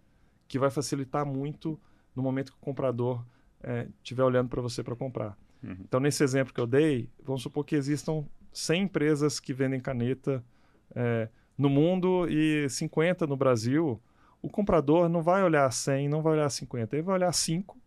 [0.49, 1.79] que vai facilitar muito
[2.15, 3.25] no momento que o comprador
[4.03, 5.37] estiver é, olhando para você para comprar.
[5.63, 5.77] Uhum.
[5.81, 10.45] Então, nesse exemplo que eu dei, vamos supor que existam 100 empresas que vendem caneta
[10.95, 11.29] é,
[11.59, 14.01] no mundo e 50 no Brasil.
[14.41, 17.79] O comprador não vai olhar 100, não vai olhar 50, ele vai olhar 5.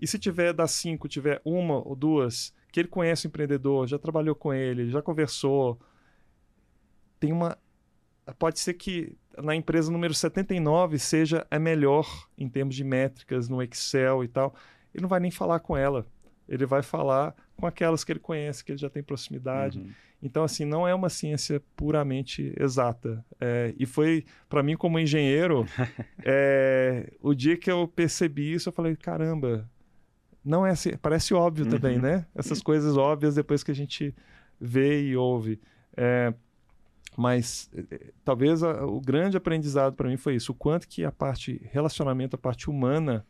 [0.00, 3.98] E se tiver das 5, tiver uma ou duas que ele conhece o empreendedor, já
[3.98, 5.80] trabalhou com ele, já conversou,
[7.18, 7.58] tem uma
[8.38, 12.06] pode ser que na empresa número 79 seja a melhor
[12.36, 14.54] em termos de métricas no Excel e tal.
[14.92, 16.06] Ele não vai nem falar com ela.
[16.48, 19.78] Ele vai falar com aquelas que ele conhece, que ele já tem proximidade.
[19.78, 19.90] Uhum.
[20.20, 23.24] Então, assim, não é uma ciência puramente exata.
[23.40, 25.66] É, e foi, para mim, como engenheiro,
[26.24, 29.68] é, o dia que eu percebi isso, eu falei: caramba,
[30.48, 30.96] não é assim.
[30.96, 31.70] Parece óbvio uhum.
[31.70, 32.26] também, né?
[32.34, 34.14] Essas coisas óbvias depois que a gente
[34.58, 35.60] vê e ouve.
[35.96, 36.32] É,
[37.16, 41.12] mas é, talvez a, o grande aprendizado para mim foi isso: o quanto que a
[41.12, 43.26] parte relacionamento, a parte humana,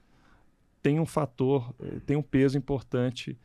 [0.81, 3.36] tem um fator, é, tem um peso importante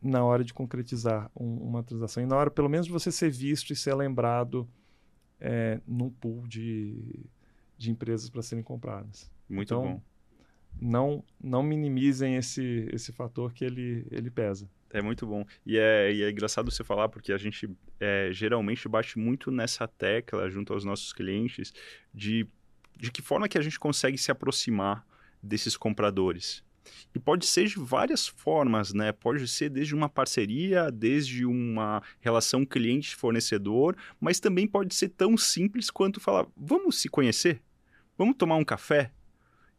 [0.00, 2.22] na hora de concretizar um, uma transação.
[2.22, 4.66] E na hora, pelo menos, de você ser visto e ser lembrado
[5.38, 7.26] é, num pool de,
[7.76, 9.30] de empresas para serem compradas.
[9.48, 10.02] Muito então, bom.
[10.80, 14.68] Não, não minimizem esse, esse fator que ele, ele pesa.
[14.90, 15.44] É muito bom.
[15.64, 19.86] E é, e é engraçado você falar, porque a gente é, geralmente bate muito nessa
[19.88, 21.72] tecla junto aos nossos clientes
[22.14, 22.46] de,
[22.96, 25.06] de que forma que a gente consegue se aproximar
[25.42, 26.64] desses compradores.
[27.14, 29.12] E pode ser de várias formas, né?
[29.12, 35.90] Pode ser desde uma parceria, desde uma relação cliente-fornecedor, mas também pode ser tão simples
[35.90, 37.60] quanto falar: vamos se conhecer?
[38.16, 39.10] Vamos tomar um café?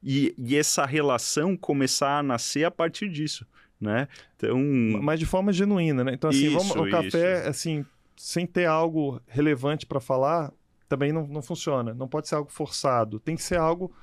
[0.10, 3.46] E, e essa relação começar a nascer a partir disso,
[3.78, 4.08] né?
[4.38, 4.58] Então...
[5.04, 6.14] Mas de forma genuína, né?
[6.14, 7.50] Então, assim, isso, vamos, o café, isso.
[7.50, 7.86] assim,
[8.16, 10.54] sem ter algo relevante para falar,
[10.88, 11.94] também não, não funciona.
[11.94, 13.20] Não pode ser algo forçado.
[13.20, 13.94] Tem que ser algo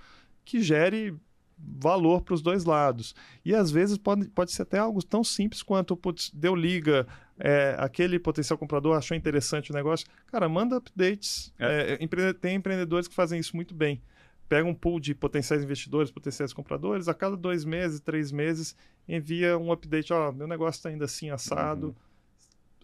[0.45, 1.17] que gere
[1.57, 3.15] valor para os dois lados.
[3.43, 7.07] E às vezes pode, pode ser até algo tão simples quanto putz, deu liga,
[7.39, 10.07] é, aquele potencial comprador achou interessante o negócio.
[10.27, 11.51] Cara, manda updates.
[11.59, 11.97] É.
[11.99, 14.03] É, tem empreendedores que fazem isso muito bem.
[14.49, 18.77] Pega um pool de potenciais investidores, potenciais compradores, a cada dois meses, três meses,
[19.09, 20.12] envia um update.
[20.12, 21.89] Ó, meu negócio está ainda assim assado.
[21.89, 21.95] Uhum.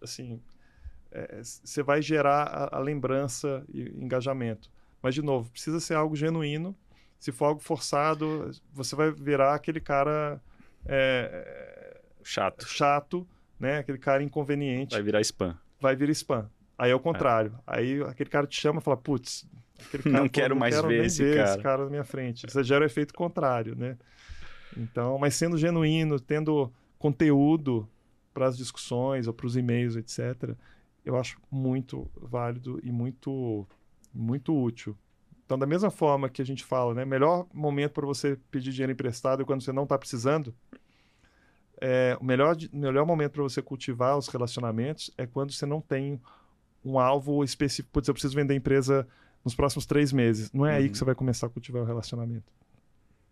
[0.03, 0.41] Assim,
[1.63, 4.71] você é, vai gerar a, a lembrança e engajamento.
[5.03, 6.75] Mas, de novo, precisa ser algo genuíno
[7.21, 10.41] se for algo forçado, você vai virar aquele cara
[10.87, 12.67] é, chato.
[12.67, 13.29] chato,
[13.59, 13.79] né?
[13.79, 14.93] Aquele cara inconveniente.
[14.93, 15.55] Vai virar spam.
[15.79, 16.51] Vai virar spam.
[16.79, 17.53] Aí é o contrário.
[17.67, 17.79] É.
[17.79, 19.47] Aí aquele cara te chama e fala, putz,
[19.89, 21.49] cara, não pô, quero não mais quero ver, esse, ver cara.
[21.51, 22.47] esse cara na minha frente.
[22.49, 23.97] Você gera o efeito contrário, né?
[24.77, 27.89] Então, mas sendo genuíno, tendo conteúdo
[28.33, 30.55] para as discussões ou para os e-mails, etc.,
[31.05, 33.67] eu acho muito válido e muito,
[34.13, 34.97] muito útil
[35.45, 37.05] Então, da mesma forma que a gente fala, né?
[37.05, 40.55] Melhor momento para você pedir dinheiro emprestado é quando você não está precisando.
[41.81, 46.21] É, o melhor, melhor momento para você cultivar os relacionamentos é quando você não tem
[46.85, 47.91] um alvo específico.
[47.93, 49.09] Putz, eu preciso vender a empresa
[49.45, 50.53] nos próximos três meses.
[50.53, 50.77] Não é uhum.
[50.77, 52.53] aí que você vai começar a cultivar o relacionamento.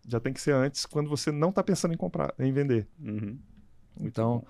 [0.07, 2.87] Já tem que ser antes, quando você não está pensando em comprar, em vender.
[2.99, 3.37] Uhum.
[3.99, 4.45] Então,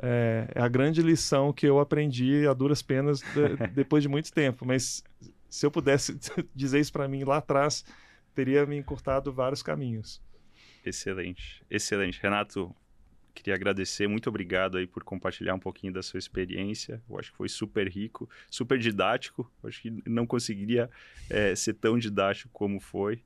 [0.00, 4.32] é, é, a grande lição que eu aprendi a duras penas de, depois de muito
[4.32, 4.64] tempo.
[4.64, 5.02] Mas
[5.48, 6.18] se eu pudesse
[6.54, 7.84] dizer isso para mim lá atrás,
[8.34, 10.22] teria me encurtado vários caminhos.
[10.84, 12.20] Excelente, excelente.
[12.22, 12.74] Renato,
[13.34, 17.02] queria agradecer, muito obrigado aí por compartilhar um pouquinho da sua experiência.
[17.08, 19.50] Eu acho que foi super rico, super didático.
[19.62, 20.90] Eu acho que não conseguiria
[21.28, 23.22] é, ser tão didático como foi.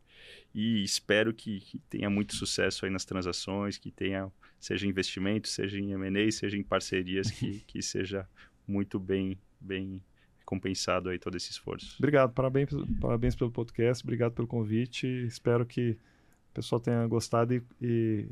[0.55, 5.79] E espero que, que, tenha muito sucesso aí nas transações, que tenha, seja investimento, seja
[5.79, 8.27] em M&A, seja em parcerias, que, que seja
[8.67, 10.03] muito bem, bem
[10.45, 11.97] compensado aí todo esse esforço.
[11.99, 12.71] Obrigado, parabéns,
[13.01, 15.07] parabéns pelo podcast, obrigado pelo convite.
[15.27, 18.27] Espero que o pessoal tenha gostado e, e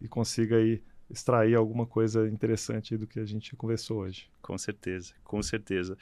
[0.00, 4.28] e consiga aí extrair alguma coisa interessante do que a gente conversou hoje.
[4.40, 5.96] Com certeza, com certeza.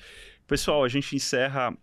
[0.47, 1.77] Pessoal, a gente encerra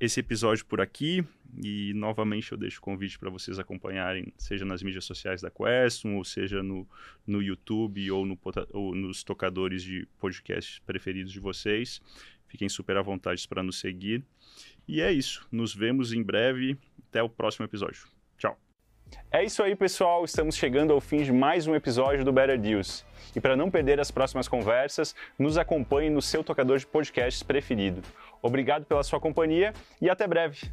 [0.00, 1.24] esse episódio por aqui
[1.62, 6.16] e novamente eu deixo o convite para vocês acompanharem, seja nas mídias sociais da Questum,
[6.16, 6.88] ou seja no,
[7.26, 8.38] no YouTube ou, no,
[8.72, 12.00] ou nos tocadores de podcasts preferidos de vocês.
[12.48, 14.24] Fiquem super à vontade para nos seguir.
[14.86, 15.46] E é isso.
[15.50, 16.76] Nos vemos em breve.
[17.08, 18.06] Até o próximo episódio.
[18.38, 18.63] Tchau.
[19.30, 20.24] É isso aí, pessoal.
[20.24, 23.04] Estamos chegando ao fim de mais um episódio do Better Deals.
[23.34, 28.02] E para não perder as próximas conversas, nos acompanhe no seu tocador de podcasts preferido.
[28.40, 30.70] Obrigado pela sua companhia e até breve.